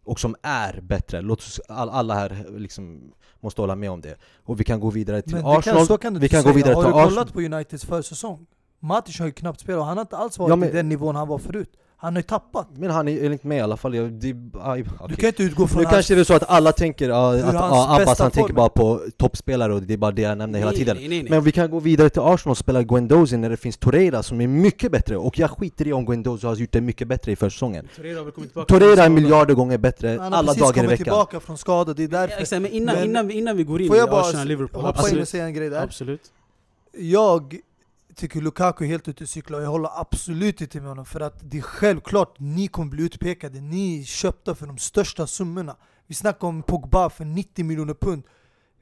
och 0.06 0.20
som 0.20 0.36
är 0.42 0.80
bättre, 0.82 1.22
låt 1.22 1.40
oss, 1.40 1.60
all, 1.70 1.90
alla 1.90 2.14
här 2.14 2.46
liksom 2.58 3.12
måste 3.40 3.62
hålla 3.62 3.76
med 3.76 3.92
om 3.92 4.02
det. 4.02 4.16
Och 4.46 4.60
vi 4.60 4.64
kan 4.64 4.80
gå 4.80 4.90
vidare 4.90 5.22
till 5.22 5.32
kan, 5.34 5.46
Arsenal, 5.46 5.86
så 5.86 5.98
kan 5.98 6.14
du 6.14 6.20
vi 6.20 6.30
kan 6.30 6.42
säga. 6.42 6.52
gå 6.52 6.56
vidare 6.58 6.74
Har 6.76 6.84
till 6.84 6.92
du 6.92 6.98
Arsenal. 6.98 7.14
kollat 7.14 7.34
på 7.34 7.42
Uniteds 7.42 7.86
försäsong? 7.86 8.46
Matic 8.80 9.20
har 9.20 9.26
ju 9.26 9.32
knappt 9.32 9.60
spelat 9.60 9.80
och 9.80 9.86
han 9.86 9.98
har 9.98 10.02
inte 10.02 10.18
alls 10.18 10.38
varit 10.40 10.50
Ja, 10.50 10.56
men- 10.56 10.70
i 10.70 10.72
den 10.72 10.90
nivån 10.90 11.16
han 11.16 11.28
var 11.28 11.38
förut. 11.38 11.72
Han 11.98 12.14
har 12.14 12.20
ju 12.20 12.24
tappat. 12.24 12.68
Men 12.78 12.90
han 12.92 13.08
är 13.08 13.26
enligt 13.26 13.44
mig 13.44 13.58
i 13.58 13.62
alla 13.62 13.78
fall, 13.78 13.96
jag, 13.96 14.12
det, 14.12 14.36
aj, 14.62 14.86
Du 15.10 15.16
kan 15.16 15.28
inte 15.28 15.44
utgå 15.44 15.68
från 15.68 15.82
Nu 15.84 15.90
kanske 15.90 16.16
det 16.16 16.20
är 16.22 16.24
så 16.24 16.34
att 16.34 16.50
alla 16.50 16.72
tänker 16.72 17.10
att 17.10 17.54
ja, 17.54 17.98
Abbas 18.02 18.20
han 18.20 18.32
tänker 18.32 18.54
bara 18.54 18.70
på 18.70 19.02
toppspelare 19.18 19.74
och 19.74 19.82
det 19.84 19.94
är 19.94 19.98
bara 19.98 20.12
det 20.12 20.22
jag 20.22 20.38
nämner 20.38 20.60
hela 20.60 20.72
tiden 20.72 20.98
nej, 20.98 21.08
nej, 21.08 21.22
nej. 21.22 21.30
Men 21.30 21.44
vi 21.44 21.52
kan 21.52 21.72
gå 21.72 21.80
vidare 21.80 22.10
till 22.10 22.22
Arsenal 22.22 22.52
och 22.52 22.58
spela 22.58 22.84
Guendouzi 22.84 23.38
när 23.38 23.50
det 23.50 23.58
finns 23.58 23.78
Torreira 23.78 24.24
som 24.24 24.42
är 24.42 24.48
mycket 24.48 24.92
bättre 24.92 25.18
och 25.18 25.40
jag 25.40 25.50
skiter 25.52 25.88
i 25.88 25.94
om 25.94 26.06
Guendouzi 26.06 26.48
har 26.48 26.56
gjort 26.56 26.72
det 26.72 26.82
mycket 26.82 27.08
bättre 27.08 27.32
i 27.32 27.36
försäsongen 27.36 27.88
Torreira 27.96 28.20
har 28.24 28.32
kommit 28.32 28.54
är 29.06 29.10
miljarder 29.10 29.54
gånger 29.54 29.78
bättre 29.78 30.10
Han 30.10 30.20
har 30.20 30.40
alla 30.40 30.48
precis 30.48 30.62
dagar 30.62 30.72
i 30.72 30.76
kommit 30.76 30.92
veckan 30.92 31.04
tillbaka 31.04 31.40
från 31.40 31.58
skada, 31.58 31.94
det 31.94 32.04
är 32.04 32.08
Ja, 32.12 32.20
därför. 32.20 32.42
exakt, 32.42 32.62
men 32.62 32.72
innan, 32.72 32.96
Men- 32.96 33.04
innan, 33.04 33.28
vi- 33.28 33.34
innan 33.34 33.58
vi 33.58 33.64
går 33.64 33.82
in 33.82 33.88
Får 33.88 33.96
i 33.96 34.00
jag 34.00 34.10
bara 34.10 34.22
Arsenal-Liverpool, 34.22 34.82
hoppa 34.86 35.10
in 35.10 35.22
och 35.22 35.28
säga 35.28 35.46
en 35.46 35.54
grej 35.54 35.70
där? 35.70 35.84
absolut. 35.84 36.22
Jag 36.98 37.56
tycker 38.16 38.42
Lukaku 38.42 38.86
är 38.86 38.90
helt 38.90 39.08
ute 39.08 39.24
och 39.24 39.30
cyklar 39.30 39.62
jag 39.62 39.70
håller 39.70 39.90
absolut 40.00 40.62
inte 40.62 40.80
med 40.80 40.90
honom 40.90 41.06
för 41.06 41.20
att 41.20 41.52
det 41.52 41.58
är 41.58 41.62
självklart 41.62 42.40
ni 42.40 42.68
kommer 42.68 42.92
bli 42.92 43.04
utpekade, 43.04 43.62
ni 43.62 44.00
är 44.00 44.04
köpta 44.04 44.56
för 44.56 44.68
de 44.68 44.78
största 44.78 45.28
summorna. 45.28 45.76
Vi 46.08 46.16
snackar 46.16 46.48
om 46.48 46.64
Pogba 46.64 47.10
för 47.10 47.26
90 47.26 47.66
miljoner 47.66 47.94
pund, 47.94 48.24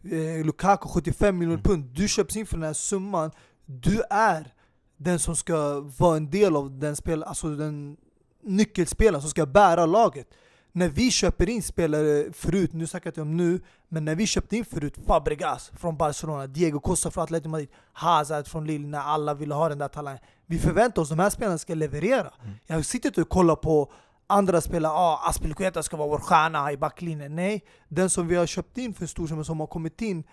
eh, 0.04 0.46
Lukaku 0.46 0.88
75 0.90 1.38
miljoner 1.38 1.64
pund. 1.64 1.86
Du 1.86 2.08
köps 2.08 2.36
in 2.36 2.46
för 2.46 2.58
den 2.58 2.66
här 2.66 2.74
summan, 2.74 3.32
du 3.66 4.02
är 4.10 4.54
den 4.98 5.20
som 5.20 5.36
ska 5.36 5.80
vara 5.80 6.18
en 6.18 6.30
del 6.30 6.56
av 6.56 6.80
den 6.80 6.96
spel, 6.96 7.24
alltså 7.24 7.56
den 7.56 7.98
nyckelspelaren 8.44 9.22
som 9.22 9.30
ska 9.30 9.46
bära 9.46 9.86
laget. 9.86 10.28
När 10.76 10.90
vi 10.90 11.12
köper 11.12 11.50
in 11.50 11.64
spelare 11.64 12.34
förut, 12.34 12.74
nu 12.74 12.88
snackar 12.88 13.08
jag 13.08 13.12
inte 13.12 13.22
om 13.22 13.38
nu, 13.38 13.62
men 13.90 14.06
när 14.06 14.16
vi 14.16 14.28
köpte 14.28 14.58
in 14.58 14.66
förut 14.66 14.98
Fabregas 15.08 15.72
från 15.78 15.98
Barcelona, 15.98 16.48
Diego 16.48 16.80
Costa 16.80 17.12
från 17.12 17.24
Atletico 17.24 17.50
Madrid, 17.50 17.70
Hazard 17.94 18.48
från 18.48 18.68
Lille 18.68 18.88
när 18.88 19.00
alla 19.00 19.34
ville 19.34 19.54
ha 19.54 19.70
den 19.70 19.78
där 19.78 19.88
talangen. 19.88 20.20
Vi 20.46 20.60
förväntar 20.60 21.02
oss 21.02 21.12
att 21.12 21.18
de 21.18 21.24
här 21.24 21.30
spelarna 21.30 21.58
ska 21.58 21.76
leverera. 21.76 22.34
Jag 22.66 22.86
sitter 22.86 23.10
inte 23.10 23.22
och 23.22 23.30
kollar 23.30 23.56
på 23.56 23.92
andra 24.28 24.62
spelare, 24.62 24.94
ah, 24.94 25.30
Aspilicueta 25.30 25.84
ska 25.84 25.98
vara 25.98 26.10
vår 26.10 26.20
stjärna 26.20 26.72
i 26.72 26.78
backlinjen. 26.78 27.36
Nej, 27.36 27.64
den 27.88 28.10
som 28.10 28.28
vi 28.28 28.36
har 28.36 28.46
köpt 28.46 28.78
in 28.78 28.94
för 28.94 29.06
stor 29.06 29.44
som 29.44 29.60
har 29.60 29.68
kommit 29.68 30.02
in 30.02 30.24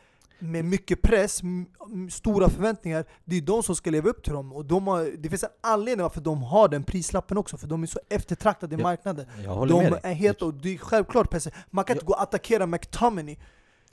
med 0.41 0.65
mycket 0.65 1.03
press, 1.03 1.41
stora 2.11 2.49
förväntningar, 2.49 3.05
det 3.25 3.37
är 3.37 3.41
de 3.41 3.63
som 3.63 3.77
ska 3.77 3.91
leva 3.91 4.11
upp 4.11 4.23
till 4.25 4.33
dem. 4.33 4.53
Och 4.53 4.65
de 4.65 4.87
har, 4.87 5.11
det 5.19 5.29
finns 5.29 5.43
en 5.43 5.51
anledning 5.61 6.03
varför 6.03 6.21
de 6.21 6.43
har 6.43 6.69
den 6.69 6.85
prislappen 6.85 7.39
också, 7.39 7.57
för 7.57 7.67
de 7.67 7.83
är 7.83 7.87
så 7.87 8.01
eftertraktade 8.09 8.75
i 8.75 8.79
Ja, 8.79 8.83
marknaden. 8.83 9.27
Jag 9.45 9.69
De 9.69 9.83
med 9.83 9.93
dig 9.93 10.01
är 10.03 10.15
helt, 10.15 10.43
och 10.43 10.55
det 10.55 10.75
är 10.75 10.79
självklart 10.79 11.31
pressen. 11.31 11.53
Man 11.71 11.85
kan 11.85 11.97
inte 11.97 12.07
gå 12.07 12.13
och 12.13 12.23
attackera 12.23 12.67
McTominay 12.67 13.37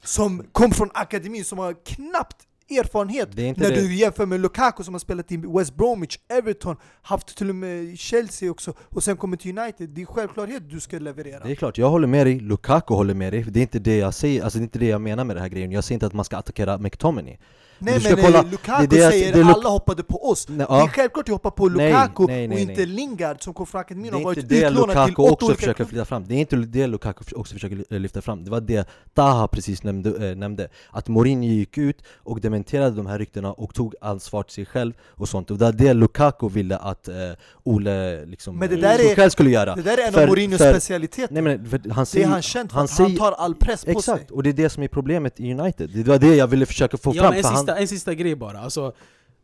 som 0.03 0.43
kom 0.51 0.71
från 0.71 0.89
akademin, 0.93 1.45
som 1.45 1.57
har 1.57 1.85
knappt 1.85 2.47
erfarenhet 2.69 3.29
när 3.35 3.53
det. 3.53 3.75
du 3.75 3.95
jämför 3.95 4.25
med 4.25 4.39
Lukaku 4.39 4.83
som 4.83 4.93
har 4.93 4.99
spelat 4.99 5.31
i 5.31 5.37
West 5.37 5.75
Bromwich, 5.75 6.17
Everton, 6.29 6.75
haft 7.01 7.37
till 7.37 7.49
och 7.49 7.55
med 7.55 7.99
Chelsea 7.99 8.51
också 8.51 8.73
och 8.79 9.03
sen 9.03 9.17
kommer 9.17 9.37
till 9.37 9.57
United. 9.57 9.89
Det 9.89 10.01
är 10.01 10.05
självklarhet 10.05 10.69
du 10.69 10.79
ska 10.79 10.99
leverera. 10.99 11.43
Det 11.43 11.51
är 11.51 11.55
klart, 11.55 11.77
jag 11.77 11.89
håller 11.89 12.07
med 12.07 12.27
dig, 12.27 12.39
Lukaku 12.39 12.93
håller 12.93 13.13
med 13.13 13.33
dig, 13.33 13.43
det 13.43 13.59
är 13.59 13.61
inte 13.61 13.79
det 13.79 13.97
jag 13.97 14.13
säger, 14.13 14.43
alltså 14.43 14.59
det 14.59 14.61
är 14.61 14.63
inte 14.63 14.79
det 14.79 14.87
jag 14.87 15.01
menar 15.01 15.23
med 15.23 15.35
den 15.35 15.41
här 15.41 15.49
grejen 15.49 15.71
Jag 15.71 15.83
säger 15.83 15.95
inte 15.95 16.05
att 16.05 16.13
man 16.13 16.25
ska 16.25 16.37
attackera 16.37 16.77
McTominay 16.77 17.37
Nej 17.79 17.93
du 17.93 17.99
ska 17.99 18.15
men 18.15 18.25
kolla- 18.25 18.39
eh, 18.39 18.51
Lukaku 18.51 18.87
det 18.87 18.95
är 18.97 19.05
det 19.05 19.11
säger 19.11 19.33
det 19.33 19.39
är 19.39 19.43
Luk- 19.43 19.53
alla 19.53 19.69
hoppade 19.69 20.03
på 20.03 20.29
oss. 20.29 20.47
Nej, 20.49 20.57
Det 20.57 20.63
är 20.73 20.87
självklart 20.87 21.29
att 21.29 21.33
hoppa 21.33 21.51
på 21.51 21.69
Lukaku 21.69 22.25
nej, 22.27 22.47
nej, 22.47 22.55
och 22.55 22.61
inte 22.61 22.73
nej. 22.75 22.85
Lingard 22.85 23.43
som 23.43 23.53
kom 23.53 23.65
från 23.65 23.81
akademin 23.81 24.11
Det 24.11 24.15
och 24.15 24.21
är 24.21 24.25
varit 24.25 24.49
det 24.49 24.61
utlånad 24.67 25.05
till 25.05 25.15
åtta 25.17 25.31
också 25.33 25.55
försöker 25.55 25.85
flytta 25.85 26.05
fram, 26.05 26.25
det 26.27 26.33
är 26.35 26.39
inte 26.39 26.55
det 26.55 26.87
Lukaku 26.87 27.23
också 27.35 27.53
försöker 27.53 27.99
lyfta 27.99 28.21
fram 28.21 28.43
Det 28.43 28.51
var 28.51 28.61
det 28.61 28.87
Taha 29.13 29.47
precis 29.47 29.83
nämnde, 29.83 30.29
äh, 30.29 30.35
nämnde 30.35 30.67
Att 30.91 31.07
Mourinho 31.07 31.43
gick 31.43 31.77
ut 31.77 32.01
och 32.17 32.41
dementerade 32.41 32.95
de 32.95 33.05
här 33.05 33.19
ryktena 33.19 33.51
och 33.53 33.73
tog 33.73 33.95
ansvar 34.01 34.43
till 34.43 34.53
sig 34.53 34.65
själv 34.65 34.93
och 35.07 35.29
sånt 35.29 35.51
Och 35.51 35.57
det 35.57 35.65
var 35.65 35.71
det 35.71 35.93
Lukaku 35.93 36.49
ville 36.49 36.77
att 36.77 37.07
eh, 37.07 37.15
Ole 37.63 38.25
liksom, 38.25 38.57
Men 38.59 38.69
det 38.69 38.75
där 38.75 38.93
är- 38.99 39.03
Solskjaer 39.03 39.29
skulle 39.29 39.49
göra 39.49 39.75
Det 39.75 39.81
där 39.81 39.97
är 39.97 40.07
en 40.07 40.13
För- 40.13 40.21
av 40.23 40.27
Mourinhos 40.27 40.61
specialiteter. 40.61 41.33
Nej 41.33 41.41
men 41.43 41.69
för 41.69 41.81
han 41.89 42.01
det 42.01 42.05
säger, 42.05 42.25
är 42.27 42.29
han 42.31 42.41
känd 42.41 42.69
för, 42.71 42.75
han 42.75 42.85
att 42.85 42.91
han 42.91 43.07
säger- 43.07 43.19
tar 43.19 43.31
all 43.31 43.55
press 43.55 43.85
på 43.85 43.91
Exakt, 43.91 44.27
sig. 44.27 44.35
och 44.35 44.43
det 44.43 44.49
är 44.49 44.53
det 44.53 44.69
som 44.69 44.83
är 44.83 44.87
problemet 44.87 45.39
i 45.39 45.53
United 45.53 45.89
Det 45.93 46.03
var 46.03 46.17
det 46.17 46.35
jag 46.35 46.47
ville 46.47 46.65
försöka 46.65 46.97
få 46.97 47.13
Ja, 47.15 47.21
fram 47.23 47.33
sista, 47.67 47.81
en 47.81 47.87
sista 47.87 48.13
grej 48.13 48.35
bara. 48.35 48.59
Alltså, 48.59 48.95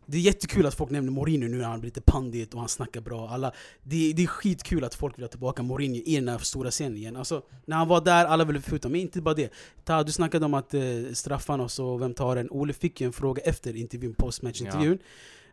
det 0.06 0.18
är 0.18 0.22
jättekul 0.22 0.66
att 0.66 0.76
folk 0.76 0.92
nämner 0.92 1.12
Mourinho 1.12 1.48
nu 1.48 1.58
när 1.58 1.66
han 1.66 1.80
blir 1.80 1.88
lite 1.88 2.02
pandit 2.02 2.54
och 2.54 2.60
han 2.60 2.70
snackar 2.70 3.02
bra. 3.02 3.30
Alla, 3.30 3.52
det, 3.84 4.14
det 4.14 4.24
är 4.24 4.28
skitkul 4.28 4.84
att 4.84 4.96
folk 4.96 5.18
vill 5.18 5.24
ha 5.24 5.30
tillbaka 5.30 5.64
Mourinho 5.64 6.02
i 6.06 6.16
den 6.16 6.28
här 6.28 6.38
stora 6.38 6.72
scenen 6.72 6.98
igen. 6.98 7.16
Alltså, 7.16 7.42
när 7.66 7.78
han 7.78 7.88
var 7.88 8.02
där, 8.02 8.26
alla 8.26 8.46
ville 8.46 8.62
få 8.62 8.76
ut 8.76 8.84
honom. 8.84 8.92
Men 8.92 9.02
inte 9.02 9.22
bara 9.22 9.36
det. 9.36 9.54
Ta, 9.84 10.04
du 10.04 10.12
snackade 10.12 10.46
om 10.46 10.54
att 10.54 10.74
eh, 10.74 10.82
straffarna 11.14 11.64
och 11.64 11.72
så, 11.72 11.98
vem 11.98 12.14
tar 12.14 12.36
den? 12.36 12.50
Ole 12.52 12.74
fick 12.74 13.02
ju 13.02 13.08
en 13.08 13.14
fråga 13.14 13.42
efter 13.42 13.76
intervjun, 13.76 14.14
postmatch-intervjun. 14.14 15.00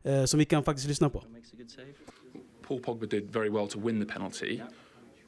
Eh, 0.02 0.24
som 0.24 0.38
vi 0.38 0.44
kan 0.44 0.64
faktiskt 0.64 0.88
lyssna 0.88 1.10
på. 1.10 1.22
Paul 2.68 2.80
Pogba 2.80 3.06
did 3.06 3.32
very 3.32 3.50
well 3.50 3.68
to 3.68 3.80
win 3.80 4.06
the 4.06 4.12
penalty. 4.12 4.60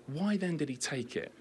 Why 0.06 0.38
then 0.38 0.56
did 0.56 0.70
he 0.70 0.76
take 0.76 1.18
it 1.18 1.32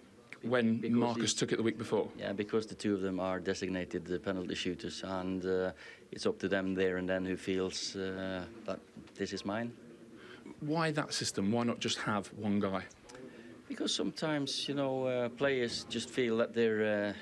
when 0.44 0.78
Because 0.78 0.96
Marcus 0.96 1.34
took 1.34 1.52
it 1.52 1.58
the 1.58 1.64
week 1.64 1.78
before? 1.78 2.10
Yeah, 2.18 2.34
because 2.34 2.66
the 2.66 2.76
two 2.76 2.94
of 2.94 3.02
them 3.02 3.20
are 3.20 3.40
designated 3.40 4.06
the 4.06 4.20
penalty 4.20 4.56
shooters, 4.56 5.04
and 5.04 5.46
uh, 5.46 5.72
it's 6.12 6.26
up 6.26 6.40
to 6.40 6.48
them 6.48 6.74
there 6.74 6.98
and 6.98 7.08
then 7.08 7.26
who 7.26 7.38
feels 7.38 7.96
uh, 7.96 8.44
that 8.66 8.80
this 9.16 9.34
is 9.34 9.46
mine. 9.46 9.72
Why 10.60 10.92
that 10.92 11.14
system? 11.14 11.52
Why 11.52 11.64
not 11.64 11.80
just 11.80 12.00
have 12.00 12.28
one 12.34 12.60
guy? 12.60 12.84
Because 13.68 13.94
sometimes, 13.94 14.68
you 14.68 14.76
know, 14.76 15.06
uh, 15.06 15.30
players 15.30 15.86
just 15.90 16.10
feel 16.10 16.38
that 16.38 16.54
they're 16.54 17.16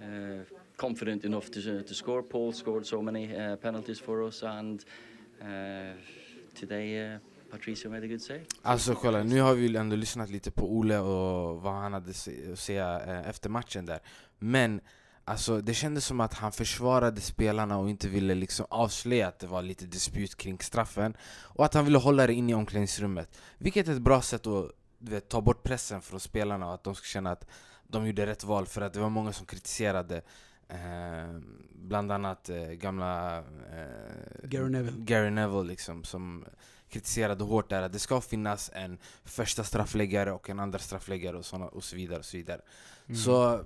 uh, 0.00 0.04
uh, 0.04 0.44
confident 0.76 1.24
enough 1.24 1.50
to, 1.52 1.82
to 1.82 1.94
score. 1.94 2.22
Paul 2.22 2.52
scored 2.52 2.86
so 2.86 3.00
many 3.00 3.34
uh, 3.34 3.56
penalties 3.56 3.98
for 3.98 4.22
us, 4.22 4.42
and 4.42 4.84
uh, 5.40 5.92
today 6.54 7.14
uh, 7.14 7.18
Patricio 7.52 7.94
a 7.94 8.00
good 8.00 8.22
save. 8.22 8.44
Alltså 8.62 8.94
kolla, 8.94 9.22
nu 9.22 9.40
har 9.40 9.54
vi 9.54 9.66
ju 9.66 9.76
ändå 9.76 9.96
lyssnat 9.96 10.30
lite 10.30 10.50
på 10.50 10.72
Ole 10.72 10.98
och 10.98 11.62
vad 11.62 11.72
han 11.74 11.92
hade 11.92 12.10
att 12.52 12.58
säga 12.58 13.00
eh, 13.00 13.28
efter 13.28 13.50
matchen 13.50 13.86
där 13.86 14.00
Men 14.38 14.80
alltså, 15.24 15.60
det 15.60 15.74
kändes 15.74 16.04
som 16.04 16.20
att 16.20 16.34
han 16.34 16.52
försvarade 16.52 17.20
spelarna 17.20 17.78
och 17.78 17.90
inte 17.90 18.08
ville 18.08 18.34
liksom 18.34 18.66
avslöja 18.70 19.28
att 19.28 19.38
det 19.38 19.46
var 19.46 19.62
lite 19.62 19.86
dispyt 19.86 20.36
kring 20.36 20.58
straffen 20.58 21.16
Och 21.42 21.64
att 21.64 21.74
han 21.74 21.84
ville 21.84 21.98
hålla 21.98 22.26
det 22.26 22.34
inne 22.34 22.52
i 22.52 22.54
omklädningsrummet 22.54 23.38
Vilket 23.58 23.88
är 23.88 23.92
ett 23.92 24.02
bra 24.02 24.22
sätt 24.22 24.46
att 24.46 24.70
vet, 24.98 25.28
ta 25.28 25.40
bort 25.40 25.62
pressen 25.62 26.02
från 26.02 26.20
spelarna 26.20 26.66
och 26.66 26.74
att 26.74 26.84
de 26.84 26.94
ska 26.94 27.04
känna 27.04 27.30
att 27.30 27.46
de 27.88 28.06
gjorde 28.06 28.26
rätt 28.26 28.44
val 28.44 28.66
För 28.66 28.80
att 28.80 28.92
det 28.92 29.00
var 29.00 29.10
många 29.10 29.32
som 29.32 29.46
kritiserade 29.46 30.22
eh, 30.68 31.40
Bland 31.74 32.12
annat 32.12 32.48
eh, 32.48 32.70
gamla 32.70 33.38
eh, 33.38 34.44
Gary 34.44 34.70
Neville. 34.70 35.04
Gary 35.04 35.30
Neville 35.30 35.68
liksom, 35.68 36.04
som 36.04 36.44
kritiserade 36.92 37.44
hårt 37.44 37.70
där 37.70 37.82
att 37.82 37.92
det 37.92 37.98
ska 37.98 38.20
finnas 38.20 38.70
en 38.74 38.98
första 39.24 39.64
straffläggare 39.64 40.32
och 40.32 40.50
en 40.50 40.60
andra 40.60 40.78
straffläggare 40.78 41.36
och, 41.36 41.44
såna, 41.44 41.66
och 41.66 41.84
så 41.84 41.96
vidare. 41.96 42.18
Och 42.18 42.24
så 42.24 42.36
vidare. 42.36 42.60
Mm. 43.06 43.20
Så 43.20 43.64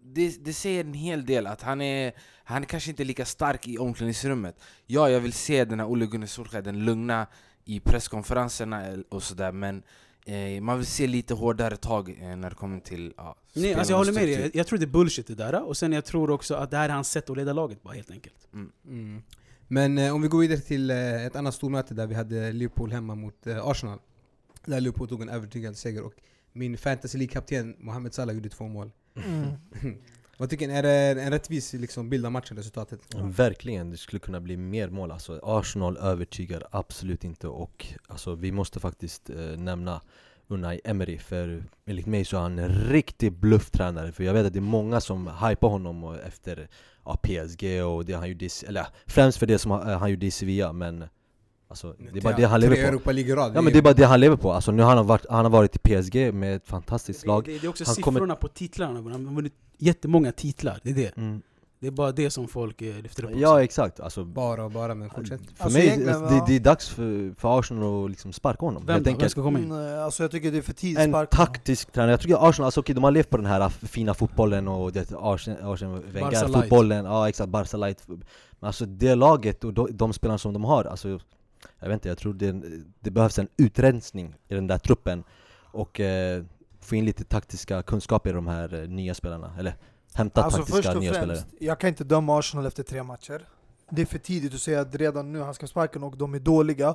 det, 0.00 0.44
det 0.44 0.52
säger 0.52 0.84
en 0.84 0.94
hel 0.94 1.26
del 1.26 1.46
att 1.46 1.62
han 1.62 1.80
är, 1.80 2.12
han 2.44 2.62
är 2.62 2.66
kanske 2.66 2.90
inte 2.90 3.04
lika 3.04 3.24
stark 3.24 3.68
i 3.68 3.78
omklädningsrummet. 3.78 4.60
Ja, 4.86 5.10
jag 5.10 5.20
vill 5.20 5.32
se 5.32 5.64
den 5.64 5.80
här 5.80 5.86
Ole 5.86 6.06
Gunnar 6.06 6.26
Solskjaer, 6.26 6.62
den 6.62 6.84
lugna 6.84 7.26
i 7.64 7.80
presskonferenserna 7.80 8.82
och 9.08 9.22
sådär 9.22 9.52
men 9.52 9.82
eh, 10.26 10.60
man 10.60 10.76
vill 10.78 10.86
se 10.86 11.06
lite 11.06 11.34
hårdare 11.34 11.76
tag 11.76 12.18
eh, 12.20 12.36
när 12.36 12.50
det 12.50 12.56
kommer 12.56 12.80
till 12.80 13.14
ja, 13.16 13.36
Nej, 13.52 13.74
alltså 13.74 13.92
jag 13.92 13.98
håller 13.98 14.12
med 14.12 14.22
dig. 14.22 14.40
Jag, 14.40 14.56
jag 14.56 14.66
tror 14.66 14.78
det 14.78 14.84
är 14.84 14.86
bullshit 14.86 15.26
det 15.26 15.34
där. 15.34 15.62
Och 15.62 15.76
sen 15.76 15.92
jag 15.92 16.04
tror 16.04 16.30
också 16.30 16.54
att 16.54 16.70
det 16.70 16.76
här 16.76 16.88
är 16.88 16.92
hans 16.92 17.10
sätt 17.10 17.30
att 17.30 17.36
leda 17.36 17.52
laget 17.52 17.82
bara 17.82 17.94
helt 17.94 18.10
enkelt. 18.10 18.48
Mm. 18.52 19.22
Men 19.72 19.98
eh, 19.98 20.14
om 20.14 20.22
vi 20.22 20.28
går 20.28 20.40
vidare 20.40 20.58
till 20.58 20.90
eh, 20.90 21.26
ett 21.26 21.36
annat 21.36 21.54
stormöte 21.54 21.94
där 21.94 22.06
vi 22.06 22.14
hade 22.14 22.52
Liverpool 22.52 22.92
hemma 22.92 23.14
mot 23.14 23.46
eh, 23.46 23.66
Arsenal. 23.66 23.98
Där 24.64 24.80
Liverpool 24.80 25.08
tog 25.08 25.22
en 25.22 25.28
övertygande 25.28 25.78
seger 25.78 26.02
och 26.02 26.14
min 26.52 26.78
fantasy 26.78 27.18
League-kapten 27.18 27.76
Mohamed 27.78 28.14
Salah 28.14 28.34
gjorde 28.34 28.48
två 28.48 28.64
mål. 28.64 28.90
Mm. 29.16 29.50
Vad 30.38 30.50
tycker 30.50 30.68
ni? 30.68 30.74
Är 30.74 30.82
det 30.82 31.22
en 31.22 31.30
rättvis 31.30 31.72
liksom, 31.72 32.10
bild 32.10 32.26
av 32.26 32.32
matchen, 32.32 32.56
resultatet? 32.56 33.00
Verkligen, 33.14 33.90
det 33.90 33.96
skulle 33.96 34.20
kunna 34.20 34.40
bli 34.40 34.56
mer 34.56 34.88
mål 34.88 35.10
alltså. 35.10 35.40
Arsenal 35.42 35.96
övertygar 35.96 36.66
absolut 36.70 37.24
inte 37.24 37.48
och 37.48 37.86
alltså, 38.06 38.34
vi 38.34 38.52
måste 38.52 38.80
faktiskt 38.80 39.30
eh, 39.30 39.36
nämna 39.36 40.00
Unai 40.48 40.80
Emery 40.84 41.18
för 41.18 41.64
enligt 41.84 42.06
mig 42.06 42.24
så 42.24 42.36
är 42.36 42.40
han 42.40 42.58
en 42.58 42.68
riktig 42.68 43.32
blufftränare 43.32 44.12
för 44.12 44.24
jag 44.24 44.34
vet 44.34 44.46
att 44.46 44.52
det 44.52 44.58
är 44.58 44.60
många 44.60 45.00
som 45.00 45.26
hypar 45.26 45.68
honom 45.68 46.18
efter 46.26 46.68
ja, 47.04 47.16
PSG 47.22 47.82
och 47.84 48.04
det 48.04 48.12
han 48.12 48.28
gjorde 48.28 48.44
i, 48.44 48.50
eller 48.66 48.86
främst 49.06 49.38
för 49.38 49.46
det 49.46 49.58
som 49.58 49.70
han, 49.70 49.86
han 50.00 50.10
gjorde 50.10 50.26
i 50.26 50.30
Sevilla 50.30 50.72
men 50.72 51.04
alltså, 51.68 51.94
det 52.12 52.18
är 52.18 52.22
bara 52.22 52.36
det 52.36 52.44
han 52.44 52.60
lever 52.60 52.76
på. 52.76 52.80
Ja 53.54 53.62
men 53.62 53.72
det 53.72 53.78
är 53.78 53.82
bara 53.82 53.94
det 53.94 54.04
han 54.06 54.20
lever 54.20 54.36
på, 54.36 54.52
alltså 54.52 54.72
nu 54.72 54.82
har 54.82 54.96
han 54.96 55.06
varit, 55.06 55.26
han 55.30 55.44
har 55.44 55.50
varit 55.50 55.76
i 55.76 55.78
PSG 56.02 56.34
med 56.34 56.56
ett 56.56 56.66
fantastiskt 56.66 57.26
lag 57.26 57.44
Det, 57.44 57.58
det 57.58 57.66
är 57.66 57.68
också 57.70 57.84
Han 57.86 57.94
siffrorna 57.94 58.18
kommer- 58.20 58.34
på 58.34 58.48
titlarna. 58.48 59.10
Han 59.10 59.26
har 59.26 59.34
vunnit 59.34 59.54
jättemånga 59.78 60.32
titlar. 60.32 60.80
Det 60.82 60.90
är 60.90 60.94
det. 60.94 61.16
mm. 61.16 61.42
Det 61.82 61.88
är 61.88 61.90
bara 61.90 62.12
det 62.12 62.30
som 62.30 62.48
folk 62.48 62.82
eh, 62.82 63.02
lyfter 63.02 63.22
upp 63.24 63.30
också. 63.30 63.40
Ja 63.40 63.62
exakt, 63.62 64.00
alltså 64.00 64.24
Bara 64.24 64.64
och 64.64 64.70
bara, 64.70 64.94
men 64.94 65.10
fortsätt. 65.10 65.40
För 65.56 65.64
Alltså, 65.64 65.78
mig, 65.78 65.86
egentligen, 65.86 66.22
alltså, 66.22 66.34
det, 66.34 66.44
det 66.46 66.56
är 66.56 66.60
dags 66.60 66.88
för, 66.88 67.34
för 67.40 67.58
Arsenal 67.58 68.04
att 68.04 68.10
liksom 68.10 68.32
sparka 68.32 68.66
honom 68.66 68.86
Vem, 68.86 68.94
Helt 68.94 69.04
då? 69.04 69.08
vem 69.08 69.14
enkelt. 69.14 69.30
ska 69.32 69.42
komma 69.42 69.58
in? 69.58 69.72
Mm, 69.72 69.98
alltså 70.04 70.22
jag 70.24 70.30
tycker 70.30 70.52
det 70.52 70.58
är 70.58 70.62
för 70.62 70.72
tidigt 70.72 70.98
En 70.98 71.10
sparka. 71.10 71.36
taktisk 71.36 71.92
tränare, 71.92 72.10
jag 72.10 72.20
tycker 72.20 72.48
Arsenal, 72.48 72.64
alltså 72.66 72.80
okej 72.80 72.94
de 72.94 73.04
har 73.04 73.10
levt 73.10 73.30
på 73.30 73.36
den 73.36 73.46
här 73.46 73.68
fina 73.68 74.14
fotbollen 74.14 74.68
och 74.68 74.92
det 74.92 75.12
Arsenal, 75.18 75.72
Arsenal 75.72 76.00
Barca 76.00 76.10
Wenger 76.12 76.30
light. 76.48 76.52
fotbollen, 76.62 77.04
ja 77.04 77.28
exakt, 77.28 77.48
Barca 77.50 77.76
light 77.76 78.02
Men 78.08 78.22
alltså 78.60 78.86
det 78.86 79.14
laget 79.14 79.64
och 79.64 79.74
de, 79.74 79.88
de 79.90 80.12
spelarna 80.12 80.38
som 80.38 80.52
de 80.52 80.64
har, 80.64 80.84
alltså 80.84 81.08
Jag 81.78 81.88
vet 81.88 81.92
inte, 81.94 82.08
jag 82.08 82.18
tror 82.18 82.34
det, 82.34 82.62
det 83.00 83.10
behövs 83.10 83.38
en 83.38 83.48
utrensning 83.56 84.34
i 84.48 84.54
den 84.54 84.66
där 84.66 84.78
truppen 84.78 85.24
Och 85.72 86.00
eh, 86.00 86.42
få 86.80 86.94
in 86.96 87.04
lite 87.04 87.24
taktiska 87.24 87.82
kunskaper 87.82 88.30
i 88.30 88.32
de 88.32 88.46
här 88.46 88.74
eh, 88.82 88.88
nya 88.88 89.14
spelarna, 89.14 89.54
eller 89.58 89.74
hämta 90.14 90.42
Alltså 90.42 90.58
först 90.58 90.72
taktiska 90.72 90.96
och 90.96 91.02
nya 91.02 91.12
främst, 91.12 91.46
spelare 91.46 91.58
jag 91.58 91.80
kan 91.80 91.88
inte 91.88 92.04
döma 92.04 92.38
Arsenal 92.38 92.66
efter 92.66 92.82
tre 92.82 93.02
matcher. 93.02 93.48
Det 93.90 94.02
är 94.02 94.06
för 94.06 94.18
tidigt 94.18 94.54
att 94.54 94.60
säga 94.60 94.80
att 94.80 94.94
redan 94.94 95.32
nu 95.32 95.40
han 95.40 95.54
ska 95.54 95.66
sparken 95.66 96.02
och 96.02 96.16
de 96.16 96.34
är 96.34 96.38
dåliga. 96.38 96.94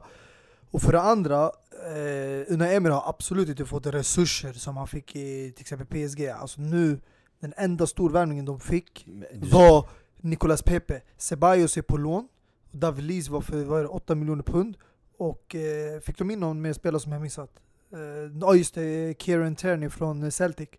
Och 0.71 0.81
för 0.81 0.91
det 0.91 1.01
andra, 1.01 1.43
eh, 1.85 2.53
Unai 2.53 2.75
Emery 2.75 2.93
har 2.93 3.09
absolut 3.09 3.49
inte 3.49 3.65
fått 3.65 3.85
resurser 3.85 4.53
som 4.53 4.77
han 4.77 4.87
fick 4.87 5.15
i 5.15 5.51
till 5.51 5.61
exempel 5.61 5.87
PSG. 6.07 6.27
Alltså 6.27 6.61
nu, 6.61 6.99
den 7.39 7.53
enda 7.57 7.87
storvärvningen 7.87 8.45
de 8.45 8.59
fick 8.59 9.07
var 9.33 9.89
Nicolas 10.17 10.61
Pepe. 10.61 11.01
Ceballos 11.17 11.77
är 11.77 11.81
på 11.81 11.97
lån, 11.97 12.27
Luiz 13.01 13.29
var 13.29 13.41
för 13.41 13.63
vad 13.63 13.79
är 13.79 13.83
det, 13.83 13.89
8 13.89 14.15
miljoner 14.15 14.43
pund. 14.43 14.77
Och 15.17 15.55
eh, 15.55 15.99
fick 15.99 16.17
de 16.17 16.31
in 16.31 16.39
någon 16.39 16.61
mer 16.61 16.73
spelare 16.73 16.99
som 16.99 17.11
jag 17.11 17.21
missat? 17.21 17.51
Eh, 17.93 18.31
Ja 18.41 18.55
just 18.55 18.75
det, 18.75 19.21
Kieran 19.21 19.55
Tierney 19.55 19.89
från 19.89 20.31
Celtic. 20.31 20.69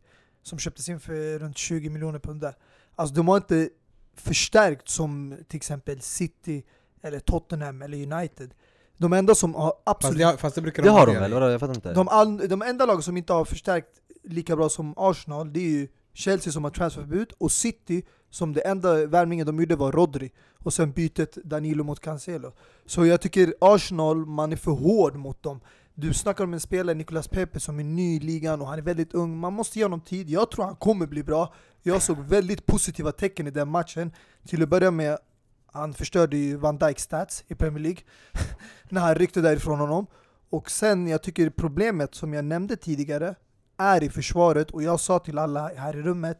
Som 0.48 0.58
köptes 0.58 0.88
in 0.88 1.00
för 1.00 1.38
runt 1.38 1.58
20 1.58 1.90
miljoner 1.90 2.18
pund 2.18 2.40
där. 2.40 2.54
Alltså 2.94 3.14
de 3.14 3.28
har 3.28 3.36
inte 3.36 3.68
förstärkt 4.16 4.88
som 4.88 5.36
till 5.48 5.56
exempel 5.56 6.00
City, 6.00 6.62
eller 7.02 7.20
Tottenham 7.20 7.82
eller 7.82 8.12
United. 8.12 8.54
De 8.96 9.12
enda 9.12 9.34
som 9.34 9.54
har 9.54 9.70
Fast 9.70 9.80
absolut... 9.84 10.18
det, 10.18 10.36
fast 10.36 10.54
det 10.54 10.60
brukar 10.62 10.82
Det 10.82 10.88
de 10.88 10.92
har 10.92 11.06
ha, 11.06 11.06
de 11.06 11.20
väl? 11.20 11.32
Vadå? 11.32 11.50
Jag 11.50 11.60
fattar 11.60 11.74
inte 11.74 11.92
De, 11.92 12.08
all, 12.08 12.48
de 12.48 12.62
enda 12.62 12.86
lag 12.86 13.04
som 13.04 13.16
inte 13.16 13.32
har 13.32 13.44
förstärkt 13.44 13.88
lika 14.24 14.56
bra 14.56 14.68
som 14.68 14.94
Arsenal, 14.96 15.52
det 15.52 15.60
är 15.60 15.70
ju 15.70 15.88
Chelsea 16.12 16.52
som 16.52 16.64
har 16.64 16.70
transferförbud 16.70 17.32
och 17.38 17.52
City 17.52 18.02
som 18.30 18.52
det 18.52 18.60
enda 18.60 19.06
värvningen 19.06 19.46
de 19.46 19.60
gjorde 19.60 19.76
var 19.76 19.92
Rodri 19.92 20.32
och 20.64 20.72
sen 20.72 20.92
bytet 20.92 21.34
Danilo 21.34 21.84
mot 21.84 22.00
Cancelo. 22.00 22.52
Så 22.86 23.06
jag 23.06 23.20
tycker 23.20 23.54
Arsenal, 23.60 24.26
man 24.26 24.52
är 24.52 24.56
för 24.56 24.70
hård 24.70 25.16
mot 25.16 25.42
dem. 25.42 25.60
Du 26.00 26.14
snackar 26.14 26.44
om 26.44 26.52
en 26.54 26.60
spelare, 26.60 26.94
Nicolas 26.94 27.28
Pepe, 27.28 27.60
som 27.60 27.80
är 27.80 27.84
ny 27.84 28.16
i 28.16 28.20
ligan 28.20 28.60
och 28.60 28.66
han 28.68 28.78
är 28.78 28.82
väldigt 28.82 29.14
ung. 29.14 29.36
Man 29.36 29.52
måste 29.52 29.78
ge 29.78 29.84
honom 29.84 30.00
tid. 30.00 30.30
Jag 30.30 30.50
tror 30.50 30.64
han 30.64 30.76
kommer 30.76 31.06
bli 31.06 31.22
bra. 31.22 31.54
Jag 31.82 32.02
såg 32.02 32.18
väldigt 32.18 32.66
positiva 32.66 33.12
tecken 33.12 33.46
i 33.46 33.50
den 33.50 33.68
matchen. 33.68 34.12
Till 34.46 34.62
att 34.62 34.68
börja 34.68 34.90
med, 34.90 35.18
han 35.66 35.94
förstörde 35.94 36.36
ju 36.36 36.56
Van 36.56 36.78
Dijk 36.78 36.98
stats 36.98 37.44
i 37.48 37.54
Premier 37.54 37.82
League 37.82 38.00
när 38.88 39.00
han 39.00 39.14
ryckte 39.14 39.40
därifrån 39.40 39.80
honom. 39.80 40.06
Och 40.50 40.70
sen, 40.70 41.08
jag 41.08 41.22
tycker 41.22 41.50
problemet 41.50 42.14
som 42.14 42.34
jag 42.34 42.44
nämnde 42.44 42.76
tidigare 42.76 43.34
är 43.76 44.02
i 44.02 44.10
försvaret 44.10 44.70
och 44.70 44.82
jag 44.82 45.00
sa 45.00 45.18
till 45.18 45.38
alla 45.38 45.68
här 45.76 45.96
i 45.96 46.02
rummet 46.02 46.38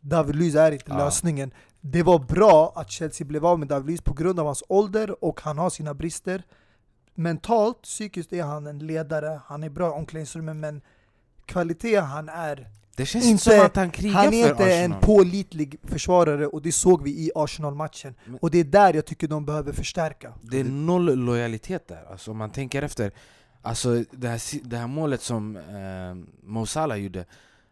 David 0.00 0.36
Luiz 0.36 0.54
är 0.54 0.72
inte 0.72 0.84
Ja. 0.88 0.98
lösningen. 0.98 1.50
Det 1.80 2.02
var 2.02 2.18
bra 2.18 2.72
att 2.76 2.90
Chelsea 2.90 3.26
blev 3.26 3.46
av 3.46 3.58
med 3.58 3.68
David 3.68 3.86
Luiz 3.86 4.00
på 4.00 4.14
grund 4.14 4.40
av 4.40 4.46
hans 4.46 4.62
ålder 4.68 5.24
och 5.24 5.40
han 5.40 5.58
har 5.58 5.70
sina 5.70 5.94
brister. 5.94 6.42
Mentalt, 7.18 7.82
psykiskt 7.82 8.32
är 8.32 8.42
han 8.42 8.66
en 8.66 8.78
ledare, 8.78 9.40
han 9.46 9.62
är 9.64 9.68
bra 9.70 9.88
i 9.88 9.90
omklädningsrummet 9.90 10.56
men 10.56 10.80
kvalitet 11.46 11.96
han 12.00 12.28
är 12.28 12.68
Det 12.96 13.06
känns 13.06 13.24
Inte- 13.26 13.42
som 13.44 13.60
att 13.66 13.76
han 13.76 13.90
krigar 13.90 14.14
han 14.14 14.34
är 14.34 14.42
för 14.42 14.50
inte 14.50 14.64
Arsenal. 14.64 14.98
en 14.98 15.00
pålitlig 15.00 15.80
försvarare 15.82 16.46
och 16.46 16.62
det 16.62 16.72
såg 16.72 17.02
vi 17.02 17.10
i 17.10 17.30
Arsenal-matchen. 17.34 18.14
Och 18.40 18.50
det 18.50 18.58
är 18.58 18.64
där 18.64 18.94
jag 18.94 19.06
tycker 19.06 19.28
de 19.28 19.44
behöver 19.44 19.72
förstärka. 19.72 20.32
Det 20.42 20.60
är 20.60 20.64
noll 20.64 21.14
lojalitet 21.18 21.88
där, 21.88 22.04
alltså, 22.10 22.30
om 22.30 22.36
man 22.36 22.50
tänker 22.50 22.82
efter 22.82 23.12
Alltså 23.62 24.04
det 24.10 24.28
här, 24.28 24.68
det 24.68 24.76
här 24.76 24.86
målet 24.86 25.22
som 25.22 25.56
eh, 25.56 26.46
Mo 26.48 26.66
Salah 26.66 26.98
gjorde 26.98 27.24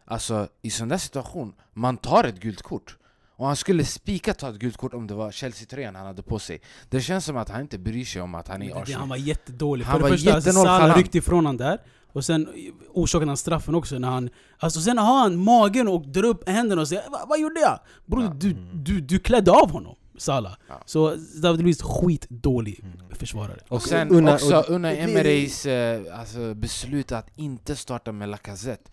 Alltså 0.05 0.47
i 0.61 0.69
sån 0.69 0.87
där 0.89 0.97
situation, 0.97 1.53
man 1.73 1.97
tar 1.97 2.23
ett 2.23 2.39
gult 2.39 2.61
kort 2.61 2.97
Och 3.39 3.47
han 3.47 3.55
skulle 3.55 3.85
spika 3.85 4.33
ta 4.33 4.49
ett 4.49 4.55
gult 4.55 4.77
kort 4.77 4.93
om 4.93 5.07
det 5.07 5.13
var 5.13 5.31
Chelsea-tröjan 5.31 5.95
han 5.95 6.05
hade 6.05 6.23
på 6.23 6.39
sig 6.39 6.61
Det 6.89 7.01
känns 7.01 7.25
som 7.25 7.37
att 7.37 7.49
han 7.49 7.61
inte 7.61 7.77
bryr 7.77 8.05
sig 8.05 8.21
om 8.21 8.35
att 8.35 8.47
han 8.47 8.61
är 8.61 8.65
i 8.69 8.71
Arsenal 8.73 8.99
Han 8.99 9.09
var 9.09 9.15
jättedålig. 9.17 9.85
Han 9.85 9.95
För 9.95 10.01
var 10.01 10.09
det 10.09 10.17
första, 10.17 10.33
alltså, 10.33 10.51
Salah 10.51 10.97
ryckte 10.97 11.17
ifrån 11.17 11.45
han 11.45 11.57
där. 11.57 11.81
Och 12.13 12.25
sen 12.25 12.47
orsakade 12.93 13.29
han 13.29 13.37
straffen 13.37 13.75
också 13.75 13.99
när 13.99 14.07
han... 14.09 14.29
Alltså 14.59 14.81
sen 14.81 14.97
har 14.97 15.19
han 15.19 15.37
magen 15.43 15.87
och 15.87 16.07
drar 16.07 16.23
upp 16.23 16.49
händerna 16.49 16.81
och 16.81 16.87
säger 16.87 17.09
"Va- 17.09 17.25
Vad 17.27 17.39
gjorde 17.39 17.59
jag? 17.59 17.79
Bror, 18.05 18.23
Ja. 18.23 18.33
du, 18.37 18.53
du, 18.73 19.01
du 19.01 19.19
klädde 19.19 19.51
av 19.51 19.71
honom, 19.71 19.95
Salah. 20.17 20.53
Ja. 20.69 20.81
Så 20.85 21.15
David 21.41 21.61
Luiz 21.61 21.81
skitdålig 21.81 22.83
försvarare. 23.11 23.59
Och 23.67 23.81
sen 23.81 24.09
Unna- 24.09 24.33
också 24.33 24.57
och- 24.57 24.69
Unai 24.69 24.97
Emerys 24.99 25.65
eh, 25.65 26.19
alltså, 26.19 26.53
beslut 26.53 27.11
att 27.11 27.27
inte 27.35 27.75
starta 27.75 28.11
med 28.11 28.29
Lacazette 28.29 28.91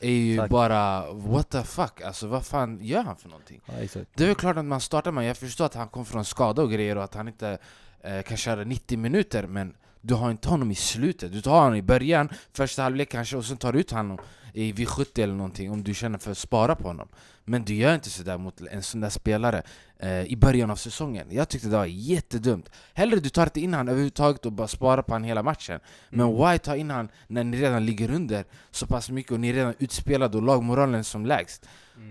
är 0.00 0.10
ju 0.10 0.36
Tack. 0.36 0.50
bara 0.50 1.12
what 1.12 1.50
the 1.50 1.62
fuck, 1.62 2.00
alltså 2.00 2.26
vad 2.26 2.46
fan 2.46 2.78
gör 2.82 3.02
han 3.02 3.16
för 3.16 3.28
någonting? 3.28 3.60
Ja, 3.66 3.74
exakt. 3.74 4.10
Det 4.14 4.22
är 4.22 4.26
väl 4.26 4.36
klart 4.36 4.56
att 4.56 4.64
man 4.64 4.80
startar 4.80 5.12
med, 5.12 5.28
jag 5.28 5.36
förstår 5.36 5.64
att 5.64 5.74
han 5.74 5.88
kom 5.88 6.04
från 6.04 6.24
skada 6.24 6.62
och 6.62 6.70
grejer 6.70 6.96
och 6.96 7.04
att 7.04 7.14
han 7.14 7.28
inte 7.28 7.58
eh, 8.00 8.22
kan 8.22 8.36
köra 8.36 8.64
90 8.64 8.98
minuter 8.98 9.46
men 9.46 9.74
du 10.00 10.14
har 10.14 10.30
inte 10.30 10.48
honom 10.48 10.70
i 10.70 10.74
slutet, 10.74 11.32
du 11.32 11.40
tar 11.40 11.60
honom 11.60 11.74
i 11.74 11.82
början, 11.82 12.28
första 12.52 12.82
halvlek 12.82 13.10
kanske 13.10 13.36
och 13.36 13.44
sen 13.44 13.56
tar 13.56 13.72
du 13.72 13.78
ut 13.80 13.90
honom 13.90 14.18
i 14.52 14.72
vid 14.72 14.88
70 14.88 15.22
eller 15.22 15.34
någonting 15.34 15.70
om 15.70 15.82
du 15.84 15.94
känner 15.94 16.18
för 16.18 16.30
att 16.30 16.38
spara 16.38 16.74
på 16.74 16.88
honom 16.88 17.08
Men 17.48 17.64
du 17.64 17.74
gör 17.74 17.94
inte 17.94 18.10
sådär 18.10 18.38
mot 18.38 18.60
en 18.60 18.82
sån 18.82 19.00
där 19.00 19.10
spelare 19.10 19.62
eh, 19.98 20.22
i 20.22 20.36
början 20.36 20.70
av 20.70 20.76
säsongen. 20.76 21.26
Jag 21.30 21.48
tyckte 21.48 21.68
det 21.68 21.76
var 21.76 21.86
jättedumt. 21.86 22.70
Hellre 22.94 23.20
du 23.20 23.28
tar 23.28 23.42
inte 23.42 23.60
in 23.60 23.74
han 23.74 23.88
överhuvudtaget 23.88 24.46
och 24.46 24.52
bara 24.52 24.68
sparar 24.68 25.02
på 25.02 25.12
han 25.12 25.24
hela 25.24 25.42
matchen. 25.42 25.80
Men 26.10 26.36
why 26.36 26.58
ta 26.58 26.76
in 26.76 26.90
han 26.90 27.08
när 27.26 27.44
ni 27.44 27.56
redan 27.56 27.86
ligger 27.86 28.10
under 28.10 28.44
så 28.70 28.86
pass 28.86 29.10
mycket 29.10 29.32
och 29.32 29.40
ni 29.40 29.48
är 29.48 29.54
redan 29.54 29.74
utspelade 29.78 30.36
och 30.36 30.42
lagmoralen 30.42 31.04
som 31.04 31.26
lägst? 31.26 31.68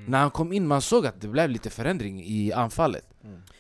När 0.08 0.20
han 0.20 0.32
kom 0.32 0.54
in 0.54 0.68
man 0.68 0.82
såg 0.82 1.06
att 1.06 1.22
det 1.22 1.28
blev 1.28 1.50
lite 1.50 1.70
förändring 1.70 2.24
i 2.26 2.54
anfallet. 2.54 3.08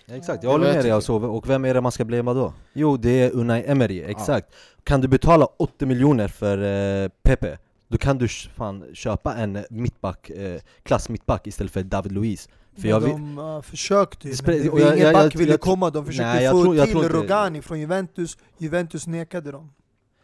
Ja, 0.06 0.16
exakt, 0.16 0.44
jag 0.44 0.52
håller 0.52 0.66
med 0.66 0.76
jag 0.76 0.84
dig 0.84 0.92
alltså. 0.92 1.14
Och 1.14 1.50
vem 1.50 1.66
är 1.66 1.74
det 1.74 1.82
man 1.82 1.92
ska 1.92 2.06
blamea 2.06 2.34
då? 2.34 2.54
Jo, 2.74 2.98
det 2.98 3.10
är 3.10 3.32
Unai 3.32 3.64
Emery, 3.68 4.04
exakt. 4.04 4.56
Kan 4.84 5.02
du 5.02 5.08
betala 5.08 5.46
80 5.58 5.86
miljoner 5.86 6.28
för 6.28 6.58
eh, 7.04 7.10
Pepe, 7.24 7.58
då 7.88 7.98
kan 7.98 8.18
du 8.18 8.28
fan 8.28 8.86
köpa 8.94 9.36
en 9.36 9.66
mittback, 9.70 10.30
eh, 10.30 10.62
klass 10.84 11.10
mittback 11.10 11.48
istället 11.48 11.72
för 11.72 11.84
David 11.84 12.12
Luiz 12.12 12.50
För 12.76 12.82
Men 12.82 12.90
jag 12.90 13.02
de 13.02 13.38
uh, 13.40 13.62
försökte 13.62 14.28
ju, 14.30 14.36
men 14.46 14.56
jag- 14.58 14.66
ingen 14.80 14.98
jag- 14.98 15.14
back 15.14 15.34
jag- 15.36 15.40
ville 15.40 15.52
jag- 15.52 15.62
komma, 15.62 15.90
de 15.90 16.06
försökte 16.06 16.34
Nej, 16.34 16.44
jag 16.44 16.52
få 16.52 16.64
tror- 16.64 16.86
till 16.86 17.10
Rogani 17.10 17.62
från 17.62 17.80
Juventus, 17.80 18.38
Juventus 18.58 19.08
nekade 19.08 19.52
dem. 19.52 19.72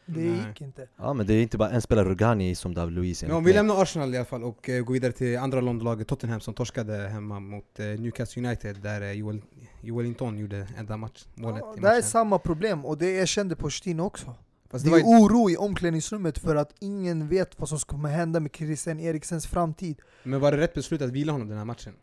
Det 0.05 0.19
Nej. 0.21 0.45
gick 0.49 0.61
inte. 0.61 0.87
ja 0.97 1.13
men 1.13 1.25
det 1.27 1.33
är 1.33 1.41
inte 1.41 1.57
bara 1.57 1.69
en 1.69 1.81
spelare 1.81 2.09
Rugani 2.09 2.55
som 2.55 2.73
David 2.73 2.93
Luiz 2.95 3.23
Men 3.23 3.31
om 3.31 3.43
vi 3.43 3.53
lämnar 3.53 3.81
Arsenal 3.81 4.13
i 4.13 4.17
alla 4.17 4.25
fall 4.25 4.43
och 4.43 4.69
eh, 4.69 4.83
går 4.83 4.93
vidare 4.93 5.11
till 5.11 5.37
andra 5.37 5.61
Londonlaget 5.61 6.07
Tottenham 6.07 6.39
som 6.39 6.53
torskade 6.53 6.93
hemma 7.09 7.39
mot 7.39 7.79
eh, 7.79 7.85
Newcastle 7.85 8.47
United 8.47 8.77
där 8.81 9.01
eh, 9.01 9.11
Joel, 9.11 9.41
Joel 9.81 10.05
Linton 10.05 10.37
gjorde 10.37 10.67
enda 10.77 10.97
match, 10.97 11.25
målet 11.35 11.61
Ja, 11.65 11.73
i 11.77 11.79
det 11.79 11.87
här 11.87 11.93
är 11.95 11.97
matchen. 11.99 12.09
samma 12.09 12.39
problem 12.39 12.85
och 12.85 12.97
det 12.97 13.05
erkände 13.07 13.55
Pochettino 13.55 14.01
också. 14.03 14.35
Fast 14.71 14.85
Det 14.85 14.89
det 14.89 14.91
var 14.91 14.99
är 14.99 15.19
ju, 15.19 15.25
oro 15.25 15.49
i 15.49 15.57
omklädningsrummet 15.57 16.37
för 16.37 16.55
att 16.55 16.73
ingen 16.79 17.27
vet 17.27 17.59
vad 17.59 17.69
som 17.69 17.79
kommer 17.79 18.09
hända 18.09 18.39
med 18.39 18.55
Christian 18.55 18.99
Eriksens 18.99 19.47
framtid. 19.47 20.01
men 20.23 20.39
var 20.39 20.51
det 20.51 20.57
rätt 20.57 20.73
beslut 20.73 21.01
att 21.01 21.09
vila 21.09 21.31
honom 21.31 21.47
den 21.47 21.57
här 21.57 21.65
matchen? 21.65 21.93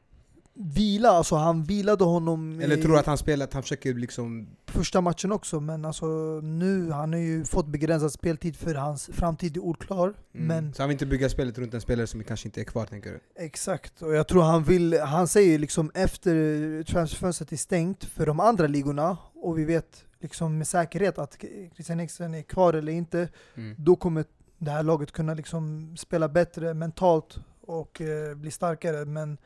Vila, 0.60 1.08
alltså 1.08 1.36
han 1.36 1.64
vilade 1.64 2.04
honom 2.04 2.60
Eller 2.60 2.76
i 2.76 2.82
tror 2.82 2.92
du 2.92 2.98
att 2.98 3.06
han 3.06 3.18
spelar, 3.18 3.44
att 3.44 3.52
han 3.52 3.62
försöker 3.62 3.94
liksom... 3.94 4.48
första 4.66 5.00
matchen 5.00 5.32
också, 5.32 5.60
men 5.60 5.84
alltså 5.84 6.06
nu, 6.40 6.90
han 6.90 7.12
har 7.12 7.20
ju 7.20 7.44
fått 7.44 7.66
begränsad 7.66 8.12
speltid 8.12 8.56
för 8.56 8.74
hans 8.74 9.10
framtid 9.12 9.56
är 9.56 9.60
oklar. 9.60 10.14
Mm. 10.34 10.46
Men 10.46 10.74
Så 10.74 10.82
han 10.82 10.88
vill 10.88 10.94
inte 10.94 11.06
bygga 11.06 11.28
spelet 11.28 11.58
runt 11.58 11.74
en 11.74 11.80
spelare 11.80 12.06
som 12.06 12.24
kanske 12.24 12.48
inte 12.48 12.60
är 12.60 12.64
kvar 12.64 12.86
tänker 12.86 13.10
du? 13.10 13.44
Exakt, 13.44 14.02
och 14.02 14.14
jag 14.14 14.28
tror 14.28 14.42
han 14.42 14.64
vill, 14.64 15.00
han 15.00 15.28
säger 15.28 15.58
liksom 15.58 15.90
efter 15.94 16.82
transferfönstret 16.82 17.52
är 17.52 17.56
stängt 17.56 18.04
för 18.04 18.26
de 18.26 18.40
andra 18.40 18.66
ligorna 18.66 19.16
och 19.34 19.58
vi 19.58 19.64
vet 19.64 20.04
liksom 20.20 20.58
med 20.58 20.66
säkerhet 20.68 21.18
att 21.18 21.36
Christian 21.74 22.00
Eriksen 22.00 22.34
är 22.34 22.42
kvar 22.42 22.74
eller 22.74 22.92
inte, 22.92 23.28
Mm. 23.54 23.74
då 23.78 23.96
kommer 23.96 24.24
det 24.58 24.70
här 24.70 24.82
laget 24.82 25.12
kunna 25.12 25.34
liksom 25.34 25.94
spela 25.96 26.28
bättre 26.28 26.74
mentalt 26.74 27.38
och 27.60 28.00
eh, 28.00 28.34
bli 28.34 28.50
starkare. 28.50 29.04
Men 29.04 29.38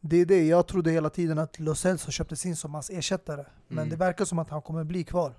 det 0.00 0.16
är 0.16 0.26
det, 0.26 0.46
jag 0.46 0.66
trodde 0.66 0.90
hela 0.90 1.10
tiden 1.10 1.38
att 1.38 1.58
Lo 1.58 1.74
Celso 1.74 2.10
köptes 2.10 2.46
in 2.46 2.56
som 2.56 2.74
hans 2.74 2.90
ersättare. 2.90 3.44
Men 3.68 3.78
Mm. 3.78 3.88
det 3.90 3.96
verkar 3.96 4.24
som 4.24 4.38
att 4.38 4.50
han 4.50 4.62
kommer 4.62 4.84
bli 4.84 5.04
kvar. 5.04 5.34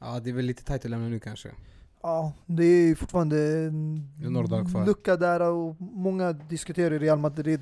Ja 0.00 0.20
det 0.20 0.30
är 0.30 0.34
väl 0.34 0.44
lite 0.44 0.64
tajt 0.64 0.84
att 0.84 0.90
lämna 0.90 1.08
nu 1.08 1.18
kanske. 1.20 1.50
Ja, 2.02 2.32
det 2.46 2.64
är 2.64 2.94
fortfarande 2.94 3.38
en 3.38 4.08
lucka 4.86 5.16
där 5.16 5.40
och 5.40 5.76
många 5.80 6.32
diskuterar 6.32 6.98
Real 6.98 7.18
Madrid 7.18 7.60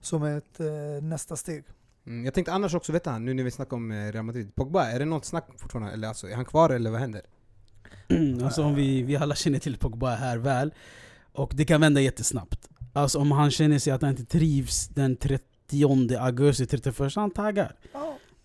som 0.00 0.22
ett 0.22 0.60
eh, 0.60 0.66
nästa 1.02 1.36
steg. 1.36 1.64
Mm. 2.06 2.24
Jag 2.24 2.34
tänkte 2.34 2.52
annars 2.52 2.74
också 2.74 2.92
veta, 2.92 3.18
nu 3.18 3.34
när 3.34 3.44
vi 3.44 3.50
snackar 3.50 3.76
om 3.76 3.90
eh, 3.90 4.12
Real 4.12 4.24
Madrid, 4.24 4.54
Pogba, 4.54 4.84
är 4.84 4.98
det 4.98 5.04
något 5.04 5.24
snack 5.24 5.48
fortfarande? 5.56 5.92
Eller 5.92 6.08
alltså, 6.08 6.28
är 6.28 6.34
han 6.34 6.44
kvar 6.44 6.70
eller 6.70 6.90
vad 6.90 7.00
händer? 7.00 7.22
alltså 8.44 8.62
om 8.62 8.74
vi, 8.74 9.02
vi 9.02 9.16
alla 9.16 9.34
känner 9.34 9.58
till 9.58 9.76
Pogba 9.76 10.14
här 10.14 10.38
väl, 10.38 10.74
och 11.32 11.52
det 11.54 11.64
kan 11.64 11.80
vända 11.80 12.00
jättesnabbt. 12.00 12.68
Alltså 12.92 13.18
om 13.18 13.32
han 13.32 13.50
känner 13.50 13.78
sig 13.78 13.92
att 13.92 14.02
han 14.02 14.10
inte 14.10 14.24
trivs 14.24 14.88
den 14.88 15.16
30 15.16 15.44
augusti, 16.18 16.66
31 16.66 17.14
han 17.14 17.30
taggar. 17.30 17.74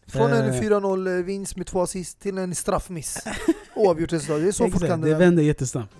Från 0.07 0.34
en 0.34 0.49
Eh. 0.49 0.62
4-0 0.62 1.24
vinst 1.24 1.55
med 1.55 1.68
två 1.68 1.82
assist 1.82 2.20
till 2.20 2.38
en 2.38 2.55
straffmiss. 2.55 3.18
Oavgjort 3.76 4.14
resultat. 4.14 4.41
Det 4.41 4.47
är 4.47 4.51
så 4.51 4.70
fort 4.70 4.88
kan 4.88 5.01
det 5.01 5.09
det 5.09 5.16
vänder 5.16 5.43
jättesnabbt. 5.43 5.93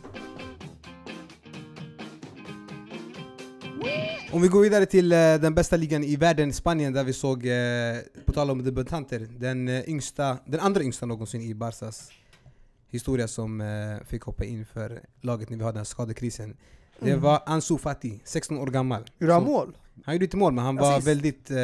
Om 4.34 4.42
vi 4.42 4.48
går 4.48 4.62
vidare 4.62 4.86
till 4.86 5.12
eh, 5.12 5.18
den 5.18 5.56
bästa 5.56 5.76
ligan 5.78 6.04
i 6.04 6.16
världen, 6.16 6.54
Spanien, 6.54 6.94
där 6.94 7.04
vi 7.04 7.14
såg, 7.14 7.46
eh, 7.46 7.98
på 8.26 8.32
tal 8.32 8.50
om 8.52 8.64
debutanter, 8.64 9.28
den, 9.40 9.68
eh, 9.68 9.90
yngsta, 9.90 10.38
den 10.46 10.60
andra 10.60 10.84
yngsta 10.84 11.06
någonsin 11.06 11.42
i 11.42 11.54
Barsas 11.54 12.10
historia 12.90 13.28
som 13.28 13.64
fick 14.08 14.24
hoppa 14.24 14.46
in 14.46 14.66
för 14.66 15.02
laget 15.22 15.50
när 15.50 15.58
vi 15.58 15.64
hade 15.64 15.74
den 15.74 15.78
här 15.80 15.84
skadekrisen. 15.84 16.58
Det 17.00 17.10
Mm. 17.10 17.22
var 17.22 17.44
Ansu 17.46 17.78
Fati, 17.78 18.20
16 18.24 18.58
år 18.58 18.68
gammal. 18.68 19.04
Gjorde 19.20 19.34
han 19.34 19.44
mål? 19.44 19.78
Han 20.06 20.16
gjorde 20.16 20.26
inte 20.26 20.38
mål, 20.38 20.54
men 20.54 20.66
han 20.66 20.76
var 20.76 20.92
Assist. 20.94 21.08
väldigt 21.08 21.52
eh, 21.52 21.58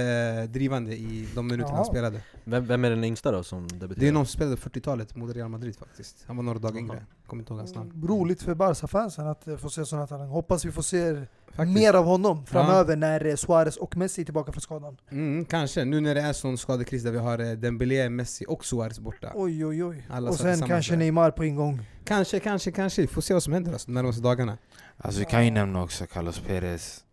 drivande 0.50 0.96
i 0.96 1.28
de 1.36 1.48
minuter 1.48 1.70
han 1.72 1.80
Ja. 1.80 1.86
spelade. 1.86 2.22
Vem, 2.44 2.66
vem 2.66 2.86
är 2.86 2.90
den 2.90 3.04
yngsta 3.04 3.32
då 3.32 3.44
som 3.44 3.68
debuterar? 3.68 4.00
Det 4.00 4.08
är 4.08 4.12
någon 4.12 4.26
som 4.26 4.34
spelade 4.34 4.56
40-talet 4.58 5.16
mot 5.16 5.36
Real 5.36 5.50
Madrid 5.50 5.76
faktiskt. 5.76 6.24
Han 6.28 6.36
var 6.36 6.44
några 6.44 6.60
dagar 6.60 6.78
yngre. 6.80 7.06
Kommer 7.28 7.42
inte 7.42 7.54
ihåg 7.54 7.60
hans 7.60 7.76
namn. 7.76 8.04
Roligt 8.08 8.42
för 8.42 8.56
Barca-fansen 8.56 9.28
att 9.28 9.48
eh, 9.48 9.58
få 9.58 9.70
se 9.70 9.86
sådana 9.86 10.08
talanger. 10.08 10.32
Hoppas 10.32 10.66
vi 10.66 10.72
får 10.72 10.82
se 10.82 11.26
Faktiskt. 11.56 11.80
mer 11.80 11.94
av 11.94 12.06
honom 12.06 12.46
framöver 12.46 12.96
när 12.96 13.26
eh, 13.26 13.36
Suarez 13.36 13.78
och 13.78 13.98
Messi 13.98 14.22
är 14.22 14.26
tillbaka 14.26 14.52
från 14.52 14.62
skadan. 14.62 14.98
Mm, 15.12 15.46
kanske, 15.46 15.86
nu 15.86 16.00
när 16.02 16.16
det 16.16 16.22
är 16.22 16.34
sån 16.34 16.58
skadekris 16.58 17.04
där 17.04 17.12
vi 17.12 17.18
har 17.18 17.40
eh, 17.40 17.52
Dembélé, 17.52 18.10
Messi 18.10 18.46
och 18.48 18.66
Suarez 18.66 19.00
borta. 19.00 19.32
Oj 19.36 19.66
oj 19.66 19.84
oj. 19.84 20.06
Alla 20.10 20.30
och 20.30 20.36
satt 20.36 20.42
sen 20.42 20.52
tillsammans 20.52 20.70
kanske 20.70 20.92
där. 20.94 20.98
Neymar 20.98 21.32
på 21.32 21.46
ingång. 21.46 21.82
Kanske, 22.06 22.40
kanske, 22.40 22.72
kanske. 22.72 23.02
Vi 23.02 23.08
får 23.08 23.22
se 23.22 23.34
vad 23.34 23.44
som 23.44 23.54
händer 23.54 23.72
alltså, 23.72 23.88
de 23.88 23.94
närmaste 23.94 24.22
dagarna. 24.22 24.58
Alltså 24.98 25.20
vi 25.20 25.26
kan 25.26 25.46
ju 25.46 25.52
nämna 25.52 25.84
också 25.84 26.06
Carlos 26.06 26.40
Perez. 26.40 27.04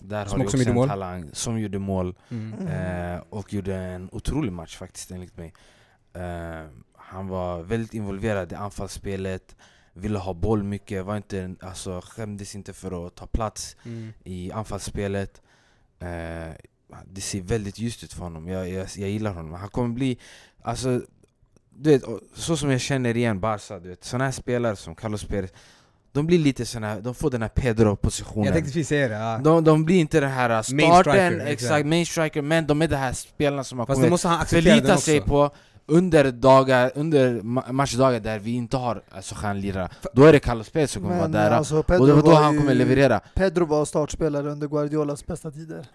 Där 0.00 0.24
Som 0.26 0.40
har 0.40 0.46
också 0.46 0.56
också 0.56 0.68
en 0.68 0.74
mål. 0.74 0.88
talang 0.88 1.30
som 1.32 1.60
gjorde 1.60 1.78
mål. 1.78 2.14
Mm. 2.30 2.54
Mm. 2.60 3.14
Eh, 3.16 3.22
och 3.30 3.52
gjorde 3.52 3.76
en 3.76 4.08
otrolig 4.12 4.52
match 4.52 4.76
faktiskt 4.76 5.10
enligt 5.10 5.36
mig. 5.36 5.54
Eh, 6.12 6.66
han 6.96 7.28
var 7.28 7.62
väldigt 7.62 7.94
involverad 7.94 8.52
i 8.52 8.54
anfallsspelet, 8.54 9.56
ville 9.92 10.18
ha 10.18 10.34
boll 10.34 10.62
mycket, 10.62 11.04
var 11.04 11.16
inte, 11.16 11.54
alltså, 11.60 12.00
skämdes 12.04 12.54
inte 12.54 12.72
för 12.72 13.06
att 13.06 13.14
ta 13.14 13.26
plats 13.26 13.76
Mm. 13.84 14.12
i 14.24 14.52
anfallsspelet. 14.52 15.42
Eh, 15.98 16.52
det 17.06 17.20
ser 17.20 17.40
väldigt 17.40 17.78
ljust 17.78 18.04
ut 18.04 18.12
för 18.12 18.22
honom, 18.22 18.48
jag, 18.48 18.68
jag, 18.68 18.86
jag 18.96 19.10
gillar 19.10 19.32
honom. 19.32 19.52
Han 19.52 19.68
kommer 19.68 19.94
bli, 19.94 20.18
alltså, 20.62 21.00
du 21.70 21.90
vet, 21.90 22.02
så 22.34 22.56
som 22.56 22.70
jag 22.70 22.80
känner 22.80 23.16
igen 23.16 23.40
Barca, 23.40 23.78
du 23.78 23.88
vet, 23.88 24.04
såna 24.04 24.24
här 24.24 24.32
spelare 24.32 24.76
som 24.76 24.94
Carlos 24.94 25.24
Perez, 25.24 25.52
de 26.12 26.26
blir 26.26 26.38
lite 26.38 26.66
såna 26.66 26.86
här, 26.88 27.00
de 27.00 27.14
får 27.14 27.30
den 27.30 27.42
här 27.42 27.48
Pedro-positionen. 27.48 28.44
Jag 28.44 28.54
tänkte 28.54 28.72
precis 28.72 28.88
säga 28.88 29.08
det. 29.08 29.14
Ja. 29.14 29.40
De, 29.44 29.64
de 29.64 29.84
blir 29.84 30.00
inte 30.00 30.20
den 30.20 30.30
här 30.30 30.48
Main 30.48 30.62
starten, 30.64 31.02
striker, 31.02 31.36
exakt, 31.40 31.50
exakt. 31.62 31.86
main 31.86 32.06
striker, 32.06 32.42
men 32.42 32.66
de 32.66 32.82
är 32.82 32.88
de 32.88 32.96
här 32.96 33.12
spelarna 33.12 33.64
som 33.64 33.78
har 33.78 33.86
Fast 33.86 33.96
kommit 33.96 34.10
måste 34.10 34.28
han 34.28 34.46
förlita 34.46 34.96
sig 34.96 35.20
på 35.20 35.50
under, 35.86 36.32
dagar, 36.32 36.90
under 36.94 37.40
ma- 37.40 37.72
matchdagar 37.72 38.20
där 38.20 38.38
vi 38.38 38.50
inte 38.54 38.76
har 38.76 39.02
alltså, 39.10 39.34
stjärnlirare. 39.34 39.88
Då 40.12 40.24
är 40.24 40.32
det 40.32 40.38
Carlos 40.40 40.70
Perez 40.70 40.90
som 40.90 41.02
kommer 41.02 41.16
Men 41.20 41.32
vara 41.32 41.42
där. 41.44 41.50
alltså 41.50 41.76
och 41.78 41.84
det 41.88 41.98
var 41.98 42.06
då 42.08 42.30
var 42.30 42.42
han 42.42 42.58
kommer 42.58 42.74
leverera. 42.74 43.20
Pedro 43.34 43.64
var 43.66 43.84
startspelare 43.84 44.50
under 44.50 44.68
Guardiolas 44.68 45.26
bästa 45.26 45.50
tider. 45.50 45.86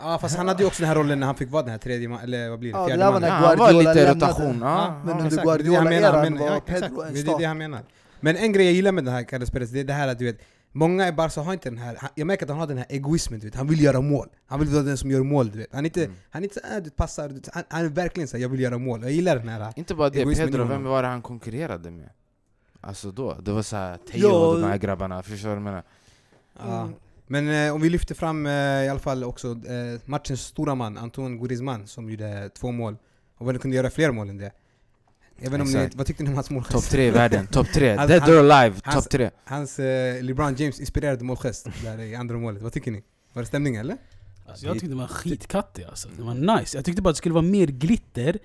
Ja 0.00 0.18
fast 0.18 0.36
han 0.36 0.48
hade 0.48 0.62
ju 0.62 0.66
också 0.66 0.82
den 0.82 0.88
här 0.88 0.96
rollen 0.96 1.20
när 1.20 1.26
han 1.26 1.36
fick 1.36 1.50
vara 1.50 1.62
den 1.62 1.70
här 1.70 1.78
tredje 1.78 2.08
man, 2.08 2.20
eller 2.20 2.50
vad 2.50 2.58
blir 2.58 2.72
det? 2.72 2.78
Ja, 2.78 2.82
det 2.82 2.88
Fjärde 2.88 3.02
där 3.02 3.12
var 3.12 3.20
mannen. 3.20 3.30
när 3.30 3.42
Ja, 3.42 3.46
han 3.48 3.58
var 3.58 3.66
Guardiola 3.72 3.92
lite 3.92 4.14
rotation. 4.14 4.60
Ja. 4.62 5.00
Men 5.04 5.20
under 5.20 5.36
han 5.36 5.46
Guardiola-eran 5.46 6.38
var 6.38 6.46
ja, 6.46 6.60
Pedro 6.66 7.02
en 7.02 7.12
Det 7.14 7.20
är 7.20 7.22
det 7.24 7.30
start. 7.30 7.42
han 7.44 7.58
menar. 7.58 7.80
Men 8.24 8.36
en 8.36 8.52
grej 8.52 8.64
jag 8.66 8.74
gillar 8.74 8.92
med 8.92 9.04
den 9.04 9.14
här 9.14 9.22
Carlos 9.22 9.50
Perez, 9.50 9.70
det 9.70 9.80
är 9.80 9.84
det 9.84 9.92
här 9.92 10.08
att 10.08 10.18
du 10.18 10.24
vet 10.24 10.38
Många 10.72 11.08
i 11.08 11.12
Barca 11.12 11.40
har 11.40 11.52
inte 11.52 11.70
den 11.70 11.78
här, 11.78 11.98
jag 12.14 12.26
märker 12.26 12.44
att 12.44 12.50
han 12.50 12.58
har 12.58 12.66
den 12.66 12.78
här 12.78 12.86
egoismen 12.88 13.40
du 13.40 13.46
vet, 13.46 13.54
han 13.54 13.66
vill 13.66 13.80
göra 13.80 14.00
mål. 14.00 14.28
Han 14.46 14.60
vill 14.60 14.68
vara 14.68 14.82
den 14.82 14.96
som 14.96 15.10
gör 15.10 15.22
mål 15.22 15.50
du 15.50 15.58
vet. 15.58 15.72
Han 15.72 15.84
är 15.84 15.88
inte, 15.88 16.04
Mm. 16.04 16.16
han 16.30 16.42
är 16.42 16.44
inte 16.44 16.60
såhär, 16.60 16.80
du 16.80 16.90
passar, 16.90 17.28
du 17.28 17.40
han, 17.52 17.62
han 17.68 17.84
är 17.84 17.88
verkligen 17.88 18.28
såhär, 18.28 18.42
jag 18.42 18.48
vill 18.48 18.60
göra 18.60 18.78
mål. 18.78 19.02
Jag 19.02 19.12
gillar 19.12 19.36
den 19.36 19.48
här 19.48 19.72
Inte 19.76 19.94
bara 19.94 20.10
det, 20.10 20.24
Pedro, 20.36 20.64
vem 20.64 20.84
var 20.84 21.02
det 21.02 21.08
han 21.08 21.22
konkurrerade 21.22 21.90
med? 21.90 22.10
Alltså 22.80 23.10
då, 23.10 23.34
det 23.42 23.52
var 23.52 23.62
såhär 23.62 23.98
Teo 24.12 24.28
och 24.28 24.60
de 24.60 24.66
här 24.66 24.78
grabbarna, 24.78 25.22
förstår 25.22 25.48
du 25.48 25.54
vad 25.54 25.56
jag 25.56 25.62
menar? 25.62 25.82
Ja. 26.58 26.88
Men 27.26 27.48
eh, 27.48 27.74
om 27.74 27.80
vi 27.80 27.90
lyfter 27.90 28.14
fram 28.14 28.46
eh, 28.46 28.52
i 28.84 28.88
alla 28.88 29.00
fall 29.00 29.24
också 29.24 29.48
eh, 29.48 30.00
matchens 30.04 30.40
stora 30.40 30.74
man, 30.74 30.98
Anton 30.98 31.44
Griezmann, 31.44 31.86
som 31.86 32.10
gjorde 32.10 32.48
två 32.48 32.72
mål. 32.72 32.96
Och 33.36 33.48
väl 33.48 33.58
kunde 33.58 33.76
göra 33.76 33.90
fler 33.90 34.10
mål 34.10 34.28
än 34.28 34.38
det 34.38 34.52
Jag 35.40 35.50
vet 35.50 35.60
inte 35.60 35.78
om 35.78 35.84
ni, 35.84 35.90
vad 35.94 36.06
tyckte 36.06 36.22
ni 36.22 36.28
om 36.28 36.34
hans 36.34 36.50
målgest? 36.50 36.72
Topp 36.72 36.84
tre 36.84 37.06
i 37.06 37.10
världen, 37.10 37.46
topp 37.46 37.66
tre, 37.74 37.94
dead 37.96 38.22
han- 38.22 38.30
or 38.30 38.50
alive, 38.50 38.80
topp 38.80 39.10
tre 39.10 39.30
Hans 39.44 39.78
eh, 39.78 40.22
LeBron 40.22 40.54
James 40.54 40.80
inspirerade 40.80 41.24
målgest 41.24 41.66
där 41.82 42.00
i 42.00 42.14
andra 42.14 42.36
målet, 42.36 42.62
vad 42.62 42.72
tycker 42.72 42.90
ni? 42.90 43.02
Var 43.32 43.42
det 43.42 43.46
stämning 43.46 43.76
eller? 43.76 43.96
Alltså, 44.46 44.66
jag 44.66 44.72
tyckte 44.74 44.88
det 44.88 44.94
var 44.94 45.06
skitkattig 45.06 45.84
alltså. 45.84 46.08
Det 46.16 46.22
var 46.22 46.34
nice. 46.58 46.76
Jag 46.78 46.84
tyckte 46.84 47.02
bara 47.02 47.10
att 47.10 47.14
det 47.14 47.18
skulle 47.18 47.34
vara 47.34 47.42
mer 47.42 47.66
glitter 47.66 48.38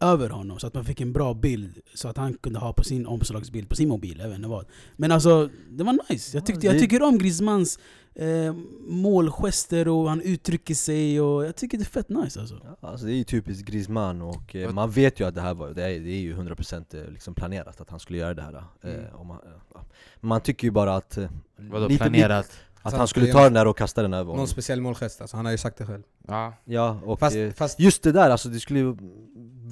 över 0.00 0.30
honom 0.30 0.58
så 0.58 0.66
att 0.66 0.74
man 0.74 0.84
fick 0.84 1.00
en 1.00 1.12
bra 1.12 1.34
bild 1.34 1.78
så 1.94 2.08
att 2.08 2.16
han 2.16 2.34
kunde 2.34 2.58
ha 2.58 2.72
på 2.72 2.84
sin 2.84 3.06
omslagsbild 3.06 3.68
på 3.68 3.76
sin 3.76 3.88
mobil, 3.88 4.18
jag 4.20 4.28
vet 4.28 4.36
inte 4.36 4.48
vad. 4.48 4.66
Men 4.96 5.12
alltså, 5.12 5.48
det 5.70 5.84
var 5.84 5.98
nice. 6.10 6.36
Jag, 6.36 6.46
tyckte, 6.46 6.66
jag 6.66 6.78
tycker 6.78 7.02
om 7.02 7.18
Griezmanns 7.18 7.78
eh, 8.14 8.54
målgester 8.88 9.88
och 9.88 10.08
han 10.08 10.20
uttrycker 10.20 10.74
sig 10.74 11.20
och 11.20 11.44
jag 11.46 11.56
tycker 11.56 11.78
det 11.78 11.82
är 11.82 11.86
fett 11.86 12.08
nice 12.08 12.40
alltså. 12.40 12.60
Ja, 12.80 12.88
alltså 12.88 13.06
det 13.06 13.12
är 13.12 13.16
ju 13.16 13.24
typiskt 13.24 13.64
Griezmann 13.68 14.22
och 14.22 14.56
eh, 14.56 14.72
man 14.72 14.90
vet 14.90 15.20
ju 15.20 15.26
att 15.26 15.34
det 15.34 15.40
här 15.40 15.54
var, 15.54 15.68
det 15.70 15.82
är, 15.84 16.00
det 16.00 16.10
är 16.10 16.20
ju 16.20 16.36
100% 16.36 17.04
eh, 17.04 17.10
liksom 17.12 17.34
planerat 17.34 17.80
att 17.80 17.90
han 17.90 18.00
skulle 18.00 18.18
göra 18.18 18.34
det 18.34 18.42
här. 18.42 18.54
Eh, 18.82 18.90
Mm. 18.94 19.26
man, 19.26 19.38
ja. 19.74 19.80
Man 20.20 20.40
tycker 20.40 20.66
ju 20.66 20.70
bara 20.70 20.94
att, 20.96 21.16
eh, 21.16 21.30
Vadå 21.56 21.88
lite- 21.88 22.04
planerat? 22.04 22.50
Att 22.82 22.92
han 22.94 23.08
skulle 23.08 23.32
ta 23.32 23.42
den 23.44 23.52
där 23.52 23.66
och 23.66 23.78
kasta 23.78 24.02
den 24.02 24.14
över 24.14 24.24
Någon 24.24 24.30
honom. 24.34 24.46
speciell 24.46 24.80
målgest 24.80 25.20
alltså, 25.20 25.36
han 25.36 25.44
har 25.46 25.52
ju 25.52 25.58
sagt 25.58 25.78
det 25.78 25.86
själv 25.86 26.02
Ja. 26.28 26.54
Ja, 26.64 27.00
och 27.04 27.18
Fast, 27.20 27.36
eh, 27.36 27.50
fast 27.50 27.80
just 27.80 28.02
det 28.02 28.12
där, 28.12 28.30
alltså 28.30 28.48
det 28.48 28.60
skulle 28.60 28.78
ju 28.78 28.96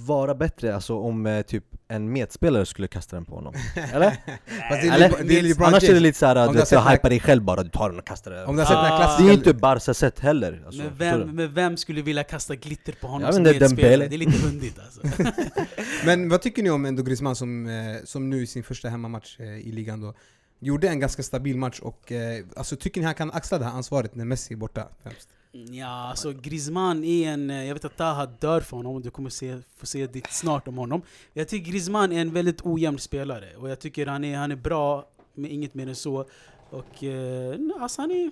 vara 0.06 0.34
bättre 0.34 0.74
alltså, 0.74 0.98
om 0.98 1.26
eh, 1.26 1.42
typ 1.42 1.64
en 1.88 2.12
medspelare 2.12 2.66
skulle 2.66 2.88
kasta 2.88 3.16
den 3.16 3.24
på 3.24 3.34
honom. 3.34 3.54
Eller? 3.92 4.10
Fast 4.10 4.82
det 4.82 4.88
är, 4.88 4.94
Eller? 4.94 5.08
Le- 5.08 5.16
det 5.28 5.38
är 5.38 5.42
LeBron 5.42 5.66
Annars 5.68 5.84
är 5.84 5.94
det 5.94 6.00
lite 6.00 6.18
såhär, 6.18 6.34
du 6.34 6.52
du 6.58 6.64
den 6.70 6.86
hypar 6.88 7.08
dig 7.10 7.20
själv 7.20 7.42
bara, 7.42 7.62
du 7.62 7.68
tar 7.70 7.90
den 7.90 7.98
och 7.98 8.06
kastar 8.06 8.30
den 8.30 8.46
Om 8.46 8.56
du 8.56 8.62
har 8.62 8.66
sett 8.66 8.76
den 8.76 8.84
här 8.84 9.14
Ah. 9.14 9.18
Det 9.18 9.24
är 9.24 9.26
ju 9.28 9.32
inte 9.34 9.54
Barca-sätt 9.54 10.20
heller 10.20 10.62
alltså, 10.66 10.82
men, 10.82 10.92
vem, 10.96 11.20
men 11.20 11.54
vem 11.54 11.76
skulle 11.76 12.02
vilja 12.02 12.24
kasta 12.24 12.54
glitter 12.54 12.92
på 13.00 13.06
honom 13.06 13.22
Jag 13.26 13.34
som 13.34 13.42
medspelare? 13.42 13.68
Dembele. 13.68 14.08
Det 14.08 14.16
är 14.16 14.18
lite 14.18 14.46
hundigt 14.46 14.78
alltså. 14.78 15.22
Men 16.06 16.28
vad 16.28 16.42
tycker 16.42 16.62
ni 16.62 16.70
om 16.70 16.84
ändå 16.84 17.02
Griezmann 17.02 17.36
som, 17.36 17.66
eh, 17.66 17.72
som 18.04 18.30
nu 18.30 18.42
i 18.42 18.46
sin 18.46 18.62
första 18.62 18.88
hemmamatch 18.88 19.40
eh, 19.40 19.46
i 19.46 19.72
ligan 19.72 20.00
då 20.00 20.14
Gjorde 20.58 20.88
en 20.88 21.00
ganska 21.00 21.22
stabil 21.22 21.56
match 21.56 21.80
och 21.80 22.12
eh, 22.12 22.44
alltså 22.56 22.76
tycker 22.76 23.00
ni 23.00 23.04
han 23.04 23.14
kan 23.14 23.30
axla 23.30 23.58
det 23.58 23.64
här 23.64 23.72
ansvaret 23.72 24.14
när 24.14 24.24
Messi 24.24 24.54
är 24.54 24.58
borta? 24.58 24.88
Främst? 25.02 25.28
Ja, 25.52 25.86
alltså 25.86 26.32
Griezmann 26.32 27.04
är 27.04 27.28
en... 27.28 27.50
Eh, 27.50 27.64
jag 27.64 27.74
vet 27.74 27.84
att 27.84 27.96
Taha 27.96 28.26
dör 28.26 28.60
för 28.60 28.76
honom, 28.76 29.02
du 29.02 29.10
kommer 29.10 29.30
se, 29.30 29.58
få 29.76 29.86
se 29.86 30.06
ditt 30.06 30.32
snart 30.32 30.68
om 30.68 30.78
honom. 30.78 31.02
Jag 31.32 31.48
tycker 31.48 31.70
Griezmann 31.70 32.12
är 32.12 32.20
en 32.20 32.32
väldigt 32.32 32.66
ojämn 32.66 32.98
spelare 32.98 33.56
och 33.56 33.70
jag 33.70 33.80
tycker 33.80 34.06
han 34.06 34.24
är, 34.24 34.36
han 34.36 34.52
är 34.52 34.56
bra, 34.56 35.08
men 35.34 35.50
inget 35.50 35.74
mer 35.74 35.86
än 35.86 35.96
så. 35.96 36.28
Och 36.70 37.04
eh, 37.04 37.58
alltså 37.80 38.00
han 38.00 38.10
är, 38.10 38.30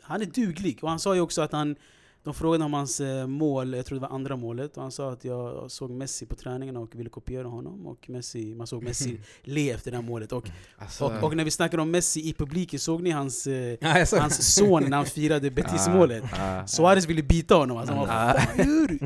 han 0.00 0.22
är 0.22 0.26
duglig. 0.26 0.78
Och 0.82 0.88
han 0.88 1.00
sa 1.00 1.14
ju 1.14 1.20
också 1.20 1.42
att 1.42 1.52
han... 1.52 1.76
De 2.24 2.34
frågade 2.34 2.64
om 2.64 2.72
hans 2.74 3.00
eh, 3.00 3.26
mål, 3.26 3.74
jag 3.74 3.86
tror 3.86 3.96
det 4.00 4.06
var 4.06 4.14
andra 4.14 4.36
målet, 4.36 4.76
och 4.76 4.82
han 4.82 4.92
sa 4.92 5.12
att 5.12 5.24
jag 5.24 5.70
såg 5.70 5.90
Messi 5.90 6.26
på 6.26 6.34
träningarna 6.34 6.80
och 6.80 6.94
ville 6.94 7.10
kopiera 7.10 7.48
honom. 7.48 7.86
Och 7.86 8.10
Messi, 8.10 8.54
man 8.54 8.66
såg 8.66 8.82
Messi 8.82 9.20
le 9.42 9.70
efter 9.70 9.90
det 9.90 9.96
här 9.96 10.04
målet. 10.04 10.32
Och, 10.32 10.48
Alltså, 10.78 11.04
och, 11.04 11.22
och 11.24 11.36
när 11.36 11.44
vi 11.44 11.50
snackar 11.50 11.78
om 11.78 11.90
Messi 11.90 12.20
i 12.28 12.32
publiken, 12.32 12.78
såg 12.80 13.02
ni 13.02 13.10
hans, 13.10 13.46
eh, 13.46 13.76
Ja, 13.80 14.06
såg- 14.06 14.18
hans 14.18 14.54
son 14.54 14.82
när 14.88 14.96
han 14.96 15.06
firade 15.06 15.50
Betis-målet? 15.60 16.24
ah, 16.32 16.66
Suarez 16.66 17.06
ville 17.06 17.22
bita 17.22 17.54
honom, 17.54 17.76
alltså, 17.76 17.94
han 17.94 18.08
Ah. 18.10 18.32
vad 18.32 18.42
fan 18.42 18.56
gör 18.58 18.86
du? 18.88 18.98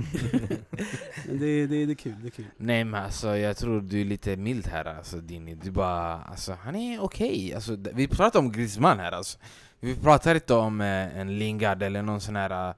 Det, 1.39 1.67
det, 1.67 1.87
det 1.87 1.93
är 1.93 1.95
kul, 1.95 2.15
det 2.23 2.29
är 2.29 2.31
kul. 2.31 2.45
Nej 2.57 2.85
men 2.85 3.05
alltså 3.05 3.37
jag 3.37 3.57
tror 3.57 3.81
du 3.81 4.01
är 4.01 4.05
lite 4.05 4.37
mild 4.37 4.67
här 4.67 4.85
alltså 4.85 5.17
Dini, 5.17 5.55
du 5.55 5.71
bara, 5.71 6.15
alltså 6.23 6.57
han 6.63 6.77
är 6.77 7.01
okej 7.03 7.55
alltså, 7.55 7.77
d- 7.77 7.91
Vi 7.95 8.09
pratar 8.09 8.39
om 8.39 8.53
Griezmann 8.53 8.99
här 8.99 9.13
alltså 9.13 9.39
Vi 9.81 9.95
pratar 9.97 10.35
inte 10.35 10.55
om 10.55 10.81
eh, 10.81 11.19
en 11.19 11.39
Lingard 11.39 11.83
eller 11.83 12.03
någon 12.03 12.21
sån 12.21 12.37
här 12.37 12.69
eh, 12.69 12.75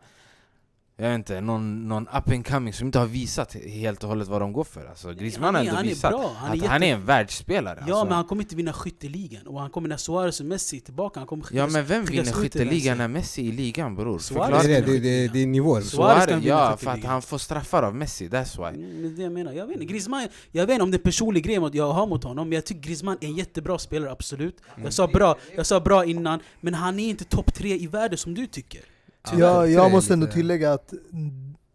Jag 1.00 1.08
vet 1.08 1.14
inte, 1.18 1.40
någon, 1.40 1.88
någon 1.88 2.08
up 2.08 2.28
and 2.30 2.46
coming 2.46 2.72
som 2.72 2.86
inte 2.86 2.98
har 2.98 3.06
visat 3.06 3.54
helt 3.54 4.02
och 4.02 4.08
hållet 4.08 4.28
vad 4.28 4.40
de 4.40 4.52
går 4.52 4.64
för 4.64 4.86
alltså 4.86 5.12
Griezmann 5.12 5.54
har 5.54 5.64
Han 5.64 5.66
är- 5.66 5.68
ändå 5.68 5.76
han 5.76 5.84
är 5.84 5.88
visat 5.88 6.10
bra, 6.10 6.32
han 6.36 6.48
är 6.48 6.52
att 6.52 6.56
jätte- 6.56 6.68
han 6.68 6.82
är 6.82 6.94
en 6.94 7.04
världsspelare 7.06 7.78
Ja 7.86 7.92
alltså. 7.94 8.04
men 8.04 8.14
han 8.14 8.24
kommer 8.24 8.42
inte 8.42 8.56
vinna 8.56 8.72
skytteligan, 8.72 9.46
och 9.46 9.60
han 9.60 9.70
kommer 9.70 9.88
när 9.88 9.96
Suarez 9.96 10.40
och 10.40 10.46
Messi 10.46 10.76
är 10.76 10.80
tillbaka, 10.80 11.20
han 11.20 11.26
kommer 11.26 11.46
Ja 11.50 11.66
men 11.66 11.86
vem 11.86 12.04
vinner 12.04 12.32
skytteligan 12.32 12.98
när 12.98 13.08
Messi 13.08 13.42
är 13.42 13.48
i 13.48 13.52
ligan 13.52 13.96
bror? 13.96 14.18
Suarez 14.18 14.62
Det 14.66 14.80
det, 14.80 14.98
det, 14.98 15.28
det, 15.28 15.42
är 15.42 15.46
nivåer 15.46 15.80
Suarez, 15.80 16.26
kan 16.26 16.40
vinna 16.40 16.48
ja 16.54 16.76
för 16.76 16.90
att 16.90 17.04
han 17.04 17.22
får 17.22 17.38
straffar 17.38 17.82
av 17.82 17.94
Messi, 17.94 18.28
that's 18.28 18.58
why 18.72 18.78
Mm, 18.84 19.02
men 19.02 19.16
det 19.16 19.22
jag 19.22 19.32
menar, 19.32 19.52
jag 19.52 19.66
vet 19.66 19.74
inte. 19.74 19.86
Griezmann, 19.92 20.28
jag 20.52 20.66
vet 20.66 20.72
inte 20.74 20.82
om 20.82 20.90
det 20.90 20.94
är 20.94 20.98
en 20.98 21.02
personlig 21.02 21.44
grej 21.44 21.60
jag 21.72 21.92
har 21.92 22.06
mot 22.06 22.24
honom, 22.24 22.48
men 22.48 22.56
jag 22.56 22.64
tycker 22.66 22.80
Griezmann 22.80 23.16
är 23.20 23.26
en 23.26 23.36
jättebra 23.36 23.78
spelare, 23.78 24.10
absolut. 24.12 24.56
Mm. 24.74 24.84
Jag, 24.84 24.92
sa 24.92 25.06
bra, 25.06 25.36
jag 25.56 25.66
sa 25.66 25.80
bra 25.80 26.04
innan, 26.04 26.40
men 26.60 26.74
han 26.74 26.98
är 27.00 27.08
inte 27.08 27.24
topp 27.24 27.54
tre 27.54 27.74
i 27.76 27.86
världen 27.86 28.18
som 28.18 28.34
du 28.34 28.46
tycker. 28.46 28.80
Tyvärr. 29.22 29.40
Jag, 29.40 29.70
jag 29.70 29.92
måste 29.92 30.12
ändå 30.12 30.26
tillägga 30.26 30.72
att 30.72 30.92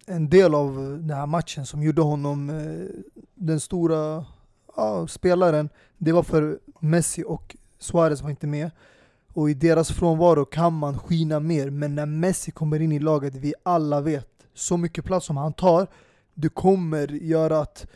en 0.05 0.29
del 0.29 0.55
av 0.55 0.75
den 1.01 1.17
här 1.17 1.25
matchen 1.25 1.65
som 1.65 1.83
gjorde 1.83 2.01
honom 2.01 2.49
eh, 2.49 2.87
den 3.35 3.59
stora 3.59 4.25
ja, 4.75 5.07
spelaren, 5.07 5.69
det 5.97 6.11
var 6.11 6.23
för 6.23 6.59
Messi 6.79 7.23
och 7.27 7.55
Suarez 7.79 8.21
var 8.21 8.29
inte 8.29 8.47
med. 8.47 8.71
Och 9.33 9.49
i 9.49 9.53
deras 9.53 9.91
frånvaro 9.91 10.45
kan 10.45 10.73
man 10.73 10.99
skina 10.99 11.39
mer, 11.39 11.69
men 11.69 11.95
när 11.95 12.05
Messi 12.05 12.51
kommer 12.51 12.79
in 12.79 12.91
i 12.91 12.99
laget, 12.99 13.35
vi 13.35 13.53
alla 13.63 14.01
vet, 14.01 14.29
så 14.53 14.77
mycket 14.77 15.05
plats 15.05 15.25
som 15.25 15.37
han 15.37 15.53
tar, 15.53 15.87
det 16.33 16.49
kommer 16.49 17.07
göra 17.07 17.59
att 17.59 17.87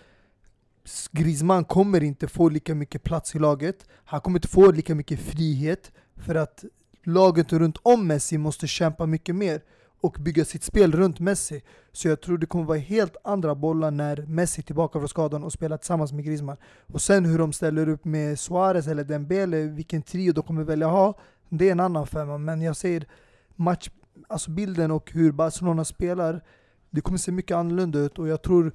Griezmann 1.11 1.65
kommer 1.65 2.03
inte 2.03 2.27
få 2.27 2.49
lika 2.49 2.75
mycket 2.75 3.03
plats 3.03 3.35
i 3.35 3.39
laget, 3.39 3.85
han 4.05 4.21
kommer 4.21 4.37
inte 4.37 4.47
få 4.47 4.71
lika 4.71 4.95
mycket 4.95 5.19
frihet, 5.19 5.91
för 6.15 6.35
att 6.35 6.65
laget 7.07 7.53
runt 7.53 7.77
om 7.83 8.07
Messi 8.07 8.37
måste 8.37 8.67
kämpa 8.67 9.05
mycket 9.05 9.35
mer 9.35 9.61
och 10.01 10.17
bygga 10.19 10.45
sitt 10.45 10.63
spel 10.63 10.91
runt 10.91 11.19
Messi. 11.19 11.61
Så 11.91 12.07
jag 12.07 12.21
tror 12.21 12.37
det 12.37 12.45
kommer 12.45 12.65
vara 12.65 12.77
helt 12.77 13.15
andra 13.23 13.55
bollar 13.55 13.91
när 13.91 14.25
Messi 14.27 14.61
är 14.61 14.63
tillbaka 14.63 14.99
från 14.99 15.09
skadan 15.09 15.43
och 15.43 15.53
spelar 15.53 15.77
tillsammans 15.77 16.13
med 16.13 16.25
Griezmann. 16.25 16.57
Och 16.93 17.01
sen 17.01 17.25
hur 17.25 17.37
de 17.37 17.53
ställer 17.53 17.89
upp 17.89 18.05
med 18.05 18.39
Suarez 18.39 18.87
eller 18.87 19.03
Dembele, 19.03 19.63
vilken 19.63 20.01
trio 20.01 20.33
de 20.33 20.43
kommer 20.43 20.63
välja 20.63 20.87
ha, 20.87 21.13
det 21.49 21.67
är 21.67 21.71
en 21.71 21.79
annan 21.79 22.07
femma. 22.07 22.37
Men 22.37 22.61
jag 22.61 22.75
säger 22.75 23.07
match, 23.55 23.89
alltså 24.27 24.51
bilden 24.51 24.91
och 24.91 25.11
hur 25.11 25.31
Barcelona 25.31 25.85
spelar, 25.85 26.43
det 26.89 27.01
kommer 27.01 27.17
se 27.17 27.31
mycket 27.31 27.57
annorlunda 27.57 27.99
ut 27.99 28.19
och 28.19 28.27
jag 28.27 28.41
tror 28.41 28.71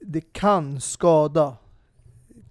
det 0.00 0.32
kan 0.32 0.80
skada 0.80 1.56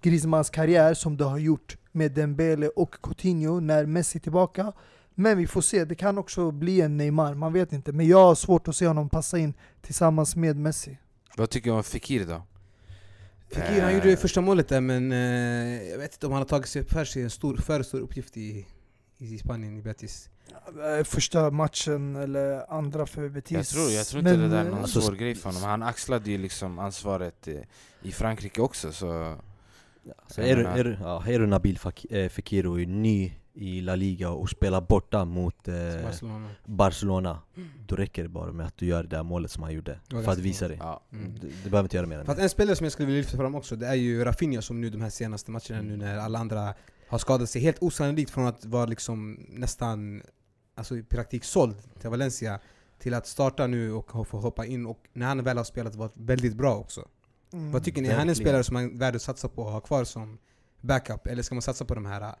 Griezmanns 0.00 0.50
karriär 0.50 0.94
som 0.94 1.16
det 1.16 1.24
har 1.24 1.38
gjort 1.38 1.76
med 1.92 2.12
Dembele 2.12 2.68
och 2.68 2.96
Coutinho 3.02 3.60
när 3.60 3.86
Messi 3.86 4.18
är 4.18 4.20
tillbaka. 4.20 4.72
Men 5.20 5.38
vi 5.38 5.46
får 5.46 5.60
se, 5.60 5.84
det 5.84 5.94
kan 5.94 6.18
också 6.18 6.50
bli 6.50 6.80
en 6.80 6.96
Neymar, 6.96 7.34
man 7.34 7.52
vet 7.52 7.72
inte. 7.72 7.92
Men 7.92 8.06
jag 8.08 8.24
har 8.24 8.34
svårt 8.34 8.68
att 8.68 8.76
se 8.76 8.86
honom 8.86 9.08
passa 9.08 9.38
in 9.38 9.54
tillsammans 9.82 10.36
med 10.36 10.56
Messi. 10.56 10.98
Vad 11.36 11.50
tycker 11.50 11.70
du 11.70 11.76
om 11.76 11.82
Fekir 11.84 12.26
då? 12.26 12.42
Fekir, 13.54 13.80
han 13.80 13.90
Eh. 13.90 13.94
gjorde 13.96 14.10
det 14.10 14.16
första 14.16 14.40
målet 14.40 14.68
där 14.68 14.80
men 14.80 15.12
eh, 15.12 15.88
jag 15.90 15.98
vet 15.98 16.12
inte 16.14 16.26
om 16.26 16.32
han 16.32 16.40
har 16.40 16.46
tagit 16.48 16.66
sig 16.68 16.84
för 16.84 17.04
sig 17.04 17.22
en 17.22 17.30
stor, 17.30 17.56
för 17.56 17.82
stor 17.82 18.00
uppgift 18.00 18.36
i, 18.36 18.66
i 19.18 19.38
Spanien, 19.38 19.78
i 19.78 19.82
Betis. 19.82 20.30
Eh, 20.98 21.04
Första 21.04 21.50
matchen 21.50 22.16
eller 22.16 22.72
andra 22.72 23.06
för 23.06 23.28
Betis. 23.28 23.56
Jag 23.56 23.66
tror, 23.66 23.90
jag 23.90 24.06
tror 24.06 24.18
inte 24.20 24.30
Men, 24.36 24.50
det 24.50 24.56
där 24.56 24.64
är 24.64 24.70
någon 24.70 24.78
alltså, 24.78 25.00
svår 25.00 25.14
grej 25.14 25.34
för 25.34 25.48
honom. 25.48 25.62
Han 25.62 25.82
axlade 25.82 26.30
ju 26.30 26.38
liksom 26.38 26.78
ansvaret 26.78 27.48
i 28.02 28.12
Frankrike 28.12 28.60
också 28.60 28.92
så... 28.92 29.36
Så 30.28 30.40
Jag 30.40 30.48
är, 30.48 30.56
är, 30.56 30.84
du, 30.84 30.96
ja, 31.00 31.24
är 31.26 31.38
du 31.38 31.46
Nabil 31.46 31.78
Fekir 32.30 32.66
och 32.66 32.80
är 32.80 32.86
ny 32.86 33.32
i 33.54 33.80
La 33.80 33.94
Liga 33.94 34.30
och 34.30 34.50
spelar 34.50 34.80
borta 34.80 35.24
mot 35.24 35.68
eh, 35.68 35.74
Barcelona. 36.02 36.48
Barcelona 36.64 37.38
Då 37.86 37.96
räcker 37.96 38.22
det 38.22 38.28
bara 38.28 38.52
med 38.52 38.66
att 38.66 38.76
du 38.76 38.86
gör 38.86 39.02
det 39.02 39.08
där 39.08 39.22
målet 39.22 39.50
som 39.50 39.62
han 39.62 39.72
gjorde 39.72 40.00
För 40.10 40.32
att 40.32 40.38
visa 40.38 40.68
dig 40.68 40.76
Ja. 40.80 41.02
Mm. 41.12 41.34
du, 41.40 41.48
du 41.64 41.70
behöver 41.70 41.82
inte 41.82 41.96
göra 41.96 42.06
mer 42.06 42.18
än 42.18 42.24
För 42.24 42.32
att 42.32 42.38
det 42.38 42.44
en 42.44 42.50
spelare 42.50 42.76
som 42.76 42.84
jag 42.84 42.92
skulle 42.92 43.06
vilja 43.06 43.20
lyfta 43.20 43.36
fram 43.36 43.54
också, 43.54 43.76
det 43.76 43.86
är 43.86 43.94
ju 43.94 44.24
Rafinha 44.24 44.62
som 44.62 44.80
nu 44.80 44.90
de 44.90 45.00
här 45.00 45.10
senaste 45.10 45.50
matcherna 45.50 45.82
nu 45.82 45.96
när 45.96 46.18
alla 46.18 46.38
andra 46.38 46.74
har 47.08 47.18
skadat 47.18 47.50
sig 47.50 47.62
helt 47.62 47.82
osannolikt 47.82 48.30
från 48.30 48.46
att 48.46 48.64
vara 48.64 48.86
liksom 48.86 49.46
nästan 49.48 50.22
alltså 50.74 50.96
i 50.96 51.02
praktik 51.02 51.44
såld 51.44 51.76
till 52.00 52.10
Valencia 52.10 52.60
till 52.98 53.14
att 53.14 53.26
starta 53.26 53.66
nu 53.66 53.92
och 53.92 54.28
få 54.28 54.38
hoppa 54.38 54.66
in 54.66 54.86
och 54.86 54.98
när 55.12 55.26
han 55.26 55.42
väl 55.42 55.56
har 55.56 55.64
spelat 55.64 55.94
varit 55.94 56.12
väldigt 56.14 56.54
bra 56.54 56.76
också. 56.76 57.08
Mm. 57.52 57.72
Vad 57.72 57.84
tycker 57.84 58.02
ni? 58.02 58.08
Är 58.08 58.18
han 58.18 58.28
en 58.28 58.34
spelare 58.36 58.64
som 58.64 58.74
man 58.74 58.84
är 58.84 58.98
värd 58.98 59.16
att 59.16 59.22
satsa 59.22 59.48
på 59.48 59.62
och 59.62 59.70
ha 59.70 59.80
kvar 59.80 60.04
som 60.04 60.38
backup? 60.80 61.26
Eller 61.26 61.42
ska 61.42 61.54
man 61.54 61.62
satsa 61.62 61.84
på 61.84 61.94
de 61.94 62.06
här, 62.06 62.34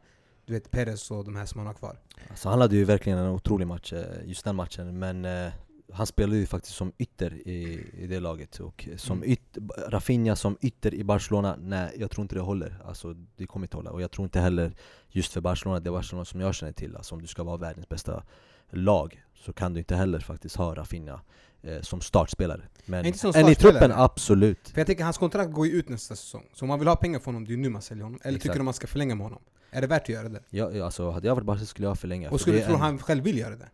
du 0.50 0.54
vet 0.54 0.70
Perez 0.70 1.10
och 1.10 1.24
de 1.24 1.36
här 1.36 1.46
som 1.46 1.58
han 1.58 1.66
har 1.66 1.74
kvar? 1.74 1.98
alltså, 2.30 2.48
Han 2.48 2.60
hade 2.60 2.76
ju 2.76 2.84
verkligen 2.84 3.18
en 3.18 3.30
otrolig 3.30 3.66
match, 3.66 3.92
eh, 3.92 4.04
just 4.24 4.44
den 4.44 4.56
matchen 4.56 4.98
Men 4.98 5.24
eh, 5.24 5.52
han 5.92 6.06
spelade 6.06 6.36
ju 6.38 6.46
faktiskt 6.46 6.76
som 6.76 6.92
ytter 6.98 7.34
i, 7.48 7.86
i 7.98 8.06
det 8.06 8.20
laget 8.20 8.60
och 8.60 8.88
som 8.96 9.16
Mm. 9.18 9.30
yt, 9.32 9.58
Rafinha 9.88 10.36
som 10.36 10.56
ytter 10.60 10.94
i 10.94 11.04
Barcelona, 11.04 11.56
nej 11.60 11.94
jag 11.98 12.10
tror 12.10 12.22
inte 12.22 12.34
det 12.34 12.40
håller 12.40 12.82
Alltså 12.84 13.14
det 13.36 13.46
kommer 13.46 13.64
inte 13.66 13.76
hålla, 13.76 13.90
och 13.90 14.02
jag 14.02 14.10
tror 14.10 14.24
inte 14.24 14.40
heller 14.40 14.74
just 15.08 15.32
för 15.32 15.40
Barcelona, 15.40 15.80
det 15.80 15.90
Barcelona 15.90 16.24
som 16.24 16.40
jag 16.40 16.54
känner 16.54 16.72
till 16.72 16.96
Alltså 16.96 17.14
om 17.14 17.20
du 17.22 17.26
ska 17.26 17.42
vara 17.42 17.56
världens 17.56 17.88
bästa 17.88 18.22
lag 18.70 19.22
Så 19.34 19.52
kan 19.52 19.72
du 19.74 19.78
inte 19.80 19.96
heller 19.96 20.18
faktiskt 20.20 20.56
ha 20.56 20.74
Rafinha 20.74 21.20
eh, 21.62 21.80
som 21.80 22.00
startspelare 22.00 22.62
Men 22.86 23.06
Inte 23.06 23.18
som 23.18 23.28
en 23.28 23.34
i 23.34 23.40
startspelare. 23.54 23.78
truppen, 23.78 23.92
absolut 23.92 24.68
För 24.68 24.78
jag 24.80 24.86
tänker 24.86 25.04
hans 25.04 25.18
kontrakt 25.18 25.52
går 25.52 25.66
ju 25.66 25.72
ut 25.72 25.88
nästa 25.88 26.16
säsong. 26.16 26.48
Så 26.54 26.64
om 26.64 26.68
man 26.68 26.78
vill 26.78 26.88
ha 26.88 26.96
pengar 26.96 27.18
från 27.18 27.34
honom, 27.34 27.46
det 27.46 27.52
är 27.52 27.56
ju 27.56 27.62
nu 27.62 27.68
man 27.68 27.82
säljer 27.82 28.04
honom. 28.04 28.20
Eller 28.22 28.36
Exakt. 28.36 28.42
tycker 28.42 28.58
du 28.58 28.64
man 28.64 28.74
ska 28.74 28.86
förlänga 28.86 29.14
med 29.14 29.24
honom? 29.26 29.42
Är 29.70 29.80
det 29.80 29.86
värt 29.86 30.02
att 30.02 30.08
göra 30.08 30.28
det? 30.28 30.40
jag- 30.50 30.78
alltså, 30.80 31.10
Hade 31.10 31.26
jag 31.26 31.34
varit 31.34 31.44
Barca 31.46 31.64
skulle 31.64 31.86
jag 31.88 31.98
förlänga 31.98 32.28
för 32.28 32.34
Och 32.34 32.40
skulle 32.40 32.58
du 32.58 32.64
tro 32.64 32.74
en- 32.74 32.80
han 32.80 32.98
själv 32.98 33.24
vill 33.24 33.38
göra 33.38 33.56
det? 33.56 33.68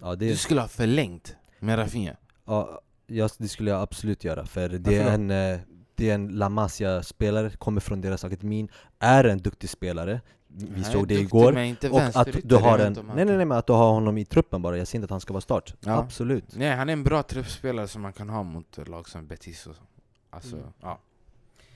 ja, 0.00 0.14
det 0.16 0.28
Du 0.28 0.36
skulle 0.36 0.60
ha 0.60 0.68
förlängt 0.68 1.36
med 1.58 1.78
Rafinha? 1.78 2.12
Ja, 2.44 2.80
jag, 3.06 3.30
det 3.38 3.48
skulle 3.48 3.70
jag 3.70 3.82
absolut 3.82 4.24
göra, 4.24 4.46
för 4.46 4.68
det 4.68 4.96
är 4.98 5.10
en, 5.14 5.30
eh, 5.30 5.58
det 5.94 6.10
är 6.10 6.14
en 6.14 6.28
La 6.28 6.48
Masia-spelare, 6.48 7.50
kommer 7.50 7.80
från 7.80 8.00
deras 8.00 8.24
akademin, 8.24 8.68
är 8.98 9.24
en 9.24 9.38
duktig 9.38 9.70
spelare 9.70 10.20
Vi 10.52 10.84
såg 10.84 11.08
det 11.08 11.14
igår, 11.14 11.52
men 11.52 11.64
inte 11.64 11.90
och 11.90 12.00
att 12.00 12.28
du 12.44 12.56
har 12.56 12.78
en, 12.78 12.92
nej 12.92 13.24
nej 13.24 13.36
nej 13.36 13.44
men 13.46 13.52
att 13.58 13.66
du 13.66 13.72
har 13.72 13.92
honom 13.92 14.18
i 14.18 14.24
truppen 14.24 14.62
bara, 14.62 14.78
jag 14.78 14.88
ser 14.88 14.98
inte 14.98 15.04
att 15.04 15.10
han 15.10 15.20
ska 15.20 15.32
vara 15.32 15.40
start 15.40 15.74
Ja. 15.80 15.92
Absolut 15.98 16.56
Nej, 16.56 16.76
han 16.76 16.88
är 16.88 16.92
en 16.92 17.04
bra 17.04 17.22
truppspelare 17.22 17.88
som 17.88 18.02
man 18.02 18.12
kan 18.12 18.28
ha 18.28 18.42
mot 18.42 18.88
lag 18.88 19.08
som 19.08 19.26
Betis 19.26 19.66
och 19.66 19.74
så. 19.76 19.82
Alltså, 20.30 20.56
Mm. 20.56 20.68
ja. 20.80 20.98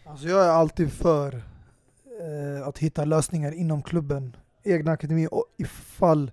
Alltså 0.07 0.29
jag 0.29 0.45
är 0.45 0.49
alltid 0.49 0.93
för 0.93 1.43
eh, 2.21 2.69
att 2.69 2.79
hitta 2.79 3.05
lösningar 3.05 3.53
inom 3.53 3.83
klubben, 3.83 4.37
egna 4.63 4.93
akademi, 4.93 5.29
och 5.31 5.45
ifall 5.57 6.31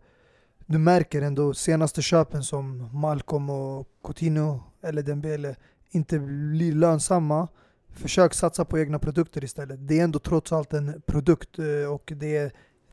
du 0.66 0.78
märker 0.78 1.22
ändå 1.22 1.54
senaste 1.54 2.02
köpen 2.02 2.44
som 2.44 2.90
Malcolm 2.94 3.50
och 3.50 3.88
Coutinho 4.04 4.60
eller 4.84 5.02
Dembele 5.02 5.56
inte 5.90 6.20
blir 6.20 6.72
lönsamma, 6.74 7.48
försök 7.90 8.34
satsa 8.34 8.66
på 8.66 8.80
egna 8.80 9.00
produkter 9.00 9.44
istället. 9.44 9.88
Det 9.88 10.00
är 10.00 10.04
ändå 10.04 10.20
trots 10.20 10.52
allt 10.52 10.74
en 10.74 11.02
produkt 11.06 11.60
eh, 11.60 11.94
och 11.94 12.14
det 12.16 12.38
är 12.38 12.52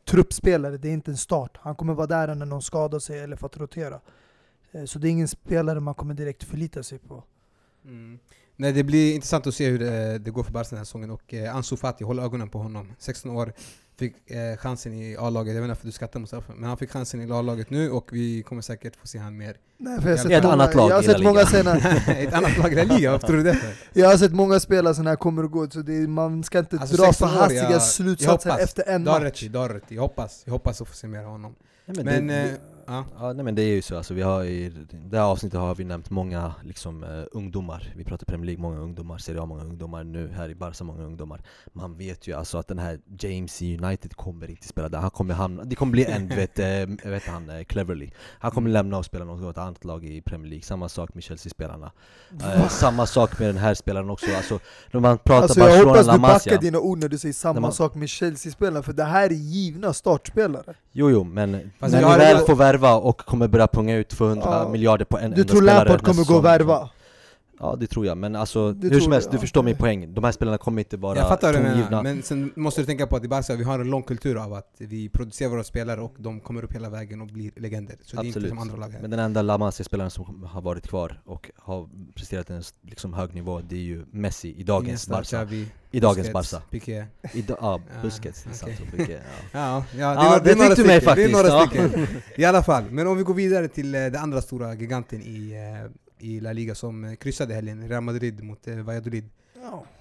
truppspelare, 0.09 0.77
det 0.77 0.89
är 0.89 0.93
inte 0.93 1.11
en 1.11 1.17
start. 1.17 1.59
Han 1.61 1.75
kommer 1.75 1.95
vara 1.95 2.07
där 2.07 2.35
när 2.35 2.47
någon 2.47 2.63
skadar 2.63 2.99
sig 2.99 3.19
eller 3.21 3.37
för 3.37 3.47
att 3.47 3.57
rotera. 3.57 4.01
Eh, 4.73 4.85
Så 4.85 4.99
det 4.99 5.09
är 5.09 5.11
ingen 5.11 5.29
spelare 5.29 5.81
man 5.81 5.95
kommer 5.95 6.15
direkt 6.15 6.45
förlita 6.45 6.83
sig 6.83 6.99
på. 6.99 7.25
Mm. 7.85 8.19
Nej, 8.57 8.73
det 8.73 8.83
blir 8.85 9.15
intressant 9.15 9.47
att 9.47 9.55
se 9.55 9.69
hur 9.69 9.79
det, 9.79 10.19
det 10.19 10.31
går 10.31 10.43
för 10.43 10.53
Barca 10.53 10.69
den 10.71 10.79
här 10.79 10.85
säsongen 10.85 11.11
och 11.11 11.35
eh, 11.35 11.57
Ansu 11.57 11.77
Fati, 11.77 12.05
håll 12.05 12.19
ögonen 12.19 12.49
på 12.49 12.59
honom. 12.59 12.93
16 12.99 13.31
år, 13.31 13.53
fick 13.99 14.31
eh, 14.31 14.57
chansen 14.57 14.93
i 14.95 15.17
A-laget, 15.17 15.55
jag 15.55 15.61
vet 15.63 15.65
inte 15.65 15.69
varför 15.69 15.87
du 15.87 15.93
skrattar 15.93 16.21
Mustafa, 16.21 16.53
men 16.57 16.69
han 16.69 16.77
fick 16.79 16.91
chansen 16.91 17.21
i 17.29 17.33
A-laget 17.33 17.71
nu 17.71 17.91
och 17.91 18.09
vi 18.13 18.43
kommer 18.43 18.63
säkert 18.63 18.97
få 18.97 19.07
se 19.07 19.19
han 19.19 19.37
mer. 19.37 19.57
Nej, 19.77 20.01
för 20.01 20.11
jag 20.11 20.17
har 20.17 20.25
I 20.25 20.29
sett 20.29 20.33
ett 20.33 20.43
många, 20.43 20.53
annat 20.55 20.75
lag 20.75 20.91
jag 20.91 20.95
har 20.95 21.03
sett 21.03 21.23
många 21.23 21.39
Liga. 21.39 21.47
sena, 21.47 21.77
Ett 22.19 22.33
annat 22.33 22.59
lag 22.59 22.73
i 22.73 22.75
La 22.75 22.83
Liga, 22.97 23.13
varför 23.13 23.27
tror 23.27 23.37
du 23.37 23.43
det? 23.43 23.55
För? 23.55 23.75
Jag 24.01 24.09
har 24.09 24.17
sett 24.17 24.33
många 24.33 24.61
spelare 24.61 24.95
som 24.95 25.07
här 25.07 25.17
kommer 25.17 25.43
och 25.45 25.51
går, 25.51 25.69
så 25.73 25.83
det, 25.83 25.93
man 26.09 26.45
ska 26.45 26.59
inte 26.59 26.79
Alltså, 26.79 26.97
dra 26.97 27.05
för 27.05 27.13
16 27.13 27.29
år, 27.29 27.33
hastiga 27.41 27.81
slutsatser 27.81 28.59
efter 28.59 28.89
en 28.89 29.05
match. 29.05 29.43
du 29.51 29.59
har 29.59 29.69
rätt. 29.69 29.85
Jag 29.89 30.03
hoppas, 30.03 30.43
jag 30.45 30.53
hoppas 30.53 30.81
att 30.81 30.89
få 30.89 30.95
se 30.95 31.07
mer 31.07 31.19
av 31.19 31.25
honom. 31.31 31.55
Nej, 31.87 32.05
Men, 32.05 32.27
det, 32.27 32.35
eh, 32.43 32.51
ja. 32.89 33.05
ja, 33.19 33.33
nej, 33.33 33.45
men 33.45 33.55
det 33.55 33.63
är 33.63 33.75
ju 33.75 33.83
så, 33.83 33.97
alltså, 33.97 34.15
vi 34.15 34.23
har 34.23 34.45
i 34.45 34.73
det 34.91 35.17
här 35.19 35.25
avsnittet 35.25 35.61
har 35.61 35.75
vi 35.75 35.85
nämnt 35.85 36.11
många 36.11 36.55
liksom, 36.65 37.05
eh, 37.05 37.25
ungdomar. 37.33 37.93
Vi 37.97 38.05
pratar 38.05 38.25
Premier 38.27 38.47
League, 38.47 38.63
många 38.63 38.79
ungdomar, 38.79 39.19
Serie 39.19 39.41
A, 39.43 39.47
många 39.47 39.63
ungdomar. 39.65 40.05
Nu 40.05 40.29
här 40.37 40.49
i 40.49 40.55
Barca, 40.55 40.85
många 40.85 41.05
ungdomar. 41.05 41.43
Man 41.73 41.97
vet 41.99 42.27
ju 42.27 42.33
alltså 42.33 42.59
att 42.59 42.69
den 42.69 42.79
här 42.79 42.99
James 43.19 43.63
i 43.63 43.79
United 43.79 44.15
kommer 44.17 44.51
inte 44.51 44.69
spela 44.69 44.89
där. 44.89 44.99
Han 44.99 45.11
kommer 45.11 45.35
hamna, 45.35 45.65
det 45.65 45.77
kommer 45.77 45.93
bli 45.93 46.05
en, 46.05 46.29
vet, 46.29 46.59
eh, 46.59 47.11
vet 47.11 47.27
han, 47.27 47.51
eh, 47.51 47.65
Cleverly. 47.65 48.11
Han 48.39 48.51
kommer 48.51 48.71
lämna 48.71 48.99
och 48.99 49.05
spela 49.05 49.25
något 49.25 49.59
annat 49.59 49.85
lag 49.85 50.05
i 50.05 50.21
Premier 50.23 50.49
League. 50.51 50.63
Samma 50.65 50.89
sak 50.89 51.15
med 51.15 51.23
Chelsea-spelarna. 51.23 51.93
Samma 52.69 53.07
sak 53.07 53.39
med 53.39 53.49
den 53.49 53.57
här 53.57 53.75
spelaren 53.75 54.11
också. 54.11 54.27
Alltså, 54.37 54.59
När 54.93 55.01
man 55.01 55.19
pratar 55.19 55.43
Alltså 55.43 55.61
jag 55.61 55.69
Barcelona, 55.69 55.91
hoppas 55.91 56.07
La 56.07 56.13
du 56.13 56.19
backar 56.21 56.59
dina 56.61 56.79
ord 56.79 56.99
när 56.99 57.09
du 57.09 57.19
säger 57.19 57.33
samma 57.33 57.61
man- 57.61 57.73
sak 57.73 57.95
med 57.95 58.09
Chelsea-spelarna, 58.09 58.83
för 58.83 58.93
det 58.93 59.05
här 59.05 59.25
är 59.31 59.35
givna 59.35 59.93
startspelare. 59.93 60.75
Jo 60.93 61.11
jo, 61.11 61.25
men 61.25 61.71
Fast 61.79 61.95
när 61.95 62.01
jag 62.01 62.13
ni 62.13 62.25
väl 62.25 62.47
får 62.47 62.57
värva 62.57 62.78
och 62.87 63.19
kommer 63.19 63.49
börja 63.49 63.67
punga 63.67 63.97
ut 63.97 64.09
200 64.09 64.45
Ja. 64.65 64.69
miljarder 64.69 65.05
på 65.05 65.19
en 65.19 65.31
Du 65.31 65.41
enda 65.41 65.45
tror 65.53 65.61
spelare 65.63 65.77
Lampard 65.79 65.93
nästa 66.09 66.13
kommer 66.13 66.25
gå 66.25 66.35
och 66.35 66.45
värva? 66.45 66.89
Ja 67.61 67.77
det 67.81 67.87
tror 67.87 68.07
jag, 68.07 68.19
men 68.19 68.37
alltså 68.37 68.73
Det 68.73 68.89
hur 68.89 69.01
som 69.01 69.13
helst, 69.13 69.31
du 69.31 69.37
ja. 69.37 69.41
förstår 69.41 69.63
min 69.63 69.77
poäng 69.77 70.15
De 70.15 70.25
här 70.25 70.33
spelarna 70.33 70.59
kommer 70.59 70.79
inte 70.83 70.97
vara 70.97 71.19
Jag 71.19 71.29
fattar 71.29 71.53
vad 71.53 71.57
du 71.57 71.63
menar, 71.63 71.75
tongivna 71.75 72.03
men 72.03 72.23
sen 72.23 72.53
måste 72.57 72.81
du 72.81 72.87
tänka 72.87 73.07
på 73.07 73.17
att 73.17 73.25
i 73.25 73.29
Barca 73.29 73.55
vi 73.57 73.65
har 73.65 73.79
en 73.81 73.91
lång 73.91 74.03
kultur 74.03 74.37
av 74.45 74.53
att 74.55 74.75
vi 74.79 75.09
producerar 75.09 75.51
våra 75.51 75.65
spelare 75.65 76.01
och 76.01 76.15
de 76.19 76.41
kommer 76.41 76.65
upp 76.65 76.73
hela 76.75 76.91
vägen 76.91 77.21
och 77.21 77.27
blir 77.27 77.51
legender. 77.57 77.97
Så 78.03 78.17
det 78.17 78.23
är 78.23 78.25
inte 78.27 78.29
Absolut. 78.39 78.49
som 78.49 78.59
andra 78.59 78.77
lag 78.77 78.89
här. 78.89 79.01
Men 79.01 79.11
den 79.11 79.21
enda 79.21 79.43
La 79.43 79.59
Masia-spelaren 79.59 80.11
som 80.11 80.45
har 80.45 80.61
varit 80.63 80.89
kvar 80.89 81.21
och 81.25 81.51
har 81.57 81.89
presterat 82.15 82.51
en 82.51 82.63
liksom, 82.83 83.15
hög 83.15 83.35
nivå 83.35 83.61
Det 83.69 83.77
är 83.77 83.81
ju 83.81 84.05
Messi 84.11 84.55
i 84.57 84.63
dagens 84.63 84.89
Iniesta, 84.89 85.13
Barca 85.13 85.25
Xavi, 85.47 85.67
I 85.91 86.01
dagens 86.01 86.27
Busquets, 86.33 86.53
Barca 86.53 86.65
Piqué. 86.71 87.05
I 87.35 87.43
da- 87.43 87.57
Ja, 87.61 87.81
Ja, 87.95 88.03
Busquets, 88.03 88.45
och 88.63 88.97
Piqué, 88.97 89.13
ja. 89.13 89.19
Ja, 89.53 89.85
ja, 89.99 90.41
det, 90.45 90.51
Ja, 90.51 90.53
är 90.53 90.57
några 90.57 90.75
du 90.75 90.85
mig 90.85 91.01
stycken, 91.01 91.17
Det 91.17 91.25
är 91.25 91.29
några 91.33 91.49
faktiskt, 91.59 91.85
ja. 91.85 91.91
stycken. 91.91 92.17
I 92.37 92.45
alla 92.45 92.63
fall, 92.63 92.85
men 92.91 93.07
om 93.07 93.17
vi 93.17 93.23
går 93.23 93.35
vidare 93.35 93.69
till 93.69 93.95
eh, 93.95 94.01
den 94.01 94.17
andra 94.17 94.43
stora 94.43 94.75
giganten 94.75 95.23
i, 95.23 95.53
eh, 95.85 95.91
i 96.21 96.41
La 96.41 96.53
Liga 96.53 96.75
som 96.75 97.05
eh, 97.05 97.15
kryssade 97.15 97.55
helgen, 97.55 97.89
Real 97.89 98.03
Madrid 98.03 98.43
mot 98.45 98.69
eh, 98.69 98.77
Valladolid. 98.77 99.25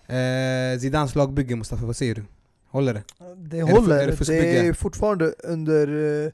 Eh, 0.08 0.80
Zidans 0.80 1.16
lagbygge, 1.16 1.56
Mustafa, 1.56 1.86
vad 1.86 1.96
säger 1.96 2.16
du? 2.16 2.24
Håller 2.70 2.94
det? 2.94 3.04
Det 3.36 3.58
det 3.58 3.62
håller, 3.62 3.82
för- 3.88 3.94
är 3.94 4.06
det 4.06 4.12
det, 4.12 4.18
fuskbygge? 4.18 4.68
är 4.68 4.74
fortfarande 4.74 5.34
under 5.44 5.88
eh, 6.26 6.32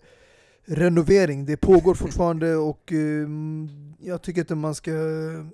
renovering, 0.65 1.45
det 1.45 1.57
pågår 1.57 1.93
fortfarande 1.95 2.55
och 2.55 2.91
eh, 2.93 3.27
jag 3.99 4.21
tycker 4.21 4.41
inte 4.41 4.55
man 4.55 4.75
ska 4.75 4.91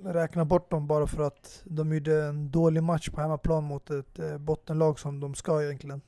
räkna 0.04 0.46
bort 0.46 0.72
dem 0.72 0.88
bara 0.88 1.08
för 1.08 1.24
att 1.24 1.62
de 1.66 1.94
gjorde 1.94 2.24
en 2.24 2.52
dålig 2.52 2.84
match 2.84 3.10
på 3.10 3.22
hemmaplan 3.22 3.64
mot 3.64 3.90
ett 3.90 4.20
eh, 4.20 4.38
bottenlag 4.38 5.00
som 5.00 5.20
de 5.20 5.36
ska 5.36 5.64
egentligen 5.64 6.02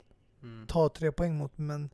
ta 0.68 0.90
tre 0.90 1.12
poäng 1.12 1.38
mot. 1.38 1.52
Men 1.58 1.84
Eh, 1.84 1.90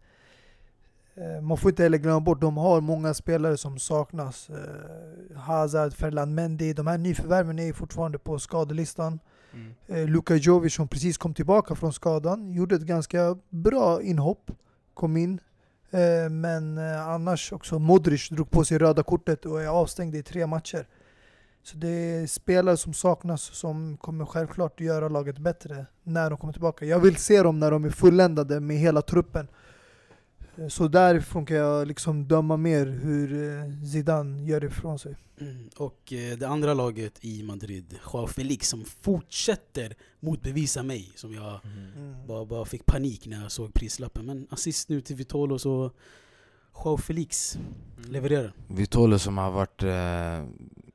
Man 1.42 1.58
får 1.58 1.70
inte 1.70 1.84
heller 1.84 1.98
glömma 1.98 2.20
bort, 2.20 2.42
de 2.42 2.58
har 2.58 2.82
många 2.82 3.14
spelare 3.14 3.58
som 3.58 3.80
saknas. 3.80 4.50
Eh, 4.50 5.38
Hazard, 5.38 5.94
Ferland 5.94 6.36
Mendy, 6.36 6.74
de 6.74 6.88
här 6.88 6.98
nyförvärven 6.98 7.60
är 7.60 7.74
fortfarande 7.74 8.18
på 8.20 8.40
skadelistan. 8.40 9.20
Mm. 9.54 9.74
Eh, 9.88 10.10
Luka 10.10 10.36
Jovic 10.36 10.74
som 10.74 10.88
precis 10.88 11.18
kom 11.18 11.34
tillbaka 11.34 11.76
från 11.76 11.94
skadan, 11.94 12.52
gjorde 12.52 12.76
ett 12.76 12.82
ganska 12.82 13.38
bra 13.50 14.02
inhopp, 14.02 14.52
kom 14.94 15.18
in. 15.18 15.40
Eh, 15.92 16.30
men 16.30 16.78
eh, 16.78 17.08
annars 17.08 17.54
också, 17.54 17.80
Modric 17.80 18.30
drog 18.30 18.52
på 18.52 18.66
sig 18.66 18.78
röda 18.78 19.04
kortet 19.04 19.46
och 19.46 19.62
är 19.62 19.68
avstängd 19.68 20.16
i 20.16 20.24
tre 20.24 20.48
matcher. 20.48 20.88
Så 21.64 21.78
det 21.78 21.88
är 21.88 22.28
spelare 22.28 22.78
som 22.78 22.94
saknas 22.94 23.42
som 23.42 23.98
kommer 23.98 24.26
självklart 24.26 24.80
göra 24.80 25.10
laget 25.10 25.38
bättre 25.38 25.86
när 26.04 26.30
de 26.30 26.38
kommer 26.38 26.54
tillbaka. 26.54 26.86
Jag 26.86 27.00
vill 27.00 27.16
se 27.16 27.44
dem 27.44 27.60
när 27.60 27.72
de 27.72 27.86
är 27.86 27.90
fulländade 27.90 28.60
med 28.60 28.78
hela 28.78 29.02
truppen. 29.02 29.48
Så 30.70 30.88
därifrån 30.88 31.46
kan 31.46 31.58
jag 31.58 31.88
liksom 31.88 32.28
döma 32.28 32.58
mer 32.58 32.86
hur 32.86 33.34
eh, 33.34 33.84
Zidane 33.92 34.44
gör 34.44 34.64
ifrån 34.64 35.00
sig. 35.00 35.16
Mm. 35.42 35.70
Och 35.78 36.14
eh, 36.14 36.38
det 36.38 36.48
andra 36.48 36.74
laget 36.74 37.26
i 37.26 37.44
Madrid, 37.44 38.00
Joao 38.14 38.28
Felix, 38.28 38.70
som 38.70 38.86
fortsätter 38.86 39.96
motbevisa 40.20 40.84
mig. 40.84 41.12
Som 41.16 41.34
jag 41.34 41.60
bara, 42.28 42.46
bara 42.46 42.66
fick 42.66 42.86
panik 42.86 43.28
när 43.28 43.42
jag 43.42 43.52
såg 43.52 43.74
prislappen. 43.74 44.26
Men 44.26 44.48
assist 44.50 44.90
nu 44.90 45.02
till 45.02 45.16
Vitolo 45.16 45.60
så 45.60 45.92
Joao 46.76 46.98
Felix 46.98 47.58
levererar. 48.10 48.54
Vitolo 48.68 49.20
som 49.20 49.38
har 49.38 49.52
varit, 49.52 49.84
eh, 49.84 50.46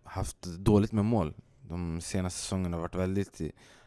haft 0.04 0.42
dåligt 0.42 0.92
med 0.92 1.04
mål 1.04 1.34
de 1.72 2.00
senaste 2.00 2.40
säsongerna 2.40 2.76
har 2.76 2.82
varit 2.82 2.94
väldigt... 2.94 3.40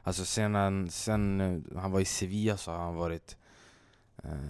Alltså 0.04 0.26
sen, 0.26 0.56
han, 0.56 0.90
sen 0.90 1.42
eh, 1.42 1.80
han 1.80 1.92
var 1.92 2.00
i 2.00 2.06
Sevilla 2.06 2.58
så 2.58 2.72
har 2.72 2.78
han 2.78 2.96
varit 2.96 3.38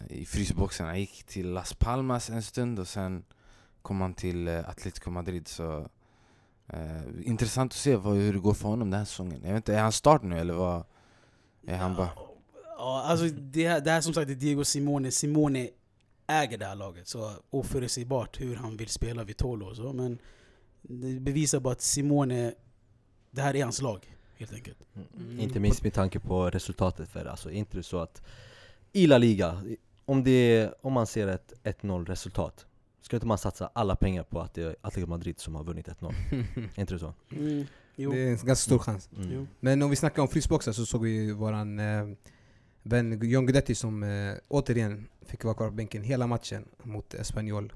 i 0.10 0.26
frysboxen. 0.26 0.86
Han 0.86 1.00
gick 1.00 1.24
till 1.24 1.52
Las 1.52 1.74
Palmas 1.74 2.30
en 2.30 2.44
stund 2.44 2.80
och 2.80 2.88
sen 2.88 3.24
kom 3.82 4.02
han 4.02 4.14
till 4.14 4.48
eh, 4.48 4.70
Atletico 4.70 5.10
Madrid. 5.10 5.48
Så, 5.48 5.88
eh, 6.68 7.02
intressant 7.24 7.72
att 7.72 7.78
se 7.78 7.96
vad, 7.96 8.16
hur 8.16 8.34
det 8.34 8.40
går 8.40 8.54
för 8.54 8.68
honom 8.70 8.92
den 8.92 8.98
här 8.98 9.06
säsongen. 9.06 9.42
Jag 9.44 9.50
vet 9.50 9.56
inte, 9.56 9.76
är 9.76 9.82
han 9.82 9.92
start 9.92 10.24
nu 10.24 10.40
eller 10.40 10.54
vad? 10.54 10.84
Är 11.68 11.78
han 11.78 11.96
bara... 11.96 12.10
Ja, 12.78 13.04
alltså 13.06 13.26
det 13.26 13.68
här, 13.68 13.82
det 13.82 13.92
här 13.92 14.02
som 14.02 14.14
sagt 14.14 14.30
är 14.30 14.36
Diego 14.36 14.64
Simone. 14.64 15.12
Simone 15.12 15.70
äger 16.28 16.58
det 16.58 16.66
här 16.66 16.76
laget. 16.76 17.08
Så 17.08 17.32
oförutsägbart 17.50 18.42
hur 18.42 18.56
han 18.56 18.78
vill 18.78 18.90
spela 18.90 19.24
Vitolo 19.24 19.66
och 19.66 19.76
så. 19.76 19.94
Men 19.94 20.18
det 20.82 21.20
bevisar 21.20 21.60
bara 21.60 21.74
att 21.74 21.82
Simone, 21.82 22.54
det 23.32 23.42
här 23.42 23.56
är 23.56 23.64
hans 23.64 23.82
lag. 23.82 24.16
Helt 24.38 24.54
enkelt. 24.54 24.78
Mm. 25.16 25.40
Inte 25.40 25.60
minst 25.60 25.84
med 25.84 25.94
tanke 25.94 26.20
på 26.20 26.50
resultatet 26.50 27.10
för. 27.10 27.26
Alltså 27.26 27.52
inte 27.52 27.84
så 27.84 28.00
att 28.00 28.22
i 28.96 29.08
La 29.08 29.18
Liga, 29.18 29.64
om, 30.06 30.24
det, 30.24 30.70
om 30.82 30.94
man 30.94 31.08
ser 31.08 31.28
ett 31.28 31.54
1-0 31.64 32.06
resultat 32.06 32.66
Ska 33.02 33.16
inte 33.16 33.28
man 33.28 33.38
satsa 33.38 33.70
alla 33.74 33.96
pengar 33.96 34.24
på 34.24 34.42
att 34.42 34.54
det 34.54 34.64
är 34.64 34.76
Atletico 34.82 35.10
Madrid 35.10 35.40
som 35.40 35.56
har 35.56 35.64
vunnit 35.64 35.88
1-0? 35.88 36.14
är 36.76 36.80
inte 36.80 36.94
det 36.94 37.00
så? 37.00 37.14
Mm, 37.32 37.66
jo. 37.96 38.12
Det 38.12 38.18
är 38.18 38.24
en 38.24 38.30
ganska 38.30 38.56
stor 38.56 38.80
chans. 38.80 39.10
Mm. 39.18 39.48
Men 39.60 39.82
om 39.82 39.90
vi 39.90 39.96
snackar 39.96 40.22
om 40.22 40.28
frysboxar 40.28 40.72
så 40.72 40.86
såg 40.86 41.04
vi 41.04 41.32
våran 41.32 41.80
eh, 41.80 42.08
vän 42.84 43.20
John 43.30 43.46
Guidetti 43.46 43.76
som 43.76 44.04
eh, 44.04 44.34
återigen 44.48 45.08
fick 45.26 45.44
vara 45.44 45.54
kvar 45.54 45.68
på 45.68 45.74
bänken 45.74 46.04
hela 46.04 46.28
matchen 46.28 46.66
mot 46.84 47.14
Espanyol. 47.14 47.74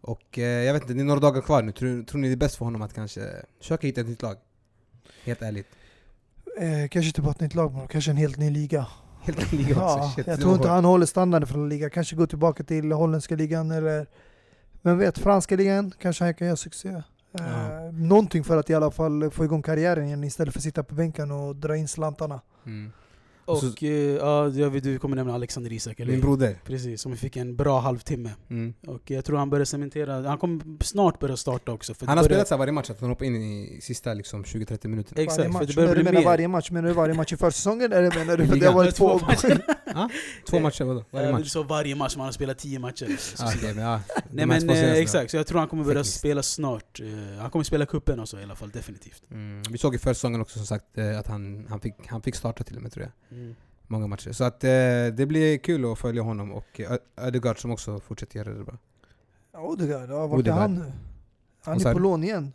Och 0.00 0.38
eh, 0.38 0.64
jag 0.64 0.72
vet 0.72 0.82
inte, 0.82 0.94
det 0.94 1.00
är 1.00 1.04
några 1.04 1.20
dagar 1.20 1.40
kvar 1.40 1.62
nu. 1.62 1.72
Tror, 1.72 2.02
tror 2.02 2.20
ni 2.20 2.28
det 2.28 2.34
är 2.34 2.36
bäst 2.36 2.56
för 2.56 2.64
honom 2.64 2.82
att 2.82 2.94
kanske 2.94 3.20
försöka 3.58 3.86
hitta 3.86 4.00
ett 4.00 4.08
nytt 4.08 4.22
lag? 4.22 4.36
Helt 5.24 5.42
ärligt. 5.42 5.68
Eh, 6.58 6.88
kanske 6.90 7.06
inte 7.06 7.22
bara 7.22 7.30
ett 7.30 7.40
nytt 7.40 7.54
lag, 7.54 7.74
men 7.74 7.88
kanske 7.88 8.10
en 8.10 8.16
helt 8.16 8.38
ny 8.38 8.50
liga. 8.50 8.86
Helt 9.22 9.52
liga 9.52 9.70
också. 9.70 9.98
Ja, 9.98 10.12
Shit, 10.16 10.26
jag 10.26 10.40
tror 10.40 10.54
inte 10.54 10.68
han 10.68 10.84
håller 10.84 11.06
standarden 11.06 11.46
för 11.48 11.58
La 11.58 11.64
Liga. 11.64 11.90
Kanske 11.90 12.16
gå 12.16 12.26
tillbaka 12.26 12.64
till 12.64 12.92
holländska 12.92 13.36
ligan 13.36 13.70
eller 13.70 14.06
vem 14.82 14.98
vet, 14.98 15.18
franska 15.18 15.56
ligan. 15.56 15.92
Kanske 15.98 16.24
han 16.24 16.34
kan 16.34 16.46
göra 16.46 16.56
succé. 16.56 16.88
Eh, 16.88 17.00
Ja. 17.32 17.90
Någonting 17.92 18.44
för 18.44 18.56
att 18.56 18.70
i 18.70 18.74
alla 18.74 18.90
fall 18.90 19.30
få 19.30 19.44
igång 19.44 19.62
karriären 19.62 20.04
igen 20.04 20.24
istället 20.24 20.54
för 20.54 20.58
att 20.58 20.64
sitta 20.64 20.82
på 20.82 20.94
bänken 20.94 21.30
och 21.30 21.56
dra 21.56 21.76
in 21.76 21.88
slantarna. 21.88 22.40
Mm. 22.66 22.92
Och 23.44 23.58
så- 23.58 23.86
eh, 23.86 23.90
ja, 23.92 24.48
jag 24.48 24.70
vet, 24.70 24.82
du 24.84 24.98
kommer 24.98 25.16
nämna 25.16 25.34
Alexander 25.34 25.72
Isak, 25.72 26.00
eller 26.00 26.12
Min 26.12 26.20
broder. 26.20 26.56
Precis, 26.64 27.00
som 27.00 27.16
fick 27.16 27.36
en 27.36 27.56
bra 27.56 27.80
halvtimme. 27.80 28.30
Mm. 28.50 28.74
Och 28.86 29.10
jag 29.10 29.24
tror 29.24 29.38
han 29.38 29.50
börjar 29.50 29.64
cementera, 29.64 30.28
han 30.28 30.38
kommer 30.38 30.84
snart 30.84 31.18
börja 31.18 31.36
starta 31.36 31.72
också. 31.72 31.94
För 31.94 32.06
Han 32.06 32.18
har 32.18 32.24
börjar- 32.24 32.34
spelat 32.36 32.48
så 32.48 32.56
varje 32.56 32.72
match, 32.72 32.90
att 32.90 33.00
han 33.00 33.08
hoppar 33.08 33.24
in 33.26 33.36
i 33.36 33.80
sista 33.82 34.14
liksom, 34.14 34.44
20-30 34.44 34.88
minuterna. 34.88 35.22
Exakt, 35.22 35.38
varje 35.38 35.52
för 35.58 35.66
det 35.66 35.74
börjar 35.74 35.88
Men 35.88 35.94
bli 35.94 36.04
menar 36.04 36.18
mer. 36.20 36.24
varje 36.26 36.48
match? 36.48 36.70
Menar 36.70 36.88
du 36.88 36.94
varje 36.94 37.14
match 37.14 37.32
i 37.32 37.36
försäsongen? 37.36 37.92
Eller 37.92 38.18
menar 38.18 38.36
du 38.36 38.46
för 38.46 38.56
det 38.56 38.66
har 38.66 38.74
varit 38.74 38.94
två 38.94 39.18
Två 39.18 39.26
matcher. 39.26 39.62
Två 40.48 40.58
matcher, 40.60 40.84
vadå? 40.84 41.04
Varje 41.10 41.26
Ja, 41.26 41.32
match? 41.32 41.48
Sa 41.50 41.62
varje 41.62 41.94
match, 41.94 42.16
man 42.16 42.24
har 42.26 42.32
spelat 42.32 42.58
tio 42.58 42.78
matcher. 42.78 43.16
Så- 43.18 43.44
Ah, 43.44 43.52
okej, 43.56 43.74
men 43.74 43.84
ja. 43.84 44.00
Nej 44.32 44.46
men 44.46 44.70
eh, 44.70 44.92
exakt, 44.92 45.30
så 45.30 45.36
jag 45.36 45.46
tror 45.46 45.58
han 45.58 45.68
kommer 45.68 45.84
börja 45.84 45.98
Tekniskt. 45.98 46.18
spela 46.18 46.42
snart. 46.42 47.00
Eh, 47.00 47.40
han 47.40 47.50
kommer 47.50 47.64
spela 47.64 47.86
cupen 47.86 48.20
också 48.20 48.40
i 48.40 48.42
alla 48.42 48.56
fall, 48.56 48.70
definitivt. 48.70 49.22
Mm. 49.30 49.62
Vi 49.70 49.78
såg 49.78 49.94
i 49.94 49.98
försäsongen 49.98 50.40
också 50.40 50.58
som 50.58 50.66
sagt 50.66 50.98
eh, 50.98 51.18
att 51.18 51.26
han, 51.26 51.66
han, 51.68 51.80
fick, 51.80 51.94
han 52.06 52.22
fick 52.22 52.34
starta 52.34 52.64
till 52.64 52.76
och 52.76 52.82
med 52.82 52.92
tror 52.92 53.04
jag. 53.28 53.29
Mm. 53.30 53.54
Många 53.86 54.06
matcher. 54.06 54.32
Så 54.32 54.44
att 54.44 54.64
eh, 54.64 54.70
det 55.12 55.26
blir 55.28 55.58
kul 55.58 55.92
att 55.92 55.98
följa 55.98 56.22
honom 56.22 56.52
och 56.52 56.80
Ödegaard 57.16 57.60
som 57.60 57.70
också 57.70 58.00
fortsätter 58.00 58.38
göra 58.38 58.54
det 58.54 58.64
bra. 58.64 58.78
Odegaard, 59.52 60.10
ja, 60.10 60.26
vart 60.26 60.46
är 60.46 60.52
han 60.52 60.74
nu? 60.74 60.92
Han 61.64 61.80
är 61.80 61.92
på 61.92 61.98
lån 61.98 62.24
igen? 62.24 62.52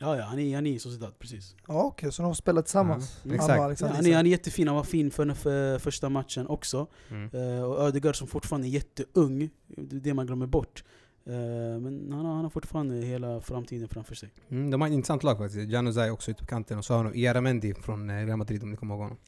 Ja, 0.00 0.16
ja, 0.16 0.22
han 0.22 0.38
är, 0.38 0.54
han 0.54 0.66
är 0.66 0.70
i 0.70 0.78
Sociedad, 0.78 1.18
precis. 1.18 1.56
Ja 1.68 1.82
okej, 1.84 2.12
så 2.12 2.22
de 2.22 2.26
har 2.26 2.34
spelat 2.34 2.64
tillsammans? 2.64 3.20
Han 3.22 3.32
exakt. 3.32 3.82
och 3.82 3.88
Ja, 3.88 3.94
han, 3.94 4.06
är, 4.06 4.14
han 4.14 4.26
är 4.26 4.30
jättefin, 4.30 4.68
han 4.68 4.76
var 4.76 4.84
fin 4.84 5.10
för, 5.10 5.34
för 5.34 5.78
första 5.78 6.08
matchen 6.08 6.46
också. 6.46 6.86
Mm. 7.10 7.30
Eh, 7.32 7.62
och 7.62 7.80
Ödegaard 7.80 8.16
som 8.16 8.28
fortfarande 8.28 8.68
är 8.68 8.70
jätteung, 8.70 9.50
det 9.66 9.96
är 9.96 10.00
det 10.00 10.14
man 10.14 10.26
glömmer 10.26 10.46
bort. 10.46 10.84
Eh, 11.26 11.80
men 11.80 12.12
han 12.12 12.24
har, 12.24 12.34
han 12.34 12.44
har 12.44 12.50
fortfarande 12.50 12.96
hela 12.96 13.40
framtiden 13.40 13.88
framför 13.88 14.14
sig. 14.14 14.30
Mm, 14.48 14.70
de 14.70 14.80
har 14.80 14.88
ett 14.88 14.94
intressant 14.94 15.22
lag 15.22 15.38
faktiskt. 15.38 15.70
Januzaj 15.70 16.10
också 16.10 16.30
ute 16.30 16.42
på 16.42 16.46
kanten 16.46 16.78
och 16.78 16.84
så 16.84 16.94
har 16.94 17.04
de 17.04 17.14
Iaramendi 17.14 17.74
från 17.74 18.10
eh, 18.10 18.26
Real 18.26 18.38
Madrid 18.38 18.62
om 18.62 18.70
ni 18.70 18.76
kommer 18.76 18.94
ihåg 18.94 19.02
honom. 19.02 19.18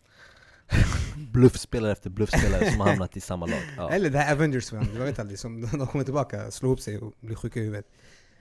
Bluffspelare 1.33 1.93
efter 1.93 2.11
bluffspelare 2.11 2.71
som 2.71 2.81
har 2.81 2.89
hamnat 2.89 3.17
i 3.17 3.21
samma 3.21 3.47
lag. 3.47 3.61
Ja. 3.77 3.91
Eller 3.91 4.11
det 4.11 4.19
här 4.19 4.33
Avengers 4.33 4.73
man, 4.73 4.89
vet 4.99 5.19
aldrig. 5.19 5.39
Som 5.39 5.61
de 5.61 5.87
kommer 5.87 6.05
tillbaka, 6.05 6.51
slår 6.51 6.69
ihop 6.69 6.81
sig 6.81 6.99
och 6.99 7.13
blir 7.21 7.37
sjuka 7.37 7.61
i 7.61 7.63
huvudet. 7.63 7.87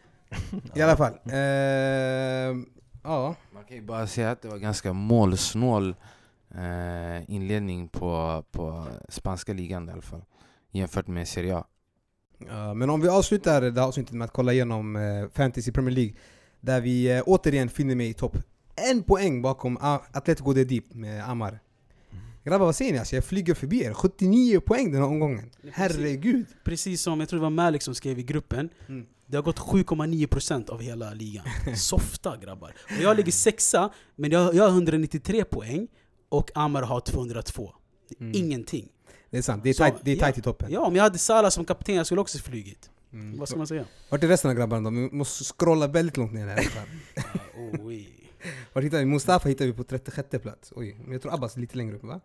I 0.76 0.82
alla 0.82 0.98
fall. 0.98 1.14
ehm, 1.32 2.66
ja. 3.04 3.36
Man 3.52 3.64
kan 3.64 3.78
ju 3.78 3.84
bara 3.84 4.08
säga 4.08 4.32
att 4.32 4.42
det 4.42 4.48
var 4.48 4.58
ganska 4.58 4.94
målsnål 4.94 5.96
eh, 6.56 7.32
inledning 7.32 7.88
på, 7.88 8.44
på 8.52 8.88
spanska 9.10 9.54
ligan 9.54 9.90
i 9.90 9.92
alla 9.92 10.02
fall. 10.02 10.24
Jämfört 10.72 11.08
med 11.08 11.28
Serie 11.28 11.56
A. 11.56 11.64
Ja, 12.48 12.74
men 12.74 12.90
om 12.90 13.02
vi 13.02 13.08
avslutar 13.08 13.62
det 13.62 13.82
här 13.82 13.88
avsnittet 13.88 14.14
med 14.14 14.26
att 14.26 14.32
kolla 14.32 14.54
igenom 14.54 14.96
eh, 14.96 15.30
Fantasy 15.34 15.72
Premier 15.72 15.96
League 15.96 16.14
Där 16.60 16.82
vi 16.82 17.18
eh, 17.18 17.24
återigen 17.26 17.70
finner 17.70 17.96
mig 17.96 18.10
i 18.10 18.14
topp 18.14 18.38
en 18.76 19.04
poäng 19.04 19.42
bakom 19.42 19.78
Atletico 20.12 20.54
de 20.54 20.64
Deep 20.64 20.94
med 20.94 21.30
Amar 21.30 21.60
Grabbar 22.50 22.66
vad 22.66 22.76
säger 22.76 22.94
ni? 22.94 23.00
Alltså, 23.00 23.16
jag 23.16 23.26
flyger 23.26 23.54
förbi 23.54 23.84
er, 23.84 23.94
79 23.94 24.60
poäng 24.60 24.92
den 24.92 25.02
här 25.02 25.08
omgången 25.10 25.50
Herregud! 25.72 26.46
Precis 26.64 27.02
som, 27.02 27.20
jag 27.20 27.30
tror 27.30 27.38
det 27.40 27.44
var 27.44 27.50
Malik 27.50 27.82
som 27.82 27.96
skrev 27.96 28.20
i 28.20 28.24
gruppen, 28.24 28.70
Mm. 28.88 29.06
det 29.26 29.38
har 29.38 29.44
gått 29.44 29.60
7,9% 29.60 30.70
av 30.70 30.82
hela 30.82 31.14
ligan. 31.14 31.46
Softa 31.76 32.38
grabbar. 32.38 32.74
Och 32.98 33.04
jag 33.04 33.18
ligger 33.18 33.32
sexa, 33.32 33.94
men 34.16 34.32
jag, 34.32 34.56
jag 34.56 34.64
har 34.64 34.70
193 34.70 35.44
poäng 35.44 35.88
och 36.30 36.52
Amar 36.56 36.82
har 36.82 37.00
202. 37.00 37.74
Det 38.10 38.16
är 38.20 38.22
Mm. 38.22 38.46
Ingenting. 38.46 38.90
Det 39.30 39.38
är 39.38 39.42
sant, 39.42 39.64
det 39.64 39.70
är 39.70 39.74
tight, 39.74 39.94
det 40.04 40.12
är 40.12 40.16
ja. 40.16 40.26
tight 40.26 40.38
i 40.38 40.42
toppen 40.42 40.72
Ja, 40.72 40.80
om 40.86 40.96
jag 40.96 41.04
hade 41.04 41.18
Salah 41.18 41.50
som 41.50 41.66
kapten, 41.66 41.96
jag 41.96 42.06
skulle 42.06 42.22
också 42.22 42.38
flugit. 42.38 42.90
mm. 43.14 43.40
Vad 43.40 43.50
ska 43.50 43.58
man 43.58 43.68
säga? 43.68 43.86
Vart 44.10 44.24
är 44.24 44.28
resten 44.28 44.52
av 44.52 44.58
grabbarna 44.58 44.90
då? 44.90 44.96
Vi 44.96 45.10
måste 45.12 45.44
scrolla 45.44 45.88
väldigt 45.88 46.18
långt 46.18 46.34
ner 46.34 46.48
här 46.48 46.60
Ah. 47.56 47.78
Vart 48.74 48.84
hittar 48.84 48.98
vi? 49.00 49.06
Mustafa 49.06 49.50
hittar 49.50 49.66
vi 49.66 49.74
på 49.74 49.84
36 49.84 50.30
plats 50.42 50.74
Oj, 50.76 50.96
men 51.04 51.12
jag 51.12 51.22
tror 51.22 51.34
Abbas 51.34 51.56
är 51.56 51.60
lite 51.62 51.78
längre 51.78 51.96
upp 51.96 52.04
va? 52.04 52.22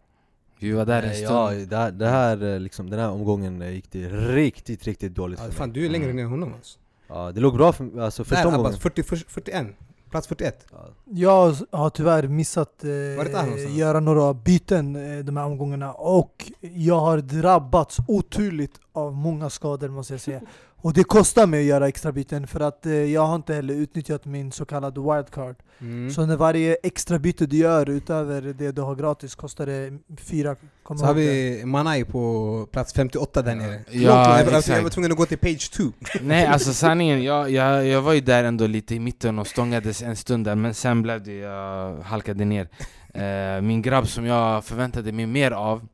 Vi 0.65 0.73
var 0.73 0.87
där 0.87 1.03
en 1.03 1.15
stund. 1.15 1.29
ja, 1.31 1.51
det 1.69 1.77
här, 1.77 1.91
det 1.91 2.09
här, 2.09 2.55
eh, 2.55 2.61
liksom, 2.61 2.91
den 2.91 3.01
här 3.01 3.11
omgången 3.11 3.63
eh, 3.63 3.71
gick 3.71 3.91
det 3.93 4.09
riktigt, 4.09 4.85
riktigt 4.85 5.15
dåligt 5.15 5.39
Ja, 5.43 5.47
för 5.47 5.53
fan 5.53 5.69
mig. 5.69 5.75
du 5.81 5.87
är 5.87 5.91
längre 5.91 6.05
Mm. 6.05 6.17
ner 6.17 6.25
än 6.25 6.31
honom 6.31 6.53
alltså 6.55 6.79
Ja, 7.09 7.33
det 7.33 7.41
låg 7.41 7.55
bra 7.57 7.73
för 7.73 8.01
alltså 8.01 8.25
första 8.25 8.49
omgången. 8.49 8.67
Abbas, 8.67 8.81
40, 8.81 9.03
41 9.03 9.67
Plats 10.11 10.27
41 10.29 10.67
Ja. 10.73 10.79
Jag 11.05 11.55
har 11.71 11.91
tyvärr 11.91 12.29
missat 12.29 12.85
eh, 12.85 13.77
göra 13.77 14.01
några 14.01 14.35
byten 14.35 14.97
eh, 15.19 15.25
de 15.25 15.37
här 15.37 15.45
omgångarna 15.45 15.93
och 15.93 16.51
jag 16.61 17.01
har 17.01 17.19
drabbats 17.19 17.99
oturligt 18.09 18.81
av 18.93 19.13
många 19.15 19.51
skador 19.51 19.89
måste 19.89 20.15
jag 20.15 20.21
säga. 20.21 20.41
Och 20.77 20.93
det 20.93 21.05
kostar 21.05 21.47
mig 21.47 21.61
att 21.61 21.67
göra 21.67 21.89
extra 21.89 22.13
byten 22.13 22.47
för 22.47 22.61
att 22.61 22.87
eh, 22.87 22.93
jag 22.93 23.27
har 23.27 23.35
inte 23.37 23.55
heller 23.55 23.75
utnyttjat 23.75 24.25
min 24.25 24.53
så 24.53 24.65
kallade 24.65 25.01
wildcard. 25.01 25.57
Mm. 25.81 26.11
Så 26.11 26.27
när 26.27 26.37
varje 26.37 26.77
extra 26.83 27.19
byte 27.19 27.47
du 27.47 27.57
gör 27.57 27.91
utöver 27.91 28.43
det 28.43 28.73
du 28.73 28.83
har 28.83 28.95
gratis 28.95 29.35
kostar 29.35 29.67
det 29.67 29.99
fyra. 30.17 30.57
kom 30.83 30.99
Så 30.99 31.07
har 31.07 31.15
vi 31.15 31.63
Manai 31.65 32.05
på 32.05 32.67
plats 32.73 32.93
58 32.93 33.43
där 33.43 33.55
nere. 33.55 33.81
Ja, 33.91 34.41
jag, 34.41 34.55
alltså, 34.55 34.73
jag 34.73 34.83
var 34.83 34.91
tvungen 34.91 35.13
att 35.13 35.19
gå 35.19 35.27
till 35.27 35.39
page 35.39 35.71
2. 35.71 35.85
Nej 36.21 36.47
alltså 36.47 36.73
sanningen, 36.73 37.23
jag, 37.23 37.51
jag, 37.51 37.87
jag 37.87 38.03
var 38.03 38.13
ju 38.13 38.21
där 38.21 38.45
ändå 38.45 38.67
lite 38.67 38.95
i 38.95 39.01
mitten 39.01 39.39
och 39.39 39.47
stångades 39.47 40.03
en 40.03 40.17
stund 40.17 40.45
där 40.45 40.55
men 40.55 40.75
sen 40.75 41.03
blev 41.03 41.23
det, 41.23 41.35
jag 41.35 41.97
halkade 41.99 42.45
ner. 42.45 42.69
Eh, 43.15 43.61
min 43.61 43.83
grabb 43.83 44.09
som 44.09 44.27
jag 44.27 44.65
förväntade 44.65 45.13
mig 45.13 45.27
mer 45.27 45.51
av, 45.51 45.89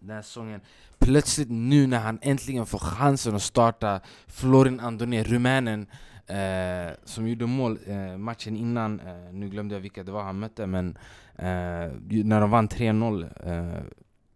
den 0.00 0.16
här 0.16 0.22
säsongen. 0.22 0.60
Plötsligt 0.98 1.50
nu 1.50 1.86
när 1.86 1.98
han 1.98 2.18
äntligen 2.22 2.66
får 2.66 2.78
chansen 2.78 3.34
att 3.34 3.42
starta 3.42 4.00
Florin 4.26 4.80
Andone, 4.80 5.22
rumänen 5.22 5.86
eh, 6.26 6.94
som 7.04 7.28
gjorde 7.28 7.46
mål 7.46 7.78
eh, 7.86 8.16
matchen 8.18 8.56
innan, 8.56 9.00
eh, 9.00 9.32
nu 9.32 9.48
glömde 9.48 9.74
jag 9.74 9.80
vilka 9.80 10.02
det 10.04 10.12
var 10.12 10.22
han 10.22 10.38
mötte 10.38 10.66
men 10.66 10.98
eh, 11.36 11.90
när 12.24 12.40
de 12.40 12.50
vann 12.50 12.68
3-0 12.68 13.22
eh, 13.46 13.82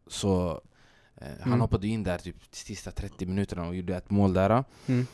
så 0.07 0.61
eh, 1.17 1.29
han 1.41 1.49
Mm. 1.49 1.61
hoppade 1.61 1.89
in 1.89 2.03
där 2.05 2.19
typ 2.19 2.37
sista 2.51 2.91
30 2.91 3.27
minuterna 3.27 3.67
och 3.69 3.75
gjorde 3.75 3.97
ett 3.97 4.11
mål 4.11 4.33
där. 4.33 4.65
Mm. 4.87 5.07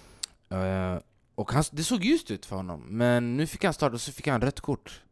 Och 1.35 1.53
han, 1.53 1.64
det 1.72 1.85
såg 1.85 2.05
ljust 2.05 2.31
ut 2.31 2.47
för 2.47 2.57
honom, 2.57 2.85
men 2.89 3.37
nu 3.37 3.47
fick 3.47 3.64
han 3.64 3.72
starta 3.72 3.95
och 3.95 4.01
så 4.01 4.12
fick 4.12 4.27
han 4.29 4.41
rött 4.41 4.61
kort. 4.61 5.03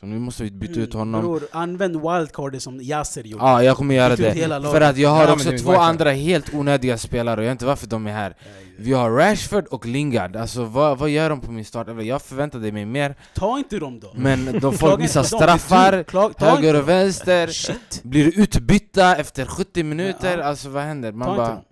Så 0.00 0.06
nu 0.06 0.18
måste 0.18 0.42
vi 0.42 0.50
byta 0.50 0.80
ut 0.80 0.94
honom. 0.94 1.20
Bror, 1.20 1.42
använd 1.52 1.96
wildcardet 1.96 2.62
som 2.62 2.80
Yasser 2.80 3.22
gjorde. 3.24 3.44
Ja, 3.44 3.62
jag 3.62 3.76
kommer 3.76 3.94
göra 3.94 4.16
det. 4.16 4.34
För 4.62 4.80
att 4.80 4.96
jag 4.96 5.10
har 5.10 5.24
Ja, 5.24 5.32
också 5.32 5.50
två 5.58 5.72
andra 5.72 6.10
helt 6.10 6.54
onödiga 6.54 6.98
spelare 6.98 7.40
och 7.40 7.44
jag 7.44 7.48
vet 7.50 7.54
inte 7.54 7.66
varför 7.66 7.86
de 7.86 8.06
är 8.06 8.12
här. 8.12 8.36
Vi 8.78 8.92
har 8.92 9.10
Rashford 9.10 9.66
och 9.66 9.86
Lingard, 9.86 10.36
alltså 10.36 10.64
vad, 10.64 10.98
vad 10.98 11.10
gör 11.10 11.30
de 11.30 11.40
på 11.40 11.52
min 11.52 11.64
start? 11.64 11.86
Jag 12.02 12.22
förväntade 12.22 12.72
mig 12.72 12.84
mer, 12.84 13.14
Ta 13.34 13.58
inte 13.58 13.78
dem 13.78 14.00
då. 14.00 14.12
men 14.16 14.58
de 14.60 14.72
folk 14.78 15.00
missar 15.00 15.22
straffar. 15.22 16.02
Klag- 16.02 16.32
höger 16.38 16.74
och 16.80 16.88
vänster, 16.88 17.46
Shit. 17.46 18.00
blir 18.02 18.38
utbytta 18.40 19.16
efter 19.16 19.46
70 19.46 19.82
minuter, 19.82 20.38
Ja. 20.38 20.44
alltså 20.44 20.68
vad 20.68 20.82
händer? 20.82 21.12
Ta 21.12 21.16
Man 21.18 21.28
inte 21.28 21.38
bara, 21.38 21.48
dem. 21.48 21.62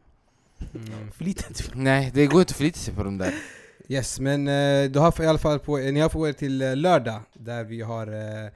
Mm. 0.75 1.11
Förlita 1.17 1.45
inte 1.49 1.63
på 1.65 1.71
dem. 1.73 1.85
nej 1.85 2.11
det 2.15 2.27
går 2.27 2.41
inte 2.41 2.51
att 2.53 2.57
förlita 2.57 2.79
sig 2.79 2.95
på 2.95 3.03
dem 3.05 3.19
där. 3.19 3.35
Yes, 3.91 4.21
men 4.21 4.49
eh, 4.49 4.91
du 4.91 4.99
har 4.99 5.23
i 5.23 5.27
alla 5.27 5.39
fall 5.39 5.59
på, 5.59 5.77
ni 5.77 6.01
har 6.01 6.09
på 6.09 6.29
er 6.29 6.33
till 6.33 6.63
eh, 6.63 6.77
lördag 6.77 7.21
där 7.35 7.65
vi 7.65 7.81
har 7.81 8.07
eh, 8.07 8.51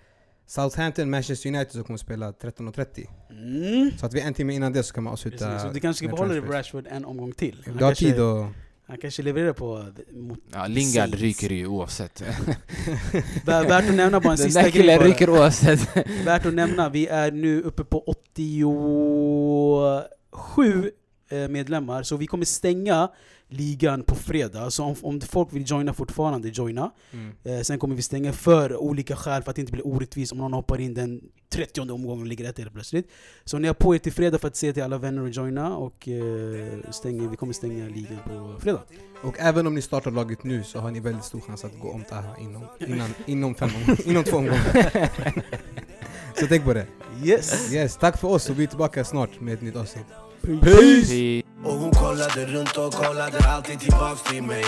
Southampton, 0.46 1.10
Manchester 1.10 1.48
United 1.48 1.72
som 1.72 1.84
kommer 1.84 1.94
att 1.94 2.00
spela 2.00 2.30
13.30. 2.32 3.06
Mm. 3.30 3.90
Så 3.98 4.06
att 4.06 4.14
vi 4.14 4.20
en 4.20 4.34
timme 4.34 4.54
innan 4.54 4.72
det 4.72 4.82
så 4.82 4.94
kan 4.94 5.04
man 5.04 5.12
avsluta 5.12 5.46
Precis, 5.46 5.62
så 5.62 5.68
du 5.68 5.80
kanske 5.80 6.06
ska 6.06 6.14
behålla 6.16 6.32
dig 6.32 6.42
på 6.42 6.52
transfers. 6.52 6.74
Rashford 6.74 6.86
en 6.96 7.04
omgång 7.04 7.32
till. 7.32 7.62
Han 7.66 7.76
Du 7.76 7.84
har 7.84 7.90
kanske, 7.90 8.04
tid 8.04 8.20
och... 8.20 8.46
han 8.86 8.98
kanske 8.98 9.22
levererar 9.22 9.52
på... 9.52 9.86
Mot, 10.12 10.38
Ja, 10.52 10.66
Lingard 10.66 10.94
Saints. 11.08 11.18
ryker 11.20 11.50
ju 11.52 11.66
oavsett. 11.66 12.22
Vä- 13.44 13.68
Värt 13.68 13.88
att 13.88 13.94
nämna 13.94 14.20
bara 14.20 14.32
en 14.32 14.36
Den 14.38 14.46
sista 14.46 14.62
där 14.62 14.70
grej 14.70 14.80
killen 14.82 14.98
bara. 14.98 15.08
ryker 15.08 15.30
oavsett. 15.30 15.96
Värt 16.26 16.46
att 16.46 16.54
nämna, 16.54 16.88
vi 16.88 17.06
är 17.06 17.30
nu 17.30 17.62
uppe 17.62 17.84
på 17.84 17.98
87 18.00 20.90
eh, 21.30 21.48
medlemmar, 21.48 22.02
så 22.02 22.16
vi 22.16 22.26
kommer 22.26 22.44
stänga 22.44 23.08
ligan 23.54 24.02
på 24.02 24.14
fredag. 24.14 24.70
Så 24.70 24.84
om, 24.84 24.94
om 25.02 25.20
folk 25.20 25.52
vill 25.52 25.64
joina 25.66 25.94
fortfarande, 25.94 26.48
joina. 26.48 26.90
Mm. 27.12 27.32
Eh, 27.44 27.60
sen 27.60 27.78
kommer 27.78 27.96
vi 27.96 28.02
stänga 28.02 28.32
för 28.32 28.76
olika 28.76 29.16
skäl, 29.16 29.42
för 29.42 29.50
att 29.50 29.56
det 29.56 29.60
inte 29.60 29.72
blir 29.72 29.86
orättvist 29.86 30.32
om 30.32 30.38
någon 30.38 30.52
hoppar 30.52 30.80
in 30.80 30.94
den 30.94 31.20
30 31.54 31.80
omgången 31.80 32.20
och 32.20 32.26
ligger 32.26 32.44
rätt 32.44 32.58
helt 32.58 32.72
plötsligt. 32.72 33.10
Så 33.44 33.58
ni 33.58 33.66
har 33.66 33.74
på 33.74 33.94
er 33.94 33.98
till 33.98 34.12
fredag 34.12 34.38
för 34.38 34.48
att 34.48 34.56
se 34.56 34.72
till 34.72 34.82
alla 34.82 34.98
vänner 34.98 35.28
att 35.28 35.36
joina, 35.36 35.76
och 35.76 36.08
eh, 36.08 36.90
stänger, 36.90 37.28
vi 37.28 37.36
kommer 37.36 37.52
stänga 37.52 37.88
ligan 37.88 38.18
på 38.24 38.60
fredag. 38.60 38.82
Och 39.22 39.34
även 39.38 39.66
om 39.66 39.74
ni 39.74 39.82
startar 39.82 40.10
laget 40.10 40.44
nu 40.44 40.62
så 40.62 40.78
har 40.78 40.90
ni 40.90 41.00
väldigt 41.00 41.24
stor 41.24 41.40
chans 41.40 41.64
att 41.64 41.80
gå 41.80 41.90
om 41.90 42.04
Taha 42.04 42.38
inom, 42.40 42.64
innan, 42.78 43.14
inom, 43.26 43.54
fem 43.54 43.70
omgångar, 43.76 44.00
inom 44.08 44.24
två 44.24 44.36
omgångar. 44.36 45.10
så 46.40 46.46
tänk 46.48 46.64
på 46.64 46.74
det. 46.74 46.86
Yes! 47.24 47.72
Yes, 47.72 47.96
tack 47.96 48.20
för 48.20 48.28
oss 48.28 48.50
och 48.50 48.58
vi 48.58 48.62
är 48.62 48.66
tillbaka 48.66 49.04
snart 49.04 49.40
med 49.40 49.54
ett 49.54 49.62
nytt 49.62 49.76
avsnitt. 49.76 50.06
Peace. 50.44 51.42
Och 51.64 51.72
hon 51.72 51.90
kollade 51.90 52.46
runt 52.46 52.76
och 52.76 52.94
kollade 52.94 53.38
alltid 53.48 53.80
tillbaks 53.80 54.22
till 54.22 54.42
mig. 54.42 54.64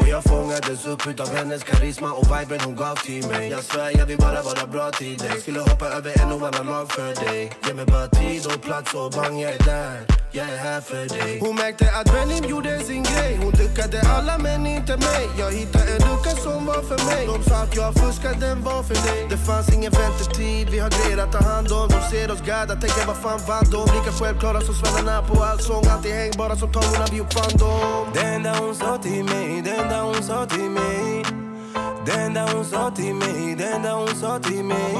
Och 0.00 0.08
jag 0.08 0.24
fångades 0.24 0.86
upp 0.86 1.06
utav 1.06 1.28
hennes 1.34 1.64
karisma 1.64 2.12
och 2.12 2.26
viben 2.26 2.60
hon 2.64 2.76
gav 2.76 2.96
till 2.96 3.28
mig. 3.28 3.50
Jag 3.50 3.64
svär 3.64 3.98
jag 3.98 4.06
vill 4.06 4.18
bara 4.18 4.42
vara 4.42 4.66
bra 4.66 4.90
till 4.90 5.18
dig 5.18 5.40
Skulle 5.40 5.60
hoppa 5.60 5.86
över 5.86 6.22
en 6.22 6.32
och 6.32 6.48
annan 6.48 6.66
lag 6.66 6.92
för 6.92 7.24
dig. 7.24 7.52
Ge 7.66 7.74
mig 7.74 7.86
bara 7.86 8.06
tid 8.06 8.46
och 8.46 8.62
plats 8.62 8.94
och 8.94 9.10
bang 9.10 9.40
jag 9.40 9.52
är 9.52 9.64
där. 9.64 10.23
Jag 10.36 10.48
är 10.48 10.56
här 10.56 10.80
för 10.80 11.08
dig. 11.08 11.38
Hon 11.40 11.54
märkte 11.56 11.84
att 11.98 12.06
Benim 12.12 12.44
gjorde 12.50 12.80
sin 12.80 13.02
grej. 13.02 13.38
Hon 13.42 13.52
duckade 13.52 14.00
alla 14.16 14.38
men 14.38 14.66
inte 14.66 14.96
mig. 14.96 15.24
Jag 15.38 15.50
hittade 15.52 15.90
en 15.94 16.02
lucka 16.08 16.30
som 16.46 16.66
var 16.66 16.82
för 16.90 16.98
mig. 17.10 17.26
De 17.26 17.42
sa 17.50 17.56
att 17.62 17.76
jag 17.76 17.94
fuskade, 17.94 18.36
den 18.46 18.62
var 18.62 18.82
för 18.82 18.94
dig. 18.94 19.26
Det 19.30 19.36
fanns 19.36 19.74
ingen 19.74 19.92
väntetid, 19.92 20.70
vi 20.70 20.78
har 20.78 20.90
grejer 20.90 21.18
att 21.24 21.32
ta 21.32 21.38
hand 21.38 21.72
om 21.72 21.88
De 21.88 22.00
ser 22.10 22.30
oss 22.32 22.42
gadda, 22.46 22.74
tänker 22.74 23.06
vad 23.06 23.16
fan 23.16 23.40
vann 23.48 23.66
de? 23.74 23.80
Lika 23.96 24.12
självklara 24.20 24.60
som 24.60 24.74
svennarna 24.74 25.22
på 25.28 25.44
allsång. 25.44 25.84
Alltid 25.86 26.12
hängbara 26.12 26.56
som 26.56 26.72
tavlorna 26.72 27.06
vi 27.12 27.20
uppfann 27.20 27.54
dem 27.58 28.04
Det 28.14 28.24
enda 28.34 28.52
hon 28.60 28.74
sa 28.74 28.98
till 28.98 29.24
mig, 29.24 29.62
det 29.64 29.70
enda 29.70 30.02
hon 30.02 30.22
sa 30.22 30.46
till 30.46 30.70
mig. 30.80 31.24
Det 32.06 32.12
enda 32.12 32.42
hon 32.52 32.64
sa 32.64 32.90
till 32.96 33.14
mig, 33.14 33.54
det 33.58 33.66
enda 33.74 33.92
hon 34.00 34.14
sa 34.22 34.38
till 34.38 34.64
mig. 34.64 34.94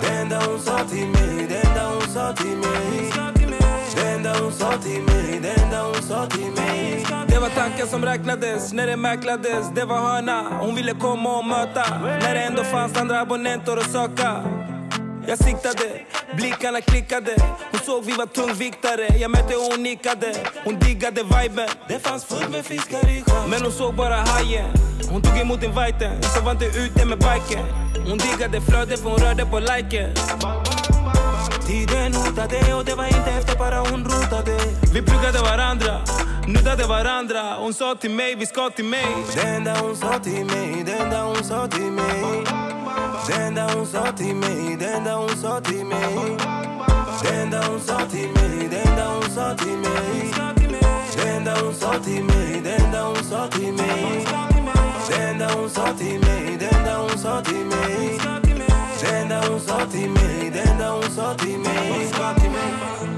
Det 0.00 0.08
enda 0.20 0.38
hon 0.46 0.60
sa 0.60 0.78
till 0.90 1.08
mig, 1.16 1.46
det 1.50 1.58
enda 1.66 1.82
hon 1.92 2.08
sa 2.14 2.32
till 2.32 2.56
mig 2.56 3.33
enda 4.24 4.42
hon 4.42 4.52
sa 4.52 4.72
till 4.72 5.02
mig, 5.02 5.40
det 5.42 5.62
enda 5.62 5.82
hon 5.82 6.02
sa 6.02 6.26
till 6.26 6.50
mig. 6.62 7.06
Det 7.28 7.38
var 7.38 7.48
tanken 7.48 7.86
som 7.86 8.04
räknades 8.04 8.72
när 8.72 8.86
det 8.86 8.96
mäklades. 8.96 9.70
Det 9.74 9.84
var 9.84 9.98
hörna, 9.98 10.58
hon 10.60 10.74
ville 10.74 10.92
komma 10.92 11.38
och 11.38 11.44
möta. 11.44 11.84
När 12.02 12.34
det 12.34 12.40
ändå 12.40 12.64
fanns 12.64 12.96
andra 12.96 13.20
abonnenter 13.20 13.76
att 13.76 13.90
söka. 13.92 14.44
Jag 15.26 15.38
siktade, 15.38 16.00
blickarna 16.36 16.80
klickade. 16.80 17.36
Hon 17.70 17.80
såg 17.80 18.04
vi 18.04 18.12
var 18.12 18.26
tungviktare. 18.26 19.18
Jag 19.20 19.30
mötte 19.30 19.56
och 19.56 19.62
hon 19.62 19.82
nickade. 19.82 20.34
Hon 20.64 20.78
diggade 20.78 21.22
viben. 21.22 21.68
Det 21.88 21.98
fanns 21.98 22.24
fullt 22.24 22.50
med 22.50 22.64
fiskar 22.64 23.10
i 23.10 23.22
sjön. 23.26 23.50
Men 23.50 23.62
hon 23.62 23.72
såg 23.72 23.94
bara 23.94 24.14
hajen. 24.16 24.70
Hon 25.10 25.22
tog 25.22 25.38
emot 25.38 25.62
inviten 25.62 26.22
Så 26.22 26.44
var 26.44 26.52
inte 26.52 26.66
ute 26.66 27.06
med 27.06 27.18
biken. 27.18 27.64
Hon 28.08 28.18
diggade 28.18 28.60
flödet 28.60 29.00
för 29.00 29.10
hon 29.10 29.18
rörde 29.18 29.46
på 29.46 29.58
liken. 29.58 30.10
Tiden 31.66 32.14
hotade 32.14 32.74
och 32.74 32.84
det 32.84 32.94
var 32.94 33.06
inte 33.06 33.30
efter 33.30 33.58
bara 33.58 33.78
hon 33.78 34.04
rotade 34.04 34.58
Vi 34.94 35.02
pluggade 35.02 35.38
varandra, 35.38 36.00
nuddade 36.46 36.86
varandra 36.86 37.54
Hon 37.58 37.74
sa 37.74 37.94
till 37.94 38.10
mig, 38.10 38.34
vi 38.34 38.46
ska 38.46 38.70
till 38.70 38.84
mig 38.84 39.06
Det 39.34 39.40
enda 39.40 39.74
hon 39.80 39.96
sa 39.96 40.18
till 40.18 40.44
mig, 40.44 40.82
det 40.86 40.92
enda 40.92 41.22
hon 41.22 41.44
sa 41.44 41.68
till 41.68 41.92
mig 41.92 42.44
Det 43.26 43.34
enda 43.34 43.74
hon 43.74 43.86
sa 43.86 44.12
till 44.16 44.34
mig, 44.34 44.76
det 44.78 44.86
enda 44.86 45.14
hon 45.16 45.28
sa 45.28 45.60
till 45.60 45.84
mig 45.86 46.36
Det 47.22 47.34
enda 47.34 47.62
hon 47.68 47.80
sa 47.80 47.98
till 48.10 48.28
mig, 48.28 48.68
det 48.70 48.88
enda 48.88 49.08
hon 49.08 49.30
sa 49.34 49.54
till 49.54 49.78
mig 49.78 50.32
Det 51.16 51.28
enda 51.28 51.54
hon 51.60 51.74
sa 51.74 51.94
till 52.04 52.24
mig, 52.24 52.60
det 52.64 52.70
enda 52.84 53.02
hon 53.02 53.24
sa 53.24 53.48
till 53.48 53.72
mig 53.72 54.26
Det 55.08 55.14
enda 55.22 55.48
hon 55.54 55.70
sa 55.70 55.86
till 55.98 56.20
mig, 56.20 56.56
det 56.60 56.66
enda 56.76 56.96
hon 56.96 57.18
sa 57.18 57.42
till 57.42 57.66
mig 57.66 58.43
det 59.04 59.16
enda 59.16 59.48
hon 59.48 59.60
sa 59.60 59.86
till 59.86 60.10
mig, 60.10 60.50
det 60.52 60.60
enda 60.70 60.90
hon 60.90 61.02
sa 61.02 61.34
till 61.34 61.58
mig 61.58 63.13